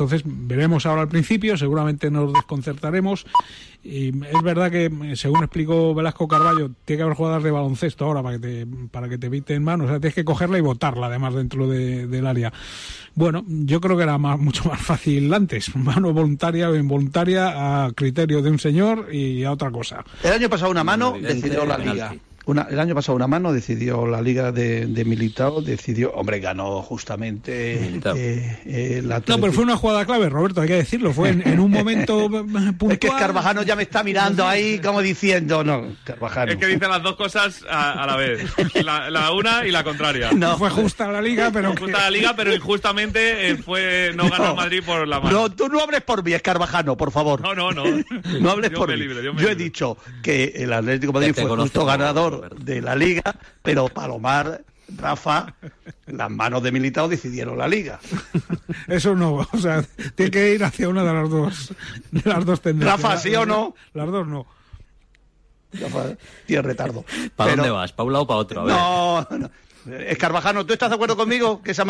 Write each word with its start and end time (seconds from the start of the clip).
Entonces 0.00 0.22
veremos 0.24 0.86
ahora 0.86 1.02
al 1.02 1.08
principio, 1.08 1.58
seguramente 1.58 2.10
nos 2.10 2.32
desconcertaremos. 2.32 3.26
Y 3.82 4.08
es 4.08 4.42
verdad 4.42 4.70
que, 4.70 5.14
según 5.14 5.42
explicó 5.42 5.94
Velasco 5.94 6.26
Carballo, 6.26 6.70
tiene 6.86 6.98
que 6.98 7.02
haber 7.02 7.16
jugadas 7.16 7.42
de 7.42 7.50
baloncesto 7.50 8.06
ahora 8.06 8.22
para 8.22 8.38
que 8.38 8.40
te, 8.40 8.66
para 8.90 9.08
que 9.10 9.18
te 9.18 9.26
eviten 9.26 9.62
manos. 9.62 9.86
O 9.86 9.90
sea, 9.90 10.00
tienes 10.00 10.14
que 10.14 10.24
cogerla 10.24 10.56
y 10.56 10.62
botarla 10.62 11.08
además 11.08 11.34
dentro 11.34 11.68
del 11.68 12.26
área. 12.26 12.50
Bueno, 13.14 13.44
yo 13.46 13.80
creo 13.80 13.96
que 13.98 14.04
era 14.04 14.16
más, 14.16 14.38
mucho 14.40 14.64
más 14.64 14.80
fácil 14.80 15.32
antes. 15.34 15.74
Mano 15.76 16.14
voluntaria 16.14 16.70
o 16.70 16.74
involuntaria 16.74 17.84
a 17.84 17.92
criterio 17.92 18.40
de 18.40 18.50
un 18.50 18.58
señor 18.58 19.08
y 19.12 19.44
a 19.44 19.52
otra 19.52 19.70
cosa. 19.70 20.02
El 20.22 20.32
año 20.32 20.48
pasado 20.48 20.70
una 20.70 20.84
mano 20.84 21.14
decidió 21.20 21.66
la 21.66 21.76
liga 21.76 22.14
el 22.52 22.80
año 22.80 22.94
pasado 22.94 23.16
una 23.16 23.26
mano 23.26 23.52
decidió 23.52 24.06
la 24.06 24.20
liga 24.22 24.52
de, 24.52 24.86
de 24.86 25.04
Militao, 25.04 25.62
decidió, 25.62 26.12
hombre, 26.12 26.40
ganó 26.40 26.82
justamente 26.82 28.00
eh, 28.14 28.58
eh, 28.66 29.02
la 29.04 29.22
No, 29.26 29.38
pero 29.38 29.52
fue 29.52 29.64
una 29.64 29.76
jugada 29.76 30.04
clave, 30.04 30.28
Roberto, 30.28 30.60
hay 30.60 30.68
que 30.68 30.74
decirlo, 30.74 31.12
fue 31.12 31.30
en, 31.30 31.60
un 31.60 31.70
momento 31.70 32.28
puntual. 32.30 32.92
Es 32.92 32.98
que 32.98 33.08
Carvajano 33.08 33.62
ya 33.62 33.76
me 33.76 33.82
está 33.82 34.02
mirando 34.02 34.46
ahí 34.46 34.78
como 34.78 35.02
diciendo, 35.02 35.64
no, 35.64 35.96
Carvajano. 36.04 36.52
Es 36.52 36.58
que 36.58 36.66
dice 36.66 36.88
las 36.88 37.02
dos 37.02 37.16
cosas 37.16 37.64
a, 37.68 38.06
la 38.06 38.16
vez, 38.16 38.42
la, 38.84 39.32
una 39.32 39.66
y 39.66 39.70
la 39.70 39.84
contraria. 39.84 40.30
No, 40.32 40.58
fue 40.58 40.70
justa 40.70 41.10
la 41.10 41.20
liga, 41.20 41.50
pero 41.52 41.74
justa 41.76 41.98
la 41.98 42.10
liga, 42.10 42.34
pero 42.36 42.54
injustamente 42.54 43.50
eh, 43.50 43.56
fue 43.56 44.12
no 44.14 44.28
ganó 44.28 44.54
Madrid 44.54 44.82
por 44.84 45.06
la 45.06 45.20
mano. 45.20 45.42
No, 45.42 45.50
tú 45.50 45.68
no 45.68 45.80
hables 45.80 46.02
por 46.02 46.24
mí, 46.24 46.32
es 46.32 46.42
Carvajano, 46.42 46.96
por 46.96 47.10
favor. 47.10 47.40
No, 47.40 47.54
no, 47.54 47.72
no. 47.72 47.84
no 48.40 48.50
hables 48.50 48.70
por 48.70 48.96
mí. 48.96 49.04
yo, 49.38 49.48
he 49.48 49.54
dicho 49.54 49.96
que 50.22 50.52
el 50.56 50.72
Atlético 50.72 51.12
Madrid 51.12 51.34
fue 51.34 51.44
justo 51.44 51.84
ganador 51.84 52.39
de 52.48 52.80
la 52.82 52.94
liga, 52.94 53.22
pero 53.62 53.88
Palomar, 53.88 54.64
Rafa, 54.96 55.54
las 56.06 56.30
manos 56.30 56.62
de 56.62 56.72
Militao 56.72 57.08
decidieron 57.08 57.58
la 57.58 57.68
liga. 57.68 58.00
Eso 58.88 59.14
no, 59.14 59.46
o 59.52 59.58
sea, 59.58 59.84
tiene 60.14 60.30
que 60.30 60.54
ir 60.54 60.64
hacia 60.64 60.88
una 60.88 61.04
de 61.04 61.12
las 61.12 61.30
dos, 61.30 61.74
de 62.10 62.22
las 62.28 62.44
dos 62.44 62.60
tendencias. 62.60 63.00
Rafa, 63.00 63.16
¿sí 63.16 63.34
o 63.34 63.46
no? 63.46 63.74
Las 63.94 64.10
dos 64.10 64.26
no. 64.26 64.46
Rafa, 65.72 66.16
tiene 66.46 66.62
retardo. 66.62 67.04
¿Para 67.36 67.54
dónde 67.54 67.70
vas? 67.70 67.92
¿Para 67.92 68.06
un 68.06 68.12
lado 68.12 68.24
o 68.24 68.26
para 68.26 68.40
otro? 68.40 68.64
No, 68.64 69.26
no. 69.30 69.50
Escarvajano, 69.86 70.66
¿tú 70.66 70.72
estás 70.72 70.90
de 70.90 70.96
acuerdo 70.96 71.16
conmigo 71.16 71.62
que 71.62 71.70
esa, 71.70 71.84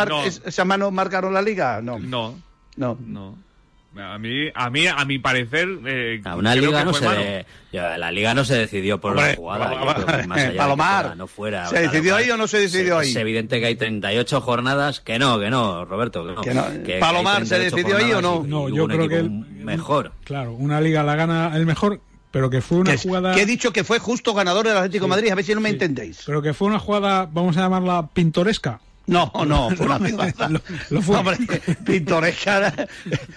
esa 0.45 0.65
mano 0.65 0.91
marcaron 0.91 1.35
la 1.35 1.43
liga? 1.43 1.81
No. 1.83 1.99
No. 1.99 2.35
No. 2.77 2.97
No. 3.01 3.50
A 3.97 4.19
mí, 4.19 4.49
a 4.55 4.71
mí, 4.71 4.87
a 4.87 5.05
mi 5.05 5.19
parecer, 5.19 5.69
eh, 5.85 6.23
una 6.37 6.55
liga 6.55 6.85
no 6.85 6.95
se 6.95 7.45
la 7.73 8.13
liga 8.13 8.35
no 8.35 8.45
se 8.45 8.55
decidió 8.55 9.01
por 9.01 9.17
la 9.17 9.35
jugada. 9.35 9.71
Palomar, 10.57 11.17
no 11.17 11.27
fuera. 11.27 11.67
¿Se 11.67 11.81
decidió 11.81 12.15
ahí 12.15 12.31
o 12.31 12.37
no 12.37 12.47
se 12.47 12.61
decidió 12.61 12.99
ahí? 12.99 13.11
Es 13.11 13.17
evidente 13.17 13.59
que 13.59 13.67
hay 13.67 13.75
38 13.75 14.41
jornadas 14.41 15.01
que 15.01 15.19
no, 15.19 15.41
que 15.41 15.51
no, 15.51 15.85
Roberto, 15.85 16.41
que 16.41 16.55
no. 16.55 16.67
Palomar, 17.01 17.47
¿se 17.47 17.59
decidió 17.59 17.97
ahí 17.97 18.13
o 18.13 18.23
no? 18.23 18.45
No, 18.47 18.69
yo 18.69 18.87
creo 18.87 19.09
que 19.09 19.19
el 19.19 19.31
mejor. 19.31 20.13
Claro, 20.25 20.53
una 20.53 20.81
liga 20.81 21.03
la 21.03 21.17
gana 21.17 21.57
el 21.57 21.67
mejor 21.67 22.01
pero 22.31 22.49
que 22.49 22.61
fue 22.61 22.79
una 22.79 22.97
jugada. 22.97 23.35
Que 23.35 23.43
he 23.43 23.47
dicho 23.47 23.73
que 23.73 23.83
fue 23.83 23.99
justo 23.99 24.35
ganador 24.35 24.67
del 24.67 24.77
Atlético 24.77 25.07
de 25.07 25.09
Madrid, 25.09 25.31
a 25.31 25.35
ver 25.35 25.45
si 25.45 25.55
no 25.55 25.61
me 25.61 25.69
entendéis. 25.69 26.23
Pero 26.25 26.43
que 26.43 26.55
fue 26.55 26.69
una 26.69 26.79
jugada, 26.79 27.29
vamos 27.31 27.57
a 27.57 27.63
llamarla 27.63 28.09
pintoresca, 28.13 28.81
no, 29.11 29.33
no, 29.47 29.71
fue 29.71 29.87
una 29.87 29.99
ciudad. 29.99 30.51
lo, 30.91 31.03
fue. 31.03 31.17
Hombre, 31.17 31.37
pintoresca. 31.85 32.73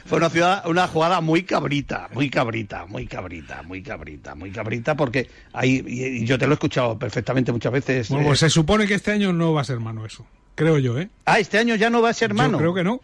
Fue 0.06 0.20
una 0.20 0.30
ciudad, 0.30 0.68
una 0.68 0.88
jugada 0.88 1.20
muy 1.20 1.44
cabrita, 1.44 2.10
muy 2.14 2.30
cabrita, 2.30 2.86
muy 2.86 3.08
cabrita, 3.08 3.64
muy 3.64 3.82
cabrita, 3.84 4.36
muy 4.36 4.52
cabrita, 4.52 4.96
porque 4.96 5.30
ahí, 5.52 5.84
y 5.86 6.26
yo 6.26 6.38
te 6.38 6.46
lo 6.46 6.54
he 6.54 6.56
escuchado 6.56 6.98
perfectamente 6.98 7.52
muchas 7.52 7.74
veces. 7.74 8.10
Bueno, 8.10 8.28
pues 8.28 8.44
eh, 8.44 8.46
se 8.46 8.50
supone 8.52 8.86
que 8.86 8.94
este 8.94 9.12
año 9.12 9.34
no 9.34 9.54
va 9.54 9.62
a 9.62 9.66
ser 9.66 9.80
mano 9.80 10.06
eso. 10.06 10.26
Creo 10.56 10.78
yo, 10.78 11.00
¿eh? 11.00 11.10
Ah, 11.26 11.40
este 11.40 11.58
año 11.58 11.76
ya 11.76 11.90
no 11.90 12.02
va 12.02 12.10
a 12.10 12.14
ser 12.14 12.34
mano. 12.34 12.54
Yo 12.54 12.58
creo 12.60 12.74
que 12.76 12.84
no. 12.84 13.02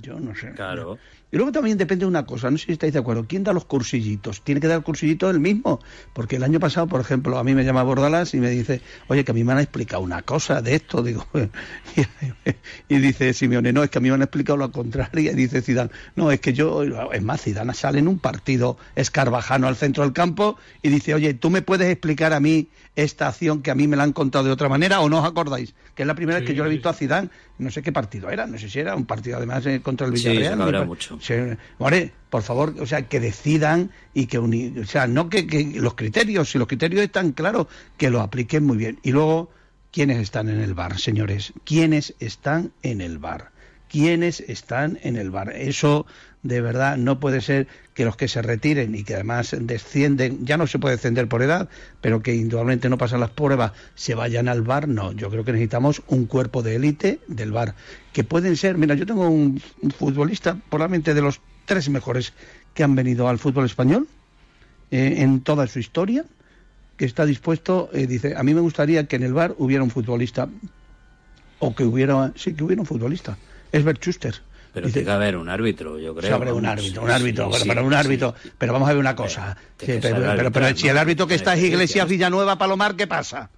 Yo 0.00 0.20
no 0.20 0.36
sé. 0.36 0.52
Claro. 0.52 0.98
Y 1.32 1.38
luego 1.38 1.50
también 1.50 1.78
depende 1.78 2.04
de 2.04 2.08
una 2.08 2.26
cosa, 2.26 2.50
no 2.50 2.58
sé 2.58 2.66
si 2.66 2.72
estáis 2.72 2.92
de 2.92 2.98
acuerdo, 2.98 3.24
¿quién 3.26 3.42
da 3.42 3.54
los 3.54 3.64
cursillitos? 3.64 4.42
Tiene 4.42 4.60
que 4.60 4.66
dar 4.66 4.76
el 4.76 4.82
cursillito 4.82 5.30
él 5.30 5.40
mismo, 5.40 5.80
porque 6.12 6.36
el 6.36 6.42
año 6.42 6.60
pasado, 6.60 6.86
por 6.88 7.00
ejemplo, 7.00 7.38
a 7.38 7.42
mí 7.42 7.54
me 7.54 7.64
llama 7.64 7.82
Bordalas 7.82 8.34
y 8.34 8.36
me 8.36 8.50
dice, 8.50 8.82
oye, 9.08 9.24
que 9.24 9.30
a 9.30 9.34
mí 9.34 9.42
me 9.42 9.54
han 9.54 9.60
explicado 9.60 10.02
una 10.02 10.20
cosa 10.20 10.60
de 10.60 10.74
esto, 10.74 11.02
digo, 11.02 11.26
y, 12.90 12.98
dice 12.98 13.32
Simeone, 13.32 13.72
no, 13.72 13.82
es 13.82 13.88
que 13.88 13.96
a 13.96 14.02
mí 14.02 14.10
me 14.10 14.16
han 14.16 14.20
explicado 14.20 14.58
lo 14.58 14.70
contrario, 14.70 15.32
y 15.32 15.34
dice 15.34 15.62
Zidane, 15.62 15.88
no, 16.16 16.30
es 16.30 16.38
que 16.38 16.52
yo, 16.52 16.82
es 16.82 17.22
más, 17.22 17.40
Zidane 17.40 17.72
sale 17.72 18.00
en 18.00 18.08
un 18.08 18.18
partido 18.18 18.76
escarvajano 18.94 19.68
al 19.68 19.76
centro 19.76 20.04
del 20.04 20.12
campo 20.12 20.58
y 20.82 20.90
dice, 20.90 21.14
oye, 21.14 21.32
¿tú 21.32 21.48
me 21.48 21.62
puedes 21.62 21.90
explicar 21.90 22.34
a 22.34 22.40
mí 22.40 22.68
esta 22.94 23.28
acción 23.28 23.62
que 23.62 23.70
a 23.70 23.74
mí 23.74 23.88
me 23.88 23.96
la 23.96 24.02
han 24.02 24.12
contado 24.12 24.44
de 24.44 24.50
otra 24.50 24.68
manera 24.68 25.00
o 25.00 25.08
no 25.08 25.20
os 25.20 25.26
acordáis? 25.26 25.74
Que 25.94 26.02
es 26.02 26.06
la 26.06 26.14
primera 26.14 26.40
vez 26.40 26.46
que 26.46 26.54
yo 26.54 26.66
he 26.66 26.68
visto 26.68 26.90
a 26.90 26.92
Zidane, 26.92 27.30
no 27.58 27.70
sé 27.70 27.80
qué 27.80 27.90
partido 27.92 28.28
era, 28.28 28.46
no 28.46 28.58
sé 28.58 28.68
si 28.68 28.80
era 28.80 28.94
un 28.94 29.06
partido 29.06 29.38
además 29.38 29.64
eh, 29.64 29.80
contra 29.80 30.06
el 30.06 30.12
Villarreal. 30.12 30.58
Sí, 30.58 30.86
mucho 30.86 31.21
por 32.30 32.42
favor, 32.42 32.74
o 32.80 32.86
sea, 32.86 33.08
que 33.08 33.20
decidan 33.20 33.90
y 34.14 34.26
que 34.26 34.38
o 34.38 34.48
sea, 34.86 35.06
no 35.06 35.28
que, 35.28 35.72
los 35.74 35.94
criterios, 35.94 36.50
si 36.50 36.58
los 36.58 36.68
criterios 36.68 37.02
están 37.02 37.32
claros, 37.32 37.66
que 37.96 38.10
lo 38.10 38.20
apliquen 38.20 38.64
muy 38.64 38.76
bien. 38.76 38.98
Y 39.02 39.12
luego, 39.12 39.50
¿quiénes 39.90 40.18
están 40.18 40.48
en 40.48 40.60
el 40.60 40.74
bar, 40.74 40.98
señores? 40.98 41.52
¿Quiénes 41.64 42.14
están 42.20 42.72
en 42.82 43.00
el 43.00 43.18
bar? 43.18 43.52
¿Quiénes 43.88 44.40
están 44.40 44.98
en 45.02 45.16
el 45.16 45.30
bar? 45.30 45.52
Eso 45.54 46.06
de 46.42 46.60
verdad 46.60 46.96
no 46.96 47.20
puede 47.20 47.40
ser 47.40 47.68
que 47.94 48.04
los 48.04 48.16
que 48.16 48.28
se 48.28 48.42
retiren 48.42 48.94
y 48.94 49.04
que 49.04 49.14
además 49.14 49.54
descienden, 49.60 50.44
ya 50.44 50.56
no 50.56 50.66
se 50.66 50.78
puede 50.78 50.96
descender 50.96 51.28
por 51.28 51.42
edad, 51.42 51.68
pero 52.00 52.22
que 52.22 52.34
indudablemente 52.34 52.88
no 52.88 52.98
pasan 52.98 53.20
las 53.20 53.30
pruebas, 53.30 53.72
se 53.94 54.14
vayan 54.14 54.48
al 54.48 54.62
bar, 54.62 54.88
no, 54.88 55.12
yo 55.12 55.30
creo 55.30 55.44
que 55.44 55.52
necesitamos 55.52 56.02
un 56.08 56.26
cuerpo 56.26 56.62
de 56.62 56.76
élite 56.76 57.20
del 57.28 57.52
bar, 57.52 57.74
que 58.12 58.24
pueden 58.24 58.56
ser, 58.56 58.76
mira, 58.76 58.94
yo 58.94 59.06
tengo 59.06 59.28
un, 59.28 59.60
futbolista, 59.96 60.56
probablemente 60.68 61.14
de 61.14 61.22
los 61.22 61.40
tres 61.64 61.88
mejores 61.88 62.32
que 62.74 62.82
han 62.82 62.94
venido 62.94 63.28
al 63.28 63.38
fútbol 63.38 63.66
español 63.66 64.08
eh, 64.90 65.16
en 65.18 65.42
toda 65.42 65.66
su 65.66 65.78
historia, 65.78 66.24
que 66.96 67.04
está 67.04 67.24
dispuesto, 67.24 67.88
eh, 67.92 68.06
dice, 68.06 68.34
a 68.36 68.42
mí 68.42 68.52
me 68.52 68.60
gustaría 68.60 69.06
que 69.06 69.16
en 69.16 69.22
el 69.22 69.32
bar 69.32 69.54
hubiera 69.58 69.84
un 69.84 69.90
futbolista, 69.90 70.48
o 71.60 71.74
que 71.74 71.84
hubiera, 71.84 72.32
sí, 72.34 72.54
que 72.54 72.64
hubiera 72.64 72.82
un 72.82 72.86
futbolista, 72.86 73.38
es 73.70 73.84
Schuster 73.84 74.34
pero 74.72 74.88
tiene 74.88 75.04
que 75.04 75.12
haber 75.12 75.36
un 75.36 75.48
árbitro, 75.48 75.98
yo 75.98 76.14
creo. 76.14 76.30
Sobre 76.30 76.52
un 76.52 76.64
árbitro, 76.64 77.02
un 77.02 77.10
árbitro, 77.10 77.50
pero 77.66 77.84
un 77.84 77.94
árbitro. 77.94 78.34
Pero 78.56 78.72
vamos 78.72 78.88
a 78.88 78.92
ver 78.92 79.00
una 79.00 79.14
cosa. 79.14 79.56
pero, 79.78 80.50
pero, 80.50 80.76
si 80.76 80.88
el 80.88 80.96
árbitro 80.96 81.26
que 81.26 81.34
está 81.34 81.54
es 81.54 81.62
Iglesias 81.62 82.08
Villanueva 82.08 82.56
Palomar, 82.56 82.96
¿qué 82.96 83.06
pasa? 83.06 83.50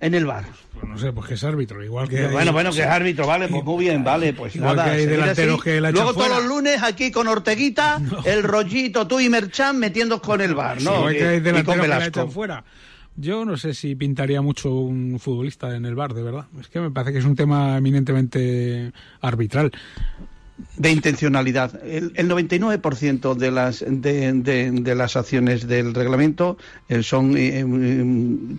En 0.00 0.14
el 0.14 0.26
bar. 0.26 0.44
Pues 0.74 0.88
no 0.88 0.98
sé, 0.98 1.12
pues 1.12 1.26
que 1.26 1.34
es 1.34 1.44
árbitro, 1.44 1.82
igual 1.82 2.08
que. 2.08 2.26
Bueno, 2.28 2.52
bueno, 2.52 2.72
que 2.72 2.80
es 2.80 2.86
árbitro, 2.86 3.26
vale, 3.26 3.48
pues 3.48 3.64
muy 3.64 3.84
bien, 3.84 4.04
vale, 4.04 4.32
pues 4.32 4.54
nada. 4.56 4.84
hay 4.84 5.06
delanteros 5.06 5.62
que 5.62 5.80
la 5.80 5.90
Luego 5.90 6.14
todos 6.14 6.28
los 6.28 6.44
lunes 6.44 6.82
aquí 6.82 7.10
con 7.10 7.26
Orteguita, 7.26 8.00
el 8.24 8.42
rollito, 8.42 9.06
tú 9.06 9.18
y 9.18 9.28
Merchan 9.28 9.78
metiendo 9.78 10.20
con 10.20 10.40
el 10.40 10.54
bar, 10.54 10.80
¿no? 10.82 11.08
Sí, 11.08 11.16
que 11.16 11.26
hay 11.26 11.40
delanteros 11.40 11.82
que 11.82 11.88
la 11.88 12.06
echan 12.06 12.30
fuera. 12.30 12.64
Yo 13.16 13.44
no 13.44 13.56
sé 13.56 13.74
si 13.74 13.94
pintaría 13.94 14.42
mucho 14.42 14.72
un 14.72 15.20
futbolista 15.20 15.74
en 15.76 15.86
el 15.86 15.94
bar, 15.94 16.14
de 16.14 16.22
verdad. 16.22 16.46
Es 16.60 16.68
que 16.68 16.80
me 16.80 16.90
parece 16.90 17.12
que 17.12 17.18
es 17.20 17.24
un 17.24 17.36
tema 17.36 17.78
eminentemente 17.78 18.92
arbitral 19.20 19.70
de 20.76 20.90
intencionalidad. 20.90 21.84
El, 21.84 22.12
99% 22.14 23.34
de 23.34 23.50
las 23.50 23.84
de, 23.86 24.32
de, 24.32 24.94
las 24.94 25.16
acciones 25.16 25.66
del 25.66 25.94
reglamento 25.94 26.56
eh, 26.88 27.02
son 27.02 27.36
eh, 27.36 27.60
eh, 27.60 27.64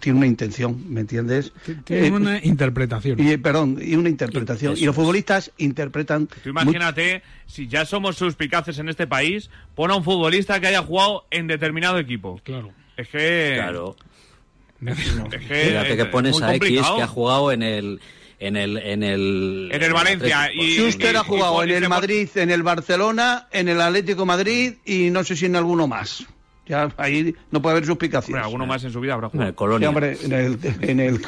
tiene 0.02 0.18
una 0.18 0.28
intención, 0.28 0.84
¿me 0.94 1.02
entiendes? 1.02 1.54
Tiene 1.86 2.12
una 2.12 2.44
interpretación. 2.44 3.20
Y, 3.20 3.38
perdón, 3.38 3.80
y 3.82 3.96
una 3.96 4.10
interpretación. 4.10 4.76
Y, 4.78 4.86
los 4.86 4.96
futbolistas 4.96 5.52
interpretan. 5.58 6.28
Tú 6.28 6.50
imagínate, 6.50 7.22
si 7.46 7.68
ya 7.68 7.86
somos 7.86 8.18
suspicaces 8.18 8.78
en 8.80 8.90
este 8.90 9.08
país, 9.08 9.50
pon 9.74 9.92
a 9.92 9.96
un 9.96 10.04
futbolista 10.04 10.60
que 10.60 10.68
haya 10.68 10.82
jugado 10.82 11.26
en 11.32 11.48
determinado 11.48 11.98
equipo. 11.98 12.40
Claro. 12.44 12.72
Es 12.98 13.08
que. 13.08 13.54
Claro. 13.56 13.96
Es 14.86 14.98
que, 15.48 15.98
que 15.98 16.06
pones 16.06 16.42
a 16.42 16.54
X 16.56 16.70
que 16.70 17.02
ha 17.02 17.08
jugado 17.08 17.52
en 17.52 17.64
el 17.64 18.02
en 18.40 18.58
el 18.58 18.78
en 18.78 19.04
el 19.04 19.70
en 19.72 19.84
el 19.84 19.94
Valencia 19.94 20.50
y 20.54 20.82
usted 20.82 21.16
ha 21.16 21.24
jugado 21.24 21.64
en 21.64 21.72
el 21.72 21.90
Madrid, 21.90 22.30
en 22.36 22.52
el 22.52 22.64
Barcelona, 22.64 23.48
en 23.52 23.70
el 23.70 23.82
Atlético 23.82 24.26
Madrid 24.26 24.76
y 24.86 25.10
no 25.10 25.24
sé 25.24 25.36
si 25.36 25.46
en 25.46 25.56
alguno 25.56 25.88
más. 25.88 26.26
Ya 26.68 26.90
ahí 26.98 27.36
no 27.52 27.62
puede 27.62 27.74
haber 27.76 27.86
suspicación. 27.86 28.40
alguno 28.40 28.66
más 28.66 28.84
en 28.84 28.92
su 28.92 29.00
vida 29.00 29.14
habrá 29.14 29.30
jugado. 29.30 29.44
En 29.44 29.50
el 29.50 29.56
Colonia. 29.56 29.90
hombre, 29.90 30.18
en 30.24 30.32
el, 30.32 30.60
en 30.82 31.00
el, 31.00 31.20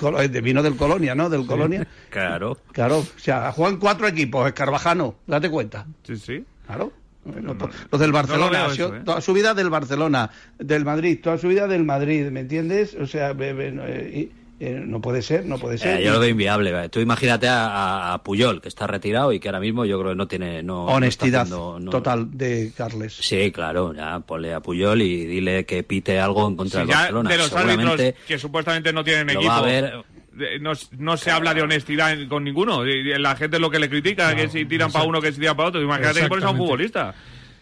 vino 0.42 0.64
del 0.64 0.76
Colonia, 0.76 1.14
¿no? 1.14 1.30
Del 1.30 1.46
Colonia. 1.46 1.88
claro. 2.10 2.58
Claro, 2.72 3.00
o 3.00 3.20
sea, 3.20 3.52
juegan 3.52 3.78
cuatro 3.78 4.08
equipos, 4.08 4.48
Escarvajano, 4.48 5.16
date 5.28 5.50
cuenta. 5.50 5.86
Sí, 6.04 6.18
sí. 6.18 6.44
Claro. 6.66 6.92
los, 7.26 8.00
del 8.00 8.12
Barcelona, 8.12 8.68
¿eh? 8.74 9.02
toda 9.06 9.22
su 9.22 9.34
vida 9.34 9.54
del 9.54 9.70
Barcelona, 9.70 10.32
del 10.58 10.86
Madrid, 10.86 11.20
toda 11.22 11.38
su 11.38 11.48
vida 11.48 11.68
del 11.68 11.84
Madrid, 11.84 12.30
¿me 12.32 12.40
entiendes? 12.40 12.96
O 12.96 13.06
sea, 13.06 13.36
eh, 13.38 14.30
eh, 14.60 14.82
no 14.84 15.02
puede 15.02 15.22
ser, 15.22 15.46
no 15.46 15.60
puede 15.60 15.78
ser. 15.78 16.00
Eh, 16.00 16.06
yo 16.06 16.14
lo 16.14 16.20
veo 16.20 16.30
inviable. 16.30 16.90
Tú 16.90 17.00
imagínate 17.00 17.48
a, 17.50 18.20
Puyol, 18.24 18.62
que 18.62 18.68
está 18.68 18.88
retirado 18.88 19.32
y 19.32 19.40
que 19.40 19.50
ahora 19.50 19.60
mismo 19.60 19.86
yo 19.86 20.00
creo 20.00 20.12
que 20.12 20.18
no 20.18 20.28
tiene... 20.28 20.64
No, 20.64 20.86
Honestidad 20.86 21.48
total 21.48 22.36
de 22.36 22.72
Carles. 22.76 23.14
Sí, 23.14 23.52
claro, 23.52 23.94
ya 23.94 24.20
ponle 24.22 24.54
a 24.54 24.60
Puyol 24.60 25.02
y 25.02 25.26
dile 25.26 25.66
que 25.66 25.84
pite 25.84 26.20
algo 26.20 26.48
en 26.48 26.56
contra 26.56 26.80
del 26.80 26.90
Barcelona. 26.90 27.30
De 27.30 27.38
los 27.38 27.54
árbitros 27.54 28.02
que 28.28 28.40
supuestamente 28.40 28.92
no 28.92 29.04
tienen 29.04 29.30
equipo. 29.30 29.48
Va 29.48 29.58
a 29.58 29.62
ver, 29.62 29.94
eh, 30.40 30.60
no, 30.60 31.18
se 31.18 31.32
habla 31.32 31.54
de 31.54 31.62
honestidad 31.62 32.16
con 32.28 32.44
ninguno. 32.44 32.84
La 32.84 33.36
gente 33.36 33.58
es 33.58 33.62
lo 33.62 33.70
que 33.70 33.80
le 33.80 33.90
critica, 33.90 34.36
que 34.36 34.50
si 34.50 34.66
tiran 34.66 34.92
para 34.92 35.06
uno, 35.06 35.22
que 35.22 35.32
si 35.32 35.40
tiran 35.40 35.56
para 35.56 35.70
otro. 35.70 35.82
Imagínate 35.82 36.22
que 36.22 36.28
pones 36.28 36.46
a 36.46 36.50
un 36.50 36.58
futbolista. 36.58 37.14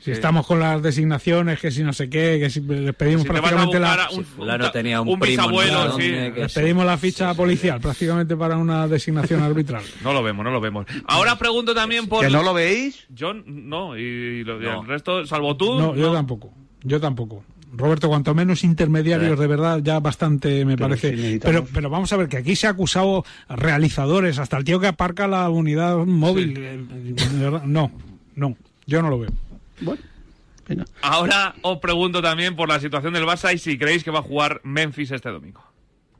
Si 0.06 0.12
estamos 0.12 0.46
con 0.46 0.60
las 0.60 0.84
designaciones, 0.84 1.60
que 1.60 1.72
si 1.72 1.82
no 1.82 1.92
sé 1.92 2.12
qué, 2.12 2.38
que 2.40 2.52
si 2.52 2.62
les 2.62 2.94
pedimos 2.94 3.26
prácticamente 3.26 3.80
la... 3.80 4.08
Un, 4.12 4.72
tenía 4.72 5.02
un, 5.02 5.20
bisabuelo, 5.20 5.98
Les 5.98 6.54
pedimos 6.54 6.86
la 6.86 6.96
ficha 6.96 7.34
policial 7.34 7.82
prácticamente 7.82 8.38
para 8.38 8.56
una 8.56 8.88
designación 8.88 9.42
arbitral. 9.42 9.82
No 10.04 10.14
lo 10.14 10.22
vemos, 10.22 10.46
no 10.46 10.52
lo 10.52 10.62
vemos. 10.62 10.86
Ahora 11.08 11.40
pregunto 11.40 11.74
también 11.74 12.08
por... 12.08 12.24
¿Que 12.24 12.32
no 12.32 12.44
lo 12.44 12.54
veis? 12.54 13.08
Yo 13.10 13.34
no, 13.34 13.98
y, 13.98 14.42
el 14.42 14.86
resto, 14.86 15.26
salvo 15.26 15.58
tú... 15.58 15.80
No, 15.80 15.96
yo 15.96 16.14
tampoco, 16.14 16.54
yo 16.84 17.02
tampoco. 17.02 17.44
Roberto, 17.74 18.08
cuanto 18.08 18.36
menos 18.36 18.64
intermediarios, 18.64 19.40
de 19.40 19.48
verdad, 19.48 19.80
ya 19.84 20.00
bastante 20.00 20.66
me 20.66 20.78
parece. 20.78 21.40
pero, 21.42 21.66
pero 21.66 21.90
vamos 21.90 22.14
a 22.14 22.18
ver 22.18 22.30
que 22.30 22.38
aquí 22.38 22.56
se 22.56 22.68
ha 22.68 22.70
acusado 22.70 23.26
a 23.48 23.56
realizadores, 23.56 24.38
hasta 24.38 24.56
el 24.58 24.64
tío 24.66 24.80
que 24.80 24.86
aparca 24.86 25.28
la 25.28 25.50
unidad 25.50 25.98
móvil. 26.06 26.54
Eh, 26.56 26.86
no, 27.66 27.92
no, 28.36 28.56
yo 28.86 29.02
no 29.02 29.10
lo 29.10 29.20
veo. 29.20 29.32
Bueno. 29.82 30.02
Ahora 31.02 31.56
os 31.62 31.78
pregunto 31.80 32.22
también 32.22 32.56
por 32.56 32.70
la 32.70 32.80
situación 32.80 33.14
del 33.14 33.26
Barça 33.26 33.54
y 33.54 33.58
si 33.58 33.78
creéis 33.78 34.04
que 34.04 34.12
va 34.12 34.20
a 34.20 34.24
jugar 34.24 34.62
Memphis 34.64 35.12
este 35.12 35.30
domingo. 35.30 35.64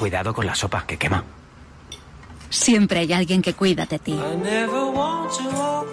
Cuidado 0.00 0.32
con 0.32 0.46
la 0.46 0.54
sopa, 0.54 0.86
que 0.86 0.96
quema. 0.96 1.22
Siempre 2.48 3.00
hay 3.00 3.12
alguien 3.12 3.42
que 3.42 3.52
cuida 3.52 3.84
de 3.84 3.98
ti. 3.98 4.18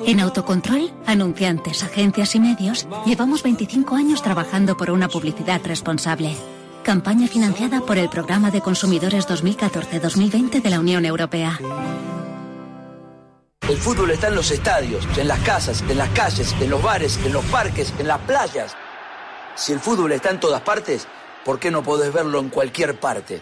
En 0.06 0.22
Autocontrol, 0.22 0.94
anunciantes, 1.06 1.84
agencias 1.84 2.34
y 2.34 2.40
medios, 2.40 2.88
llevamos 3.06 3.44
25 3.44 3.96
años 3.96 4.24
trabajando 4.24 4.78
por 4.78 4.92
una 4.92 5.10
publicidad 5.10 5.60
responsable. 5.66 6.38
Campaña 6.84 7.28
financiada 7.28 7.82
por 7.82 7.98
el 7.98 8.08
Programa 8.08 8.50
de 8.50 8.62
Consumidores 8.62 9.28
2014-2020 9.28 10.62
de 10.62 10.70
la 10.70 10.80
Unión 10.80 11.04
Europea. 11.04 11.60
El 13.68 13.76
fútbol 13.76 14.12
está 14.12 14.30
en 14.30 14.36
los 14.36 14.50
estadios, 14.52 15.06
en 15.18 15.28
las 15.28 15.40
casas, 15.42 15.82
en 15.82 15.98
las 15.98 16.10
calles, 16.12 16.56
en 16.62 16.70
los 16.70 16.82
bares, 16.82 17.20
en 17.26 17.34
los 17.34 17.44
parques, 17.48 17.94
en 18.00 18.08
las 18.08 18.20
playas. 18.20 18.74
Si 19.56 19.74
el 19.74 19.82
fútbol 19.82 20.14
está 20.14 20.30
en 20.30 20.40
todas 20.40 20.62
partes, 20.62 21.06
¿por 21.44 21.60
qué 21.60 21.72
no 21.72 21.84
podés 21.84 22.14
verlo 22.14 22.40
en 22.40 22.48
cualquier 22.48 22.98
parte? 22.98 23.42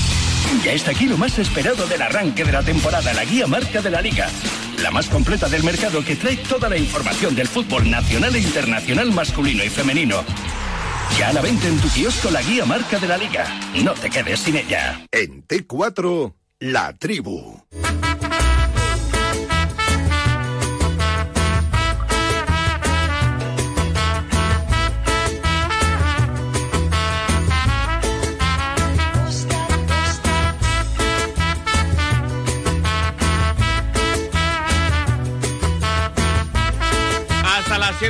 Ya 0.63 0.73
está 0.73 0.91
aquí 0.91 1.05
lo 1.05 1.17
más 1.17 1.39
esperado 1.39 1.87
del 1.87 2.01
arranque 2.01 2.43
de 2.43 2.51
la 2.51 2.63
temporada, 2.63 3.13
la 3.13 3.25
guía 3.25 3.47
marca 3.47 3.81
de 3.81 3.89
la 3.89 4.01
liga. 4.01 4.29
La 4.81 4.91
más 4.91 5.07
completa 5.07 5.49
del 5.49 5.63
mercado 5.63 6.03
que 6.03 6.15
trae 6.15 6.37
toda 6.37 6.69
la 6.69 6.77
información 6.77 7.35
del 7.35 7.47
fútbol 7.47 7.89
nacional 7.89 8.35
e 8.35 8.39
internacional 8.39 9.11
masculino 9.11 9.63
y 9.63 9.69
femenino 9.69 10.23
ya 11.17 11.33
la 11.33 11.41
venta 11.41 11.67
en 11.67 11.79
tu 11.79 11.87
kiosco 11.89 12.31
la 12.31 12.41
guía 12.41 12.65
marca 12.65 12.99
de 12.99 13.07
la 13.07 13.17
liga. 13.17 13.45
No 13.83 13.93
te 13.93 14.09
quedes 14.09 14.39
sin 14.39 14.55
ella. 14.55 15.01
En 15.11 15.45
T4, 15.45 16.33
la 16.59 16.93
tribu. 16.93 17.61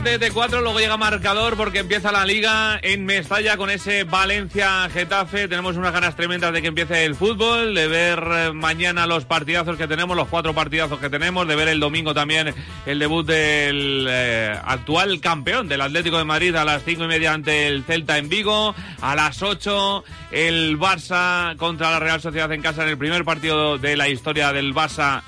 A 0.02 0.04
las 0.04 0.10
7 0.10 0.26
de 0.26 0.32
4, 0.32 0.62
luego 0.62 0.80
llega 0.80 0.98
marcador 0.98 1.56
porque 1.56 1.80
empieza 1.80 2.12
la 2.12 2.26
liga 2.26 2.80
en 2.82 3.06
Mestalla 3.06 3.56
con 3.58 3.70
ese 3.70 4.04
Valencia-Getafe. 4.04 5.48
Tenemos 5.48 5.78
unas 5.78 5.94
ganas 5.94 6.16
tremendas 6.16 6.52
de 6.54 6.62
que 6.62 6.70
empiece 6.70 7.06
el 7.06 7.14
fútbol, 7.16 7.76
de 7.76 7.88
ver 7.88 8.24
eh, 8.32 8.52
mañana 8.52 9.06
los 9.06 9.26
partidazos 9.26 9.78
que 9.78 9.88
tenemos, 9.88 10.18
los 10.18 10.28
cuatro 10.28 10.54
partidazos 10.54 11.00
que 11.00 11.10
tenemos, 11.10 11.48
de 11.48 11.56
ver 11.56 11.68
el 11.68 11.80
domingo 11.80 12.14
también 12.14 12.54
el 12.86 13.00
debut 13.00 13.26
del 13.26 14.08
eh, 14.10 14.60
actual 14.64 15.20
campeón 15.20 15.68
del 15.68 15.82
Atlético 15.82 16.18
de 16.18 16.26
Madrid 16.26 16.56
a 16.56 16.66
las 16.66 16.84
5 16.84 17.04
y 17.04 17.08
media 17.08 17.34
ante 17.34 17.68
el 17.68 17.84
Celta 17.84 18.18
en 18.18 18.28
Vigo, 18.28 18.74
a 19.02 19.16
las 19.16 19.44
8 19.44 20.04
el 20.32 20.80
Barça 20.80 21.56
contra 21.58 21.92
la 21.92 22.00
Real 22.00 22.22
Sociedad 22.22 22.52
en 22.52 22.62
casa 22.62 22.84
en 22.84 22.90
el 22.90 22.98
primer 22.98 23.24
partido 23.24 23.78
de 23.78 23.96
la 23.96 24.10
historia 24.10 24.52
del 24.52 24.74
Barça 24.74 25.22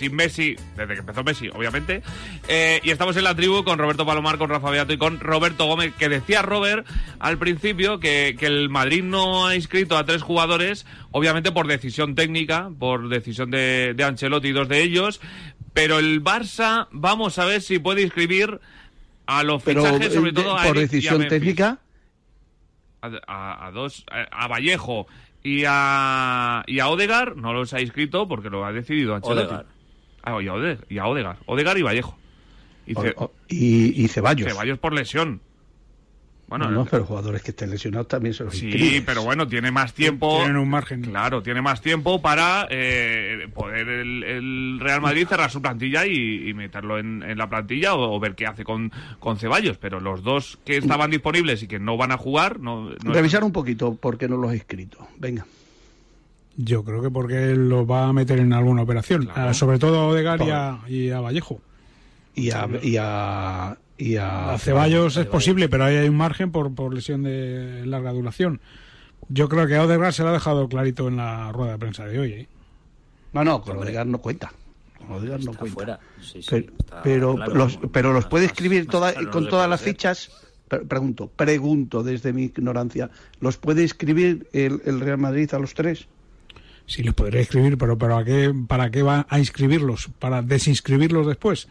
sin 0.00 0.16
Messi, 0.16 0.56
desde 0.76 0.94
que 0.94 1.00
empezó 1.00 1.22
Messi, 1.22 1.48
obviamente. 1.48 2.02
Eh, 2.48 2.80
y 2.82 2.90
estamos 2.90 3.16
en 3.18 3.24
la 3.24 3.34
tribu 3.34 3.64
con 3.64 3.78
Roberto 3.78 4.06
Palomar, 4.06 4.38
con 4.38 4.48
Rafa 4.48 4.70
Beato 4.70 4.94
y 4.94 4.96
con 4.96 5.20
Roberto 5.20 5.66
Gómez, 5.66 5.92
que 5.98 6.08
decía 6.08 6.40
Robert 6.40 6.86
al 7.18 7.36
principio 7.36 8.00
que, 8.00 8.34
el 8.40 8.70
Madrid 8.70 9.02
no 9.04 9.46
ha 9.46 9.54
inscrito 9.54 9.98
a 9.98 10.06
tres 10.06 10.22
jugadores, 10.22 10.86
obviamente 11.10 11.52
por 11.52 11.66
decisión 11.66 12.14
técnica, 12.14 12.70
por 12.78 13.10
decisión 13.10 13.50
de, 13.50 13.92
de 13.94 14.04
Ancelotti, 14.04 14.52
dos 14.52 14.68
de 14.68 14.82
ellos, 14.82 15.20
pero 15.74 15.98
el 15.98 16.24
Barça, 16.24 16.88
vamos 16.90 17.38
a 17.38 17.44
ver 17.44 17.60
si 17.60 17.78
puede 17.78 18.00
inscribir 18.00 18.58
a 19.26 19.42
los 19.42 19.62
fichajes, 19.62 20.14
sobre 20.14 20.30
eh, 20.30 20.32
todo 20.32 20.56
a 20.56 20.62
¿Por 20.62 20.78
decisión 20.78 21.28
técnica? 21.28 21.78
A, 23.02 23.70
dos, 23.72 24.04
a, 24.10 24.48
Vallejo 24.48 25.06
y 25.42 25.64
a, 25.66 26.64
y 26.66 26.80
a 26.80 26.88
Odegar 26.88 27.36
no 27.36 27.52
los 27.52 27.74
ha 27.74 27.80
inscrito 27.82 28.26
porque 28.28 28.48
lo 28.48 28.64
ha 28.64 28.72
decidido 28.72 29.14
Ancelotti. 29.14 29.66
Ah, 30.22 30.40
y 30.40 30.48
a, 30.48 30.54
Odegar, 31.06 31.38
Odegar. 31.46 31.78
y 31.78 31.82
Vallejo. 31.82 32.18
Y, 33.48 34.08
Ceballos. 34.08 34.48
Ceballos 34.48 34.78
por 34.78 34.92
lesión. 34.92 35.40
Bueno, 36.50 36.68
no, 36.68 36.84
pero 36.84 37.04
jugadores 37.04 37.42
que 37.42 37.52
estén 37.52 37.70
lesionados 37.70 38.08
también 38.08 38.34
se 38.34 38.42
los 38.42 38.58
Sí, 38.58 39.00
pero 39.06 39.22
bueno, 39.22 39.46
tiene 39.46 39.70
más 39.70 39.94
tiempo. 39.94 40.38
Tienen 40.38 40.56
un 40.56 40.68
margen. 40.68 41.00
Claro, 41.02 41.44
tiene 41.44 41.62
más 41.62 41.80
tiempo 41.80 42.20
para 42.20 42.66
eh, 42.70 43.48
poder 43.54 43.88
el, 43.88 44.80
Real 44.80 45.00
Madrid 45.00 45.28
cerrar 45.28 45.48
su 45.52 45.62
plantilla 45.62 46.06
y, 46.06 46.52
meterlo 46.52 46.98
en, 46.98 47.38
la 47.38 47.48
plantilla 47.48 47.94
o, 47.94 48.18
ver 48.18 48.34
qué 48.34 48.48
hace 48.48 48.64
con, 48.64 48.90
con 49.20 49.38
Ceballos. 49.38 49.78
Pero 49.78 50.00
los 50.00 50.24
dos 50.24 50.58
que 50.64 50.76
estaban 50.76 51.12
disponibles 51.12 51.62
y 51.62 51.68
que 51.68 51.78
no 51.78 51.96
van 51.96 52.10
a 52.10 52.16
jugar. 52.16 52.58
No, 52.58 52.90
Revisar 52.98 53.44
un 53.44 53.52
poquito 53.52 53.94
porque 53.94 54.26
no 54.26 54.36
los 54.36 54.52
he 54.52 54.56
escrito. 54.56 55.06
Venga. 55.18 55.46
Yo 56.62 56.84
creo 56.84 57.00
que 57.00 57.10
porque 57.10 57.52
él 57.52 57.70
lo 57.70 57.86
va 57.86 58.08
a 58.08 58.12
meter 58.12 58.38
en 58.38 58.52
alguna 58.52 58.82
operación, 58.82 59.30
ah, 59.34 59.54
sobre 59.54 59.78
todo 59.78 59.98
a 60.00 60.06
Odegar 60.08 60.40
y 60.88 61.10
a, 61.10 61.20
Vallejo. 61.20 61.62
Y 62.34 62.50
a, 62.50 62.68
y 62.82 62.96
a, 62.98 63.78
y 63.96 64.16
a, 64.16 64.56
Ceballos 64.58 65.16
es 65.16 65.26
posible, 65.26 65.70
pero 65.70 65.84
ahí 65.84 65.96
hay 65.96 66.08
un 66.08 66.18
margen 66.18 66.52
por, 66.52 66.74
por 66.74 66.92
lesión 66.92 67.22
de 67.22 67.86
larga 67.86 68.12
duración. 68.12 68.60
Yo 69.30 69.48
creo 69.48 69.66
que 69.66 69.76
a 69.76 69.84
Odegar 69.84 70.12
se 70.12 70.22
lo 70.22 70.28
ha 70.28 70.32
dejado 70.32 70.68
clarito 70.68 71.08
en 71.08 71.16
la 71.16 71.50
rueda 71.50 71.72
de 71.72 71.78
prensa 71.78 72.04
de 72.04 72.18
hoy. 72.18 72.32
¿eh? 72.32 72.48
No, 73.32 73.42
no, 73.42 73.62
con 73.62 73.78
Odegar 73.78 74.06
no 74.06 74.18
cuenta. 74.18 74.52
Odegar 75.08 75.42
no 75.42 75.54
cuenta. 75.54 75.98
pero, 77.02 77.38
los, 77.38 77.78
pero 77.90 78.12
los 78.12 78.26
puede 78.26 78.44
escribir 78.44 78.86
toda, 78.86 79.14
con 79.30 79.48
todas 79.48 79.68
las 79.68 79.80
fichas. 79.80 80.30
Pregunto, 80.68 81.28
pregunto 81.34 82.02
desde 82.02 82.34
mi 82.34 82.44
ignorancia, 82.44 83.10
¿los 83.40 83.56
puede 83.56 83.82
escribir 83.82 84.46
el, 84.52 84.82
el 84.84 85.00
Real 85.00 85.18
Madrid 85.18 85.52
a 85.54 85.58
los 85.58 85.74
tres? 85.74 86.06
Sí, 86.90 87.04
los 87.04 87.14
podría 87.14 87.40
escribir, 87.40 87.78
pero 87.78 87.96
¿para 87.96 88.24
qué, 88.24 88.52
¿para 88.66 88.90
qué 88.90 89.04
va 89.04 89.24
a 89.28 89.38
inscribirlos? 89.38 90.10
¿Para 90.18 90.42
desinscribirlos 90.42 91.24
después? 91.24 91.68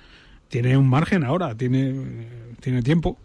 Tiene 0.47 0.77
un 0.77 0.88
margen 0.88 1.25
ahora, 1.25 1.55
tiene, 1.55 1.93
tiene 2.61 2.81
tiempo. 2.81 3.17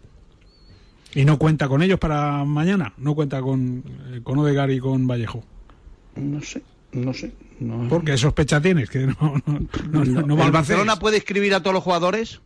Y 1.13 1.23
no 1.23 1.39
cuenta 1.39 1.69
con 1.69 1.81
ellos 1.81 1.97
para 1.97 2.43
mañana, 2.43 2.91
no 2.97 3.15
cuenta 3.15 3.39
con, 3.41 3.81
eh, 4.11 4.19
con 4.23 4.37
Odegar 4.39 4.71
y 4.71 4.79
con 4.81 5.07
Vallejo. 5.07 5.45
No 6.17 6.41
sé, 6.41 6.63
no 6.91 7.13
sé. 7.13 7.31
No. 7.61 7.87
Porque 7.87 8.17
sospecha 8.17 8.59
tienes 8.59 8.89
que 8.89 9.07
no, 9.07 9.41
no, 9.89 10.43
¿El 10.43 10.51
Barcelona 10.51 10.99
puede 10.99 11.15
escribir 11.15 11.55
a 11.55 11.61
todos 11.61 11.75
los 11.75 11.83
jugadores? 11.83 12.41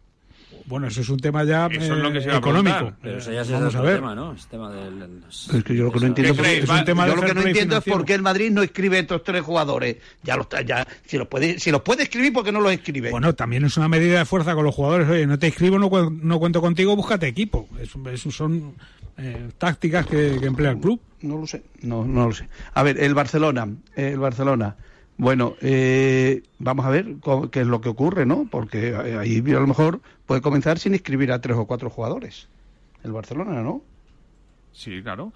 Bueno, 0.70 0.86
eso 0.86 1.02
es 1.02 1.10
un 1.10 1.20
tema 1.20 1.44
ya 1.44 1.66
económico. 1.66 2.94
Pero 3.02 3.18
eso 3.18 3.32
ya 3.32 3.44
Vamos 3.44 3.74
a 3.74 3.82
ver. 3.82 3.96
tema, 3.96 4.14
¿no? 4.14 4.34
Es 4.34 4.46
tema 4.46 4.72
del... 4.72 5.24
Es 5.28 5.64
que 5.64 5.76
yo 5.76 5.86
lo 5.86 5.92
que 5.92 6.00
no 6.00 6.06
entiendo, 6.06 6.44
es 6.44 6.70
un 6.70 6.86
tema 6.86 7.08
yo 7.08 7.16
lo 7.16 7.24
que 7.24 7.34
no 7.34 7.42
entiendo 7.42 7.78
es 7.78 7.84
por 7.84 8.06
qué 8.06 8.14
el 8.14 8.22
Madrid 8.22 8.52
no 8.52 8.62
escribe 8.62 9.00
estos 9.00 9.24
tres 9.24 9.42
jugadores. 9.42 9.98
Ya 10.22 10.38
los 10.38 10.48
ya 10.68 10.88
si 11.08 11.18
los 11.18 11.28
puede 11.28 11.60
si 11.60 11.72
los 11.72 11.82
puede 11.82 12.04
escribir, 12.04 12.32
¿por 12.34 12.46
qué 12.46 12.52
no 12.52 12.62
los 12.62 12.72
escribe? 12.72 13.10
Bueno, 13.10 13.34
también 13.34 13.66
es 13.66 13.78
una 13.78 13.88
medida 13.88 14.20
de 14.20 14.26
fuerza 14.26 14.54
con 14.54 14.64
los 14.64 14.76
jugadores. 14.76 15.10
Oye, 15.10 15.26
no 15.26 15.40
te 15.40 15.48
escribo, 15.48 15.80
no, 15.80 15.90
no 15.90 16.40
cuento 16.40 16.62
contigo, 16.62 16.96
búscate 16.96 17.28
equipo. 17.28 17.68
Eso, 17.82 18.30
son 18.30 18.76
eh, 19.18 19.50
tácticas 19.58 20.06
que, 20.06 20.36
emplea 20.36 20.70
el 20.70 20.78
club. 20.78 21.02
No 21.22 21.38
lo 21.38 21.48
sé, 21.48 21.64
no, 21.82 22.06
no 22.06 22.28
lo 22.28 22.34
sé. 22.34 22.48
A 22.76 22.84
ver, 22.84 23.02
el 23.04 23.16
Barcelona, 23.16 23.68
el 23.96 24.20
Barcelona. 24.20 24.76
Bueno, 25.20 25.58
eh, 25.60 26.44
vamos 26.60 26.86
a 26.86 26.90
ver 26.90 27.16
qué 27.52 27.60
es 27.60 27.68
lo 27.68 27.82
que 27.82 27.90
ocurre, 27.90 28.26
¿no? 28.26 28.48
Porque 28.50 28.96
ahí 28.96 29.44
a 29.48 29.60
lo 29.60 29.68
mejor 29.68 30.00
puede 30.26 30.40
comenzar 30.40 30.80
sin 30.80 30.94
inscribir 30.94 31.34
a 31.34 31.42
tres 31.42 31.58
o 31.58 31.68
cuatro 31.68 31.90
jugadores. 31.90 32.48
El 33.04 33.12
Barcelona, 33.12 33.62
¿no? 33.62 33.82
Sí, 34.72 35.02
claro. 35.04 35.34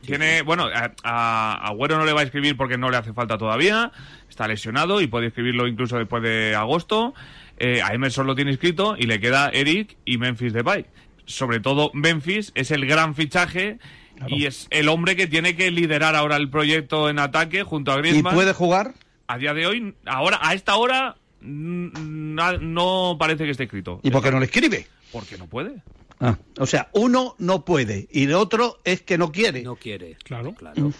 tiene, 0.00 0.42
bueno, 0.42 0.66
a, 1.04 1.68
Agüero 1.68 1.98
no 1.98 2.04
le 2.04 2.12
va 2.12 2.22
a 2.22 2.24
escribir 2.24 2.56
porque 2.56 2.76
no 2.76 2.90
le 2.90 2.96
hace 2.96 3.12
falta 3.12 3.38
todavía. 3.38 3.92
Está 4.28 4.48
lesionado 4.48 5.00
y 5.00 5.06
puede 5.06 5.28
escribirlo 5.28 5.68
incluso 5.68 5.98
después 5.98 6.20
de 6.24 6.56
agosto. 6.56 7.14
Eh, 7.58 7.80
a 7.80 7.94
Emerson 7.94 8.26
lo 8.26 8.34
tiene 8.34 8.50
escrito 8.50 8.96
y 8.98 9.04
le 9.04 9.20
queda 9.20 9.50
Eric 9.50 9.98
y 10.04 10.18
Memphis 10.18 10.52
Depay. 10.52 10.86
Sobre 11.26 11.60
todo 11.60 11.92
Memphis 11.94 12.50
es 12.56 12.72
el 12.72 12.86
gran 12.86 13.14
fichaje 13.14 13.78
y 14.26 14.46
es 14.46 14.66
el 14.70 14.88
hombre 14.88 15.14
que 15.14 15.28
tiene 15.28 15.54
que 15.54 15.70
liderar 15.70 16.16
ahora 16.16 16.34
el 16.34 16.50
proyecto 16.50 17.08
en 17.08 17.20
ataque 17.20 17.62
junto 17.62 17.92
a 17.92 17.98
Griezmann. 17.98 18.32
¿Y 18.32 18.36
puede 18.36 18.52
jugar? 18.52 18.94
A 19.26 19.38
día 19.38 19.54
de 19.54 19.66
hoy, 19.66 19.94
ahora, 20.06 20.38
a 20.40 20.54
esta 20.54 20.76
hora, 20.76 21.16
no 21.40 23.16
parece 23.18 23.44
que 23.44 23.50
esté 23.50 23.64
escrito. 23.64 24.00
¿Y 24.02 24.10
por 24.10 24.22
qué 24.22 24.30
no 24.30 24.38
le 24.38 24.46
escribe? 24.46 24.86
Porque 25.10 25.36
no 25.38 25.46
puede. 25.46 25.82
Ah, 26.20 26.38
o 26.58 26.66
sea, 26.66 26.88
uno 26.92 27.34
no 27.38 27.64
puede 27.64 28.06
y 28.12 28.24
el 28.24 28.34
otro 28.34 28.78
es 28.84 29.02
que 29.02 29.18
no 29.18 29.32
quiere. 29.32 29.62
No 29.62 29.74
quiere. 29.74 30.16
Claro. 30.22 30.54
Claro. 30.54 30.80
Mm. 30.80 30.92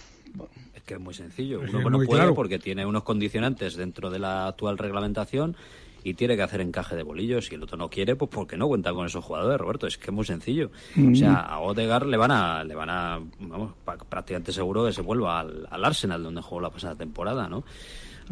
Es 0.74 0.82
que 0.82 0.94
es 0.94 1.00
muy 1.00 1.14
sencillo. 1.14 1.60
Uno 1.60 1.90
no 1.90 2.00
puede 2.04 2.32
porque 2.32 2.58
tiene 2.58 2.84
unos 2.84 3.04
condicionantes 3.04 3.76
dentro 3.76 4.10
de 4.10 4.18
la 4.18 4.48
actual 4.48 4.78
reglamentación 4.78 5.56
y 6.02 6.14
tiene 6.14 6.34
que 6.34 6.42
hacer 6.42 6.60
encaje 6.60 6.96
de 6.96 7.04
bolillos 7.04 7.52
y 7.52 7.54
el 7.54 7.62
otro 7.62 7.76
no 7.76 7.88
quiere, 7.88 8.16
pues 8.16 8.28
porque 8.32 8.56
no 8.56 8.66
cuenta 8.66 8.92
con 8.92 9.06
esos 9.06 9.24
jugadores, 9.24 9.60
Roberto. 9.60 9.86
Es 9.86 9.96
que 9.96 10.06
es 10.06 10.12
muy 10.12 10.24
sencillo. 10.24 10.72
O 10.96 11.14
sea, 11.14 11.34
a 11.34 11.60
Odegar 11.60 12.04
le 12.04 12.16
van 12.16 12.32
a, 12.32 12.64
le 12.64 12.74
van 12.74 12.90
a, 12.90 13.20
vamos, 13.38 13.74
prácticamente 14.08 14.52
seguro 14.52 14.84
que 14.84 14.92
se 14.92 15.02
vuelva 15.02 15.38
al, 15.38 15.68
al 15.70 15.84
Arsenal 15.84 16.20
donde 16.24 16.42
jugó 16.42 16.60
la 16.60 16.70
pasada 16.70 16.96
temporada, 16.96 17.48
¿no? 17.48 17.62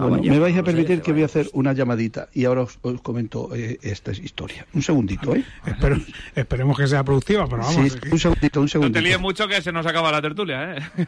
Me 0.09 0.38
vais 0.38 0.57
a 0.57 0.62
permitir 0.62 1.02
que 1.02 1.12
voy 1.12 1.23
a 1.23 1.26
hacer 1.26 1.49
una 1.52 1.73
llamadita 1.73 2.28
y 2.33 2.45
ahora 2.45 2.62
os, 2.62 2.78
comento 3.02 3.54
eh, 3.54 3.78
esta 3.83 4.12
historia. 4.12 4.66
Un 4.75 4.83
segundito, 4.83 5.35
¿eh? 5.35 5.45
esperemos 6.35 6.78
que 6.78 6.87
sea 6.87 7.04
productiva, 7.04 7.47
pero 7.47 7.62
vamos. 7.62 7.76
un 7.76 8.19
segundito, 8.19 8.61
un 8.61 8.69
segundito. 8.69 8.99
No 8.99 9.02
te 9.02 9.02
líes 9.02 9.21
mucho 9.21 9.49
que 9.49 9.61
se 9.62 9.73
nos 9.73 9.87
acaba 9.87 10.11
la 10.11 10.23
tertulia, 10.23 10.76
¿eh? 10.76 10.80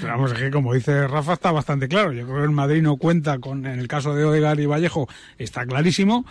Pero 0.00 0.12
vamos, 0.12 0.32
es 0.32 0.38
que 0.38 0.50
como 0.50 0.74
dice 0.74 1.06
Rafa 1.06 1.34
está 1.34 1.52
bastante 1.52 1.88
claro. 1.88 2.12
Yo 2.12 2.24
creo 2.24 2.38
que 2.38 2.44
el 2.44 2.50
Madrid 2.50 2.82
no 2.82 2.96
cuenta 2.96 3.38
con, 3.38 3.66
en 3.66 3.78
el 3.78 3.88
caso 3.88 4.14
de 4.14 4.24
Odegar 4.24 4.58
y 4.60 4.66
Vallejo, 4.66 5.08
está 5.38 5.66
clarísimo. 5.66 6.24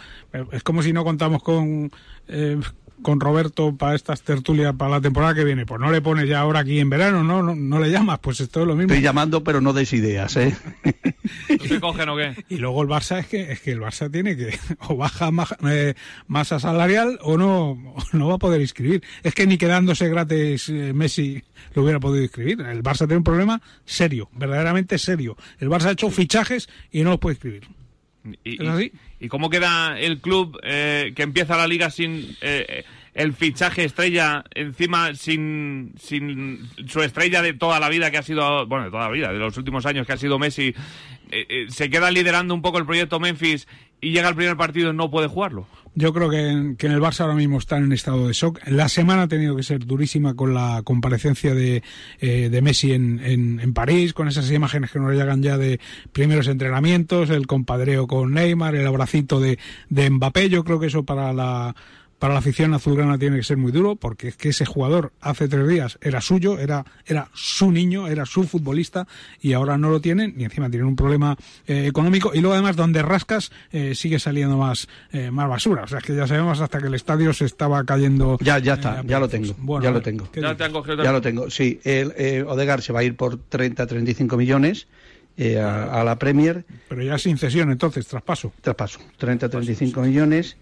Es 0.52 0.64
como 0.64 0.82
si 0.84 0.94
no 0.94 1.04
contamos 1.04 1.44
con, 1.44 1.92
eh, 2.28 2.60
con 3.02 3.20
Roberto 3.20 3.76
para 3.76 3.96
estas 3.96 4.22
tertulias 4.22 4.76
para 4.76 4.92
la 4.92 5.02
temporada 5.02 5.34
que 5.34 5.44
viene. 5.44 5.66
Pues 5.66 5.80
no 5.80 5.92
le 5.92 6.02
pones 6.02 6.28
ya 6.28 6.40
ahora 6.40 6.60
aquí 6.60 6.80
en 6.80 6.90
verano, 6.90 7.24
¿no? 7.24 7.56
No, 7.56 7.80
le 7.80 7.90
llamas, 7.90 8.20
pues 8.20 8.40
esto 8.40 8.62
es 8.62 8.68
lo 8.68 8.76
mismo. 8.76 8.94
Estoy 8.94 9.04
llamando, 9.04 9.44
pero 9.44 9.62
no 9.62 9.74
des 9.74 9.94
ideas, 9.94 10.36
¿eh? 10.38 10.56
se 11.68 11.80
cogen 11.80 12.10
o 12.10 12.18
qué? 12.18 12.36
Y 12.50 12.58
luego 12.58 12.82
el 12.82 12.90
Barça 12.90 13.20
es 13.20 13.28
que, 13.28 13.52
es 13.52 13.62
que 13.62 13.72
el 13.72 13.80
Barça 13.80 14.12
tiene 14.12 14.36
que 14.36 14.58
o 14.88 14.96
baja 14.96 15.32
eh, 15.70 15.96
masa 16.28 16.60
salarial 16.60 17.20
o 17.22 17.38
no, 17.38 17.96
no 18.14 18.28
va 18.28 18.36
a 18.36 18.40
poder 18.40 18.62
inscribir. 18.62 19.04
Es 19.24 19.34
que 19.34 19.48
ni 19.48 19.58
quedándose 19.58 20.10
gratis 20.10 20.70
eh, 20.70 20.94
Messi 20.94 21.44
lo 21.74 21.84
hubiera 21.84 22.00
podido 22.00 22.24
inscribir. 22.24 22.62
El 22.62 22.84
Barça 22.84 23.00
tiene 23.00 23.18
un 23.18 23.24
problema 23.24 23.62
serio, 23.86 24.30
verdaderamente 24.34 24.98
serio. 24.98 25.38
El 25.60 25.70
Barça 25.70 25.86
ha 25.86 25.92
hecho 25.92 26.10
fichajes 26.10 26.70
y 26.92 27.04
no 27.04 27.12
los 27.12 27.20
puede 27.20 27.36
inscribir. 27.36 27.68
Y, 28.44 28.58
¿Y 29.22 29.28
cómo 29.28 29.52
queda 29.52 30.00
el 30.00 30.20
club 30.20 30.60
eh, 30.64 31.14
que 31.16 31.22
empieza 31.22 31.56
la 31.56 31.68
liga 31.68 31.92
sin 31.92 32.36
eh, 32.42 32.84
el 33.14 33.34
fichaje 33.34 33.84
estrella, 33.84 34.44
encima 34.56 35.14
sin, 35.14 35.94
sin 36.00 36.68
su 36.88 37.02
estrella 37.04 37.44
de 37.44 37.54
toda 37.54 37.80
la 37.80 37.88
vida 37.88 38.10
que 38.10 38.18
ha 38.18 38.24
sido, 38.24 38.66
bueno, 38.66 38.86
de 38.86 38.90
toda 38.90 39.04
la 39.04 39.12
vida, 39.12 39.32
de 39.32 39.38
los 39.38 39.56
últimos 39.58 39.86
años 39.86 40.08
que 40.08 40.14
ha 40.14 40.18
sido 40.18 40.40
Messi, 40.40 40.74
eh, 41.30 41.68
se 41.70 41.92
queda 41.92 42.10
liderando 42.10 42.56
un 42.56 42.64
poco 42.64 42.80
el 42.80 42.88
proyecto 42.88 43.20
Memphis 43.20 43.68
y 44.02 44.10
llega 44.10 44.28
el 44.28 44.36
primer 44.36 44.58
partido 44.58 44.90
y 44.90 44.96
no 44.96 45.12
puede 45.12 45.28
jugarlo? 45.28 45.68
Yo 45.94 46.14
creo 46.14 46.30
que 46.30 46.48
en, 46.48 46.76
que 46.78 46.88
en 46.88 46.94
el 46.94 47.02
Barça 47.02 47.22
ahora 47.22 47.36
mismo 47.36 47.58
están 47.58 47.84
en 47.84 47.92
estado 47.92 48.26
de 48.28 48.34
shock. 48.34 48.60
La 48.68 48.88
semana 48.88 49.24
ha 49.24 49.28
tenido 49.28 49.58
que 49.58 49.64
ser 49.64 49.86
durísima 49.86 50.36
con 50.36 50.54
la 50.54 50.82
comparecencia 50.86 51.54
de, 51.54 51.84
eh, 52.20 52.50
de 52.50 52.62
Messi 52.62 52.94
en, 52.94 53.20
en, 53.24 53.60
en, 53.60 53.74
París, 53.74 54.14
con 54.14 54.30
esas 54.30 54.50
imágenes 54.52 54.92
que 54.92 55.00
nos 55.00 55.14
llegan 55.14 55.44
ya 55.44 55.58
de 55.58 55.82
primeros 56.14 56.48
entrenamientos, 56.48 57.30
el 57.30 57.46
compadreo 57.46 58.08
con 58.08 58.34
Neymar, 58.34 58.76
el 58.76 58.88
abracito 58.88 59.42
de, 59.42 59.60
de 59.90 60.10
Mbappé. 60.10 60.50
Yo 60.50 60.64
creo 60.64 60.80
que 60.80 60.88
eso 60.88 61.04
para 61.04 61.34
la 61.34 61.76
para 62.22 62.36
la 62.36 62.40
afición 62.40 62.72
azulgrana 62.76 63.18
tiene 63.18 63.38
que 63.38 63.44
ser 63.44 63.58
muy 63.58 63.72
duro, 63.72 63.96
porque 63.96 64.28
es 64.28 64.38
que 64.38 64.50
ese 64.50 64.64
jugador 64.64 65.12
hace 65.22 65.48
tres 65.48 65.68
días 65.68 65.98
era 66.04 66.22
suyo, 66.22 66.60
era, 66.60 66.86
era 67.08 67.30
su 67.34 67.72
niño, 67.72 68.08
era 68.08 68.28
su 68.28 68.44
futbolista, 68.44 69.08
y 69.42 69.54
ahora 69.54 69.76
no 69.80 69.90
lo 69.90 70.02
tienen, 70.02 70.36
y 70.38 70.44
encima 70.44 70.70
tienen 70.70 70.88
un 70.88 70.96
problema 70.96 71.36
eh, 71.66 71.88
económico, 71.88 72.30
y 72.36 72.42
luego 72.42 72.54
además 72.54 72.76
donde 72.76 73.02
rascas 73.02 73.52
eh, 73.72 73.96
sigue 73.96 74.20
saliendo 74.20 74.56
más, 74.56 74.88
eh, 75.12 75.32
más 75.32 75.50
basura. 75.50 75.82
O 75.82 75.88
sea, 75.88 75.98
es 75.98 76.04
que 76.04 76.16
ya 76.16 76.28
sabemos 76.28 76.62
hasta 76.62 76.78
que 76.78 76.86
el 76.86 76.94
estadio 76.94 77.34
se 77.34 77.46
estaba 77.46 77.84
cayendo. 77.86 78.38
Ya, 78.40 78.60
ya 78.60 78.76
está, 78.76 79.02
ya 79.04 79.20
lo 79.20 79.28
tengo. 79.28 79.56
ya 79.82 79.90
lo 79.90 80.04
tengo. 80.04 80.30
Ya, 80.36 80.56
te 80.56 80.64
han 80.64 80.74
cogido 80.74 81.04
ya 81.04 81.12
lo 81.12 81.22
tengo, 81.22 81.50
sí. 81.50 81.80
El, 81.84 82.46
Odegar 82.46 82.84
se 82.84 82.94
va 82.94 83.00
a 83.00 83.04
ir 83.04 83.16
por 83.16 83.38
30, 83.38 83.88
35 83.88 84.38
millones. 84.38 84.88
a, 85.40 86.04
la 86.06 86.20
Premier. 86.20 86.66
Pero 86.88 87.02
ya 87.02 87.18
sin 87.18 87.40
cesión, 87.40 87.72
entonces, 87.72 88.06
traspaso. 88.06 88.54
Traspaso, 88.62 89.00
30, 89.18 89.50
35 89.50 90.02
millones. 90.02 90.58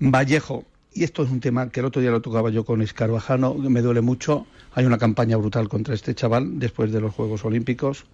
Vallejo 0.00 0.64
y 0.96 1.04
esto 1.04 1.22
es 1.22 1.30
un 1.30 1.40
tema 1.40 1.68
que 1.68 1.80
el 1.80 1.86
otro 1.86 2.00
día 2.00 2.10
lo 2.10 2.22
tocaba 2.22 2.48
yo 2.48 2.64
con 2.64 2.80
Escarvajano, 2.80 3.54
me 3.54 3.82
duele 3.82 4.00
mucho. 4.00 4.46
Hay 4.72 4.86
una 4.86 4.96
campaña 4.96 5.36
brutal 5.36 5.68
contra 5.68 5.94
este 5.94 6.14
chaval 6.14 6.58
después 6.58 6.90
de 6.90 7.02
los 7.02 7.12
Juegos 7.12 7.44
Olímpicos 7.44 8.06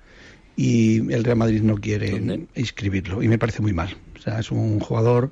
y 0.56 1.12
el 1.12 1.22
Real 1.22 1.36
Madrid 1.36 1.62
no 1.62 1.76
quiere 1.76 2.48
inscribirlo 2.56 3.22
y 3.22 3.28
me 3.28 3.38
parece 3.38 3.62
muy 3.62 3.72
mal. 3.72 3.96
O 4.16 4.20
sea, 4.20 4.40
es 4.40 4.50
un 4.50 4.80
jugador 4.80 5.30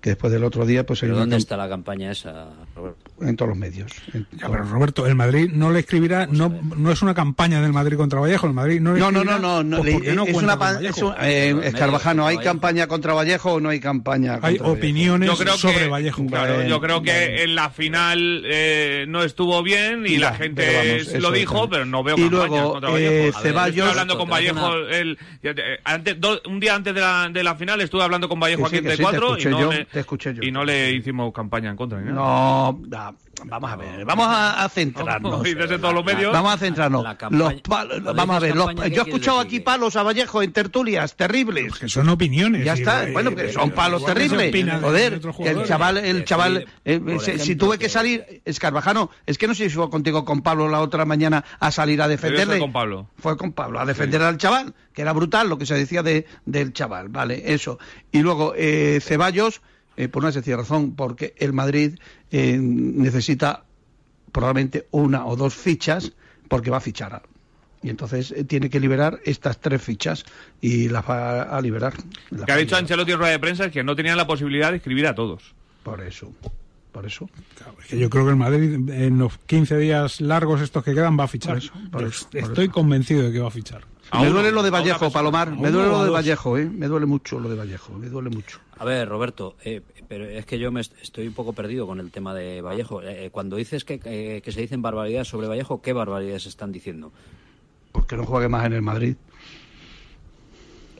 que 0.00 0.10
después 0.10 0.32
del 0.32 0.44
otro 0.44 0.64
día 0.64 0.86
pues 0.86 1.00
¿Pero 1.00 1.16
dónde 1.16 1.36
está 1.36 1.56
la 1.56 1.68
campaña 1.68 2.12
esa 2.12 2.50
Roberto? 2.76 3.10
en 3.20 3.36
todos 3.36 3.48
los 3.48 3.58
medios 3.58 3.90
pero 4.38 4.62
Roberto 4.62 5.06
el 5.06 5.16
Madrid 5.16 5.50
no 5.52 5.70
le 5.70 5.80
escribirá 5.80 6.26
pues 6.26 6.38
no 6.38 6.48
no 6.76 6.92
es 6.92 7.02
una 7.02 7.14
campaña 7.14 7.60
del 7.60 7.72
Madrid 7.72 7.96
contra 7.96 8.20
Vallejo 8.20 8.46
el 8.46 8.52
Madrid 8.52 8.80
no 8.80 8.96
no 8.96 9.10
no 9.10 9.24
no 9.38 9.64
no, 9.64 9.78
pues 9.78 10.06
es 10.06 10.34
una 10.34 10.58
es 10.80 11.02
eh, 11.20 11.56
Escarvajano 11.64 12.26
hay 12.26 12.38
campaña 12.38 12.86
contra 12.86 13.12
Vallejo 13.12 13.54
o 13.54 13.60
no 13.60 13.70
hay 13.70 13.80
campaña 13.80 14.38
hay 14.40 14.58
opiniones 14.60 15.30
sobre 15.56 15.88
Vallejo. 15.88 16.24
claro, 16.26 16.62
yo 16.62 16.80
creo 16.80 17.02
que 17.02 17.42
en 17.42 17.54
la 17.56 17.70
final 17.70 18.44
eh, 18.46 19.04
no 19.08 19.24
estuvo 19.24 19.62
bien 19.62 20.04
y 20.06 20.18
la 20.18 20.34
gente 20.34 21.04
lo 21.18 21.32
dijo 21.32 21.68
pero 21.68 21.84
no 21.84 22.04
veo 22.04 22.16
y 22.16 22.28
luego 22.28 22.72
contra 22.72 22.90
Vallejo. 22.90 23.12
Eh, 23.12 23.32
Ceballos 23.42 23.68
estuve 23.68 23.90
hablando 23.90 24.18
con 24.18 24.30
Vallejo 24.30 24.74
el, 24.76 25.18
antes, 25.84 26.16
un 26.46 26.60
día 26.60 26.76
antes 26.76 26.94
de 26.94 27.00
la, 27.00 27.28
de 27.32 27.42
la 27.42 27.56
final 27.56 27.80
estuve 27.80 28.02
hablando 28.04 28.28
con 28.28 28.38
Vallejo 28.38 28.66
aquí 28.66 28.76
en 28.76 28.86
T4 28.86 29.42
y 29.42 29.46
no 29.46 29.87
te 29.92 30.00
escuché 30.00 30.34
yo. 30.34 30.42
Y 30.42 30.50
no 30.50 30.64
le 30.64 30.92
hicimos 30.92 31.32
campaña 31.32 31.70
en 31.70 31.76
contra. 31.76 32.00
No, 32.00 32.80
vamos 33.44 33.70
a 33.70 33.76
ver, 33.76 34.04
vamos 34.04 34.26
a, 34.28 34.68
centrarnos. 34.68 35.42
todos 35.80 35.94
los 35.94 36.04
medios. 36.04 36.32
Vamos 36.32 36.54
a 36.54 36.58
centrarnos. 36.58 37.04
los 37.30 37.62
vamos 38.14 38.36
a 38.36 38.38
ver, 38.38 38.54
yo 38.54 39.02
he 39.02 39.04
escuchado 39.04 39.40
aquí 39.40 39.60
palos 39.60 39.96
a 39.96 40.02
Vallejo 40.02 40.42
en 40.42 40.52
tertulias 40.52 41.16
terribles. 41.16 41.78
que 41.78 41.88
son 41.88 42.08
opiniones. 42.08 42.64
Ya 42.64 42.74
está, 42.74 43.06
bueno, 43.12 43.34
que 43.34 43.52
son 43.52 43.70
palos 43.70 44.04
terribles. 44.04 44.52
Joder, 44.80 45.20
que 45.20 45.48
el 45.48 45.64
chaval, 45.64 45.98
el 45.98 46.24
chaval, 46.24 46.66
eh, 46.84 47.00
si 47.38 47.56
tuve 47.56 47.78
que 47.78 47.88
salir, 47.88 48.42
Escarvajano, 48.44 49.10
es 49.26 49.38
que 49.38 49.46
no 49.46 49.54
sé 49.54 49.68
si 49.68 49.74
fue 49.74 49.90
contigo 49.90 50.24
con 50.24 50.42
Pablo 50.42 50.68
la 50.68 50.80
otra 50.80 51.04
mañana 51.04 51.44
a 51.60 51.70
salir 51.70 52.02
a 52.02 52.08
defenderle. 52.08 52.54
Fue 52.54 52.60
con 52.60 52.72
Pablo. 52.72 53.10
Fue 53.18 53.36
con 53.36 53.52
Pablo, 53.52 53.80
a 53.80 53.86
defender 53.86 54.22
al 54.22 54.38
chaval, 54.38 54.74
que 54.92 55.02
era 55.02 55.12
brutal 55.12 55.48
lo 55.48 55.58
que 55.58 55.66
se 55.66 55.74
decía 55.74 56.02
de, 56.02 56.26
del 56.44 56.72
chaval, 56.72 57.08
vale, 57.08 57.52
eso. 57.52 57.78
Y 58.12 58.20
luego, 58.20 58.54
eh, 58.56 59.00
Ceballos 59.02 59.62
eh, 59.98 60.08
por 60.08 60.22
una 60.22 60.30
sencilla 60.30 60.58
razón, 60.58 60.94
porque 60.94 61.34
el 61.38 61.52
Madrid 61.52 61.98
eh, 62.30 62.56
necesita 62.56 63.64
probablemente 64.30 64.86
una 64.92 65.26
o 65.26 65.34
dos 65.34 65.56
fichas 65.56 66.12
porque 66.46 66.70
va 66.70 66.76
a 66.76 66.80
fichar. 66.80 67.22
Y 67.82 67.90
entonces 67.90 68.30
eh, 68.30 68.44
tiene 68.44 68.70
que 68.70 68.78
liberar 68.78 69.18
estas 69.24 69.58
tres 69.58 69.82
fichas 69.82 70.24
y 70.60 70.88
las 70.88 71.04
va 71.04 71.42
a 71.42 71.60
liberar. 71.60 71.94
que 72.46 72.52
ha 72.52 72.56
dicho 72.56 72.76
Ancelotti 72.76 73.10
en 73.10 73.18
rueda 73.18 73.32
de 73.32 73.40
prensa 73.40 73.64
es 73.64 73.72
que 73.72 73.82
no 73.82 73.96
tenían 73.96 74.16
la 74.16 74.28
posibilidad 74.28 74.70
de 74.70 74.76
escribir 74.76 75.04
a 75.08 75.16
todos. 75.16 75.52
Por 75.82 76.00
eso. 76.00 76.32
Por 76.92 77.04
eso. 77.04 77.28
yo 77.90 78.08
creo 78.08 78.24
que 78.24 78.30
el 78.30 78.36
Madrid 78.36 78.90
en 78.90 79.18
los 79.18 79.36
15 79.38 79.78
días 79.78 80.20
largos 80.20 80.60
estos 80.60 80.84
que 80.84 80.94
quedan 80.94 81.18
va 81.18 81.24
a 81.24 81.28
fichar. 81.28 81.60
estoy 82.34 82.68
convencido 82.68 83.24
de 83.24 83.32
que 83.32 83.40
va 83.40 83.48
a 83.48 83.50
fichar. 83.50 83.82
Me 84.12 84.28
duele 84.28 84.52
lo 84.52 84.62
de 84.62 84.70
Vallejo, 84.70 85.10
Palomar. 85.10 85.50
Me 85.56 85.70
duele 85.70 85.88
lo 85.88 86.04
de 86.04 86.10
Vallejo, 86.10 86.58
¿eh? 86.58 86.64
Me 86.64 86.86
duele 86.86 87.06
mucho 87.06 87.38
lo 87.38 87.48
de 87.48 87.56
Vallejo, 87.56 87.92
me 87.94 88.08
duele 88.08 88.30
mucho. 88.30 88.60
A 88.78 88.84
ver, 88.84 89.08
Roberto, 89.08 89.56
eh, 89.64 89.82
pero 90.06 90.24
es 90.24 90.46
que 90.46 90.58
yo 90.58 90.70
me 90.70 90.80
estoy 90.80 91.26
un 91.26 91.34
poco 91.34 91.52
perdido 91.52 91.86
con 91.86 92.00
el 92.00 92.10
tema 92.10 92.34
de 92.34 92.60
Vallejo. 92.60 93.02
Eh, 93.02 93.26
eh, 93.26 93.30
cuando 93.30 93.56
dices 93.56 93.84
que, 93.84 93.98
que 93.98 94.52
se 94.52 94.60
dicen 94.60 94.82
barbaridades 94.82 95.28
sobre 95.28 95.48
Vallejo, 95.48 95.82
¿qué 95.82 95.92
barbaridades 95.92 96.46
están 96.46 96.72
diciendo? 96.72 97.12
Porque 97.92 98.16
no 98.16 98.24
juegue 98.24 98.48
más 98.48 98.66
en 98.66 98.74
el 98.74 98.82
Madrid. 98.82 99.16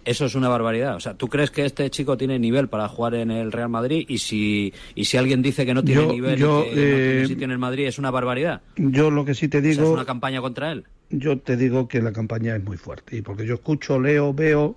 Eso 0.04 0.24
es 0.24 0.34
una 0.34 0.48
barbaridad. 0.48 0.96
O 0.96 1.00
sea, 1.00 1.14
¿tú 1.14 1.28
crees 1.28 1.50
que 1.50 1.66
este 1.66 1.90
chico 1.90 2.16
tiene 2.16 2.38
nivel 2.38 2.68
para 2.68 2.88
jugar 2.88 3.14
en 3.14 3.30
el 3.30 3.52
Real 3.52 3.68
Madrid? 3.68 4.06
Y 4.08 4.18
si, 4.18 4.72
y 4.94 5.04
si 5.04 5.18
alguien 5.18 5.42
dice 5.42 5.66
que 5.66 5.74
no 5.74 5.84
tiene 5.84 6.06
nivel 6.06 6.38
yo, 6.38 6.60
no 6.60 6.62
tiene 6.62 7.26
sitio 7.26 7.44
en 7.44 7.50
el 7.50 7.58
Madrid, 7.58 7.86
¿es 7.86 7.98
una 7.98 8.10
barbaridad? 8.10 8.62
Yo 8.76 9.10
lo 9.10 9.26
que 9.26 9.34
sí 9.34 9.48
te 9.48 9.60
digo... 9.60 9.82
¿Es 9.82 9.88
una 9.90 10.06
campaña 10.06 10.40
contra 10.40 10.72
él? 10.72 10.86
Yo 11.10 11.38
te 11.38 11.56
digo 11.56 11.88
que 11.88 12.02
la 12.02 12.12
campaña 12.12 12.56
es 12.56 12.62
muy 12.62 12.76
fuerte. 12.76 13.16
Y 13.16 13.22
porque 13.22 13.46
yo 13.46 13.54
escucho, 13.54 13.98
leo, 13.98 14.34
veo 14.34 14.76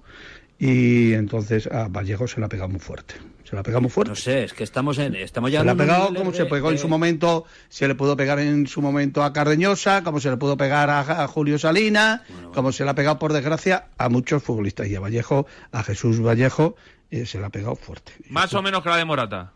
y 0.62 1.14
entonces 1.14 1.66
a 1.66 1.88
Vallejo 1.88 2.28
se 2.28 2.40
la 2.40 2.46
ha 2.46 2.50
pegado 2.50 2.70
muy 2.70 2.80
fuerte. 2.80 3.16
Se 3.44 3.56
la 3.56 3.62
ha 3.62 3.64
pegado 3.64 3.82
muy 3.82 3.90
fuerte. 3.90 4.12
No 4.12 4.16
sé, 4.16 4.44
es 4.44 4.54
que 4.54 4.64
estamos 4.64 5.00
en, 5.00 5.16
estamos 5.16 5.52
ya. 5.52 5.62
Se 5.62 5.66
la 5.66 5.72
ha 5.72 5.76
pegado 5.76 6.14
como 6.14 6.32
se 6.34 6.46
pegó 6.46 6.70
en 6.70 6.78
su 6.78 6.88
momento, 6.88 7.46
se 7.68 7.88
le 7.88 7.96
pudo 7.96 8.16
pegar 8.16 8.38
en 8.38 8.68
su 8.68 8.80
momento 8.80 9.24
a 9.24 9.34
Cardeñosa, 9.34 10.04
como 10.04 10.20
se 10.20 10.30
le 10.30 10.38
pudo 10.38 10.58
pegar 10.58 10.92
a, 10.92 11.28
Julio 11.28 11.58
Salina, 11.58 12.24
como 12.54 12.72
se 12.72 12.84
le 12.84 12.92
ha 12.92 12.94
pegado 12.94 13.18
por 13.18 13.34
desgracia 13.34 13.88
a 13.98 14.08
muchos 14.08 14.44
futbolistas 14.44 14.88
y 14.88 14.96
a 14.96 15.00
Vallejo, 15.00 15.48
a 15.72 15.82
Jesús 15.82 16.22
Vallejo, 16.22 16.76
eh, 17.10 17.26
se 17.26 17.40
la 17.40 17.48
ha 17.48 17.50
pegado 17.50 17.76
fuerte. 17.76 18.14
Más 18.30 18.54
o 18.54 18.62
menos 18.62 18.84
que 18.84 18.90
la 18.90 18.98
de 18.98 19.06
Morata. 19.06 19.54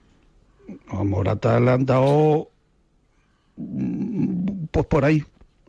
A 0.87 1.03
Morata 1.03 1.59
le 1.59 1.69
han 1.69 1.85
dado 1.85 2.49
mm, 3.57 4.65
pues 4.71 4.87
por 4.87 5.05
ahí. 5.05 5.23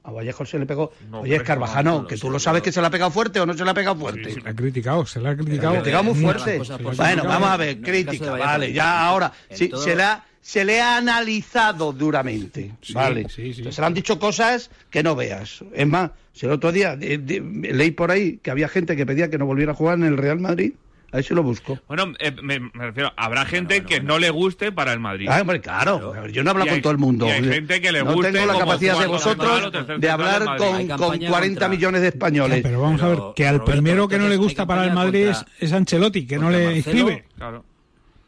A 0.07 0.13
Vallejo 0.13 0.47
se 0.47 0.59
le 0.59 0.67
pegó. 0.67 0.93
Oye, 1.11 1.35
es 1.35 1.43
Carvajano, 1.43 2.07
que 2.07 2.17
tú 2.17 2.31
lo 2.31 2.39
sabes 2.39 2.63
que 2.63 2.71
se 2.71 2.81
le 2.81 2.87
ha 2.87 2.91
pegado 2.91 3.11
fuerte 3.11 3.41
o 3.41 3.47
no 3.47 3.55
se 3.55 3.65
le 3.65 3.71
ha 3.71 3.75
pegado 3.75 3.97
fuerte. 3.97 4.33
se 4.33 4.41
le 4.41 4.51
ha 4.51 4.55
criticado, 4.55 5.05
se 5.05 5.21
le 5.21 5.29
ha 5.29 5.37
criticado. 5.37 5.61
Se 5.61 5.73
le 5.73 5.79
ha 5.79 5.83
criticado 5.83 6.05
muy 6.05 6.15
fuerte. 6.15 6.63
Bueno, 6.97 7.25
vamos 7.25 7.49
a 7.49 7.57
ver, 7.57 7.81
crítica, 7.81 8.31
vale, 8.31 8.73
ya 8.73 9.05
ahora. 9.05 9.33
Sí, 9.51 9.71
se 9.77 9.97
le 9.97 10.03
ha 10.05 10.25
se 10.41 10.65
le 10.65 10.81
ha 10.81 10.97
analizado 10.97 11.93
duramente, 11.93 12.71
¿vale? 12.95 13.29
se 13.29 13.43
le 13.43 13.85
han 13.85 13.95
dicho 13.95 14.17
cosas 14.21 14.71
que 14.91 15.03
no 15.03 15.17
veas. 15.17 15.65
Es 15.75 15.89
más, 15.89 16.13
si 16.33 16.47
el 16.47 16.53
otro 16.53 16.71
día 16.71 16.95
leí 16.95 17.91
por 17.91 18.13
ahí 18.13 18.37
que 18.37 18.53
había 18.53 18.69
gente 18.69 18.95
que 18.95 19.05
pedía 19.05 19.29
que 19.29 19.39
no 19.39 19.47
volviera 19.47 19.73
a 19.73 19.75
jugar 19.75 19.99
en 19.99 20.05
el 20.05 20.17
Real 20.17 20.39
Madrid 20.39 20.75
Ahí 21.13 21.23
se 21.23 21.35
lo 21.35 21.43
busco. 21.43 21.79
Bueno, 21.89 22.13
eh, 22.19 22.33
me, 22.43 22.59
refiero, 22.75 23.13
habrá 23.17 23.45
gente 23.45 23.85
que 23.85 24.01
no 24.01 24.19
le 24.19 24.31
guste 24.31 24.73
para 24.73 24.93
el 24.93 25.01
Madrid. 25.01 25.29
Ah, 25.31 25.41
hombre, 25.41 25.61
claro, 25.61 26.27
yo 26.27 26.43
no 26.43 26.51
hablo 26.51 26.67
con 26.67 26.83
todo 26.83 26.93
el 26.93 26.99
mundo. 26.99 27.27
hay 27.27 27.43
gente 27.45 27.81
que 27.81 27.93
le 27.93 28.05
no 28.05 28.17
tengo 28.21 28.47
la 28.47 28.59
capacidad 28.59 28.99
de 28.99 29.07
vosotros 29.07 29.73
de 29.99 30.11
hablar 30.11 30.57
con, 30.57 30.89
con 30.89 31.19
40 31.19 31.69
millones 31.69 32.03
de 32.03 32.09
españoles. 32.09 32.61
pero 32.63 32.81
vamos 32.81 33.03
a 33.03 33.09
ver, 33.09 33.19
que 33.35 33.47
al 33.47 33.65
primero 33.65 34.09
que 34.09 34.19
no 34.19 34.29
le 34.29 34.37
gusta 34.37 34.67
para 34.67 34.85
el 34.85 34.93
Madrid 34.93 35.33
es, 35.59 35.73
Ancelotti, 35.73 36.27
que 36.27 36.39
no 36.39 36.51
le 36.51 36.77
inscribe. 36.77 37.25
Claro. 37.37 37.65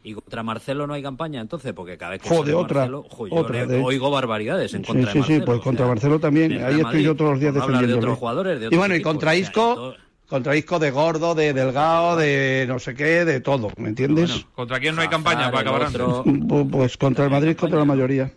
¿Y 0.01 0.13
contra 0.13 0.43
Marcelo 0.43 0.87
no 0.87 0.93
hay 0.93 1.03
campaña 1.03 1.41
entonces? 1.41 1.73
Porque 1.73 1.97
cada 1.97 2.11
vez 2.11 2.21
que 2.21 2.29
Joder, 2.29 2.55
otra, 2.55 2.87
Marcelo, 2.87 3.05
otra 3.31 3.65
oigo 3.83 4.09
barbaridades 4.09 4.73
en 4.73 4.83
contra 4.83 5.11
sí, 5.11 5.13
de 5.13 5.19
Marcelo. 5.19 5.39
Sí, 5.39 5.45
pues 5.45 5.59
contra 5.59 5.87
Marcelo 5.87 6.19
también. 6.19 6.63
Ahí 6.63 6.79
estoy 6.79 7.03
yo 7.03 7.15
todos 7.15 7.31
los 7.31 7.39
días 7.41 7.53
defendiendo. 7.53 7.87
De 7.87 7.93
otros 7.95 8.17
jugadores, 8.17 8.59
de 8.59 8.67
otros 8.67 8.75
y 8.75 8.77
bueno, 8.77 8.95
y 8.95 9.01
contra 9.01 9.35
Isco 9.35 9.95
contra 10.29 10.53
disco 10.53 10.79
de 10.79 10.91
gordo, 10.91 11.33
de 11.33 11.53
delgado, 11.53 12.15
de 12.15 12.65
no 12.67 12.79
sé 12.79 12.93
qué, 12.93 13.25
de 13.25 13.41
todo, 13.41 13.71
¿me 13.77 13.89
entiendes? 13.89 14.45
¿Contra 14.53 14.79
quién 14.79 14.95
no 14.95 15.01
hay 15.01 15.07
campaña 15.07 15.51
para 15.51 15.71
acabar? 15.71 16.23
Pues 16.69 16.97
contra 16.97 17.25
el 17.25 17.31
Madrid, 17.31 17.57
contra 17.57 17.79
la 17.79 17.85
mayoría. 17.85 18.31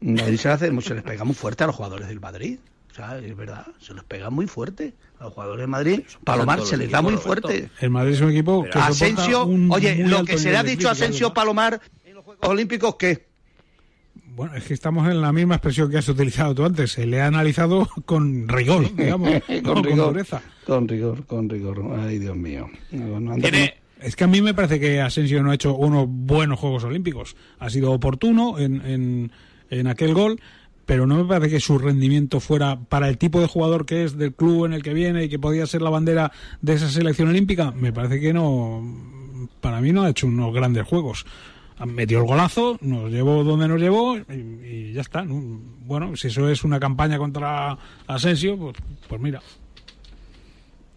Madrid 0.00 0.38
se, 0.38 0.48
hace, 0.48 0.80
se 0.80 0.94
les 0.94 1.02
pega 1.02 1.24
muy 1.24 1.34
fuerte 1.34 1.62
a 1.62 1.68
los 1.68 1.76
jugadores 1.76 2.08
del 2.08 2.20
Madrid. 2.20 2.58
O 2.90 2.94
sea, 2.94 3.18
es 3.18 3.36
verdad, 3.36 3.66
se 3.78 3.94
les 3.94 4.02
pega 4.02 4.30
muy 4.30 4.48
fuerte 4.48 4.94
a 5.20 5.24
los 5.24 5.32
jugadores 5.32 5.60
del 5.60 5.68
Madrid. 5.68 6.00
Palomar 6.24 6.62
se 6.62 6.76
les 6.76 6.90
da 6.90 7.02
muy 7.02 7.16
fuerte. 7.16 7.70
El 7.80 7.90
Madrid 7.90 8.14
es 8.14 8.20
un 8.20 8.30
equipo 8.30 8.64
que 8.64 8.78
Asensio, 8.78 9.48
oye, 9.70 10.04
lo 10.08 10.24
que 10.24 10.38
se 10.38 10.50
le 10.50 10.56
ha 10.56 10.64
dicho 10.64 10.88
a 10.88 10.92
Asensio 10.92 11.32
Palomar 11.32 11.80
en 12.04 12.14
los 12.14 12.24
Juegos 12.24 12.48
Olímpicos, 12.48 12.96
¿qué? 12.96 13.29
Bueno, 14.40 14.56
es 14.56 14.64
que 14.64 14.72
estamos 14.72 15.06
en 15.06 15.20
la 15.20 15.34
misma 15.34 15.56
expresión 15.56 15.90
que 15.90 15.98
has 15.98 16.08
utilizado 16.08 16.54
tú 16.54 16.64
antes. 16.64 16.92
Se 16.92 17.04
le 17.04 17.20
ha 17.20 17.26
analizado 17.26 17.86
con 18.06 18.48
rigor, 18.48 18.96
digamos, 18.96 19.28
con, 19.62 19.84
rigor, 19.84 20.26
con 20.64 20.88
rigor, 20.88 21.26
con 21.26 21.50
rigor. 21.50 21.84
Ay, 21.98 22.18
Dios 22.18 22.38
mío. 22.38 22.70
Es 24.00 24.16
que 24.16 24.24
a 24.24 24.26
mí 24.26 24.40
me 24.40 24.54
parece 24.54 24.80
que 24.80 24.98
Asensio 24.98 25.42
no 25.42 25.50
ha 25.50 25.54
hecho 25.56 25.74
unos 25.74 26.06
buenos 26.08 26.58
Juegos 26.58 26.84
Olímpicos. 26.84 27.36
Ha 27.58 27.68
sido 27.68 27.92
oportuno 27.92 28.58
en, 28.58 28.80
en, 28.86 29.32
en 29.68 29.86
aquel 29.86 30.14
gol, 30.14 30.40
pero 30.86 31.06
no 31.06 31.16
me 31.16 31.26
parece 31.26 31.50
que 31.50 31.60
su 31.60 31.76
rendimiento 31.76 32.40
fuera 32.40 32.80
para 32.80 33.10
el 33.10 33.18
tipo 33.18 33.42
de 33.42 33.46
jugador 33.46 33.84
que 33.84 34.04
es 34.04 34.16
del 34.16 34.32
club 34.32 34.64
en 34.64 34.72
el 34.72 34.82
que 34.82 34.94
viene 34.94 35.24
y 35.24 35.28
que 35.28 35.38
podía 35.38 35.66
ser 35.66 35.82
la 35.82 35.90
bandera 35.90 36.32
de 36.62 36.72
esa 36.72 36.88
selección 36.88 37.28
olímpica. 37.28 37.72
Me 37.72 37.92
parece 37.92 38.18
que 38.18 38.32
no, 38.32 39.50
para 39.60 39.82
mí 39.82 39.92
no 39.92 40.04
ha 40.04 40.08
hecho 40.08 40.26
unos 40.26 40.54
grandes 40.54 40.86
juegos 40.86 41.26
metió 41.86 42.18
el 42.18 42.26
golazo, 42.26 42.78
nos 42.80 43.10
llevó 43.10 43.44
donde 43.44 43.68
nos 43.68 43.80
llevó 43.80 44.16
y, 44.16 44.92
ya 44.92 45.00
está. 45.00 45.24
Bueno, 45.26 46.16
si 46.16 46.28
eso 46.28 46.48
es 46.48 46.64
una 46.64 46.78
campaña 46.80 47.18
contra 47.18 47.76
Asensio, 48.06 48.56
pues, 48.56 48.76
pues 49.08 49.20
mira. 49.20 49.40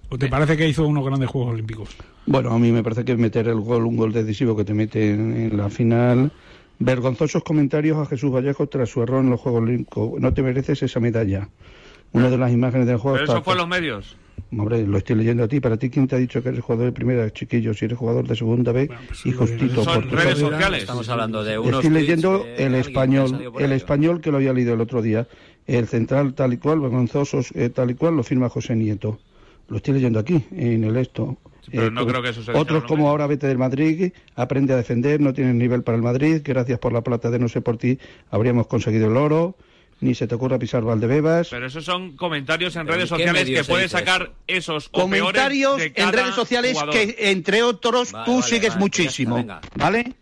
¿O 0.10 0.17
te 0.17 0.28
parece 0.28 0.56
que 0.56 0.67
hizo 0.67 0.86
unos 0.86 1.06
grandes 1.06 1.30
Juegos 1.30 1.54
Olímpicos? 1.54 1.89
Bueno, 2.26 2.52
a 2.52 2.60
mí 2.60 2.72
me 2.72 2.84
parece 2.84 3.04
que 3.04 3.15
meter 3.15 3.48
el 3.48 3.60
gol, 3.60 3.86
un 3.86 3.98
gol 3.98 4.13
decisivo 4.13 4.56
que 4.56 4.63
te 4.63 4.74
mete 4.74 5.12
en, 5.12 5.58
la 5.58 5.69
final. 5.69 6.32
Vergonzosos 6.80 7.43
comentarios 7.43 7.98
a 7.98 8.06
Jesús 8.06 8.32
Vallejo 8.32 8.67
tras 8.67 8.89
su 8.89 9.02
error 9.02 9.24
en 9.24 9.30
los 9.30 9.39
Juegos 9.39 9.63
Olímpicos. 9.63 10.19
No 10.19 10.34
te 10.34 10.41
mereces 10.43 10.84
esa 10.84 11.00
medalla. 11.00 11.50
Una 12.12 12.30
de 12.30 12.38
las 12.38 12.52
imágenes 12.52 12.88
del 12.88 12.98
juego. 12.98 13.17
Pero 13.17 13.32
eso 13.32 13.43
fue 13.43 13.54
en 13.54 13.60
los 13.60 13.67
medios. 13.67 14.15
Hombre, 14.58 14.86
lo 14.86 14.98
estoy 14.98 15.15
leyendo 15.15 15.43
a 15.43 15.48
ti. 15.48 15.60
Para 15.60 15.78
ti, 15.78 15.89
¿quién 15.89 16.08
te 16.08 16.15
ha 16.15 16.19
dicho 16.19 16.41
que 16.43 16.50
eres 16.50 16.63
jugador 16.63 16.86
de 16.86 16.91
primera, 16.91 17.32
chiquillo? 17.32 17.74
Si 17.74 17.86
eres 17.86 17.98
jugador 17.98 18.28
de 18.28 18.36
segunda 18.36 18.72
B, 18.72 18.88
pues, 19.08 19.26
y 19.26 19.32
justito. 19.32 19.84
Son 19.84 20.10
redes 20.10 20.38
sociales. 20.38 20.82
Estamos 20.82 21.10
hablando 21.10 21.43
de 21.43 21.58
unos 21.58 21.84
Estoy 21.84 21.89
leyendo 21.89 22.46
el 22.58 22.76
español, 22.76 23.52
el 23.60 23.72
español 23.72 24.22
que 24.22 24.32
lo 24.32 24.38
había 24.38 24.54
leído 24.54 24.74
el 24.74 24.82
otro 24.82 25.02
día. 25.02 25.28
El 25.65 25.88
central 25.88 26.34
tal 26.34 26.54
y 26.54 26.58
cual, 26.58 26.82
vergonzosos 26.82 27.52
eh, 27.56 27.69
tal 27.69 27.91
y 27.91 27.96
cual, 27.96 28.15
lo 28.17 28.24
firma 28.24 28.50
José 28.50 28.76
Nieto. 28.76 29.19
Lo 29.69 29.78
estoy 29.78 29.96
leyendo 29.96 30.19
aquí, 30.19 30.43
en 30.52 30.84
el 30.84 30.98
esto. 30.98 31.38
pero 31.72 31.89
no 31.89 32.02
eh, 32.02 32.06
creo 32.06 32.22
que 32.22 32.30
eso 32.30 32.41
otros 32.54 32.84
como 32.84 33.10
ahora 33.10 33.28
vete 33.28 33.48
del 33.48 33.58
Madrid, 33.58 34.12
aprende 34.36 34.74
a 34.74 34.76
defender, 34.76 35.22
no 35.22 35.34
tienes 35.34 35.56
nivel 35.56 35.82
para 35.84 35.96
el 35.96 36.04
Madrid, 36.04 36.41
gracias 36.43 36.80
por 36.80 36.91
la 36.91 37.02
plata 37.02 37.32
de 37.32 37.39
no 37.39 37.48
sé 37.48 37.62
por 37.62 37.78
ti 37.78 37.98
habríamos 38.30 38.67
conseguido 38.67 39.08
el 39.08 39.15
oro 39.15 39.56
ni 40.04 40.16
se 40.16 40.28
te 40.28 40.36
ocurra 40.36 40.60
pisar 40.60 40.84
Valdebebas. 40.84 41.50
Pero 41.50 41.66
esos 41.66 41.86
son 41.86 42.16
comentarios 42.16 42.76
en 42.76 42.88
redes 42.88 43.10
sociales 43.10 43.46
que 43.46 43.63
puedes 43.63 43.92
sacar 43.92 44.32
esos 44.48 44.89
comentarios 44.89 45.82
en 45.82 46.12
redes 46.12 46.36
sociales 46.36 46.78
que 46.92 47.16
entre 47.20 47.63
otros 47.63 48.13
tú 48.26 48.42
sigues 48.42 48.76
muchísimo, 48.76 49.46
¿vale? 49.76 50.13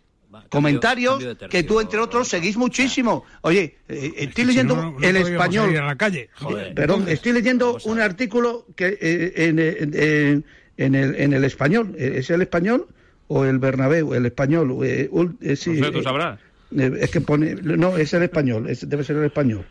comentarios 0.49 1.23
que 1.49 1.63
tú 1.63 1.79
entre 1.79 1.99
otros 1.99 2.27
seguís 2.27 2.57
muchísimo. 2.57 3.25
Oye, 3.41 3.77
eh, 3.87 4.13
estoy 4.17 4.45
leyendo 4.45 4.97
el 5.01 5.15
español. 5.15 5.73
la 5.73 5.95
calle. 5.95 6.29
Perdón, 6.75 7.05
estoy 7.07 7.31
leyendo 7.31 7.77
un 7.85 7.99
artículo 7.99 8.65
que 8.75 8.97
eh, 9.01 9.33
en, 9.47 9.59
en, 9.59 10.95
el, 10.95 11.15
en 11.15 11.33
el 11.33 11.43
español. 11.45 11.95
¿Es 11.97 12.29
el 12.29 12.41
español 12.41 12.87
o 13.27 13.45
el 13.45 13.59
Bernabéu? 13.59 14.13
El 14.13 14.25
español. 14.25 14.77
Eh, 14.83 15.09
sí, 15.55 15.79
tú 15.91 16.03
sabrás. 16.03 16.39
Eh, 16.77 16.91
es 17.01 17.11
que 17.11 17.21
pone, 17.21 17.55
no, 17.55 17.97
es 17.97 18.13
el 18.13 18.23
español, 18.23 18.67
debe 18.81 19.03
ser 19.03 19.17
el 19.17 19.25
español. 19.25 19.65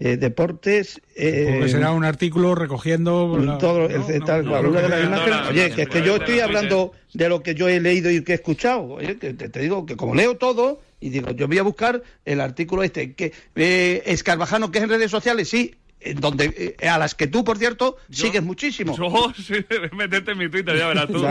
Eh, 0.00 0.16
deportes. 0.16 1.00
Eh, 1.16 1.66
será 1.68 1.90
un 1.90 2.04
artículo 2.04 2.54
recogiendo. 2.54 3.36
todo 3.58 3.86
el, 3.86 3.96
una 3.96 4.80
de 4.80 4.88
las 4.88 5.04
imágenes. 5.04 5.38
Oye, 5.50 5.70
que 5.72 5.82
es 5.82 5.88
que 5.88 6.02
yo 6.02 6.16
estoy 6.16 6.38
hablando 6.38 6.92
de 7.14 7.28
lo 7.28 7.42
que 7.42 7.56
yo 7.56 7.68
he 7.68 7.80
leído 7.80 8.08
y 8.08 8.22
que 8.22 8.32
he 8.32 8.34
escuchado. 8.36 8.84
Oye, 8.84 9.16
que 9.18 9.34
te, 9.34 9.60
digo 9.60 9.86
que 9.86 9.96
como 9.96 10.14
leo 10.14 10.36
todo, 10.36 10.80
y 11.00 11.10
digo, 11.10 11.32
yo 11.32 11.48
voy 11.48 11.58
a 11.58 11.64
buscar 11.64 12.02
el 12.24 12.40
artículo 12.40 12.84
este, 12.84 13.14
que 13.14 13.32
eh, 13.56 14.04
Escarvajano, 14.06 14.70
que 14.70 14.78
es 14.78 14.84
en 14.84 14.90
redes 14.90 15.10
sociales, 15.10 15.48
sí, 15.48 15.74
donde 16.16 16.76
eh, 16.80 16.88
a 16.88 16.98
las 16.98 17.14
que 17.14 17.26
tú, 17.26 17.44
por 17.44 17.58
cierto, 17.58 17.96
sigues 18.10 18.42
muchísimo. 18.42 18.96
Yo 18.98 19.32
sí, 19.36 19.54
meterte 19.96 20.32
en 20.32 20.38
mi 20.38 20.48
Twitter, 20.48 20.76
ya 20.76 20.88
verás 20.88 21.06
tú. 21.08 21.24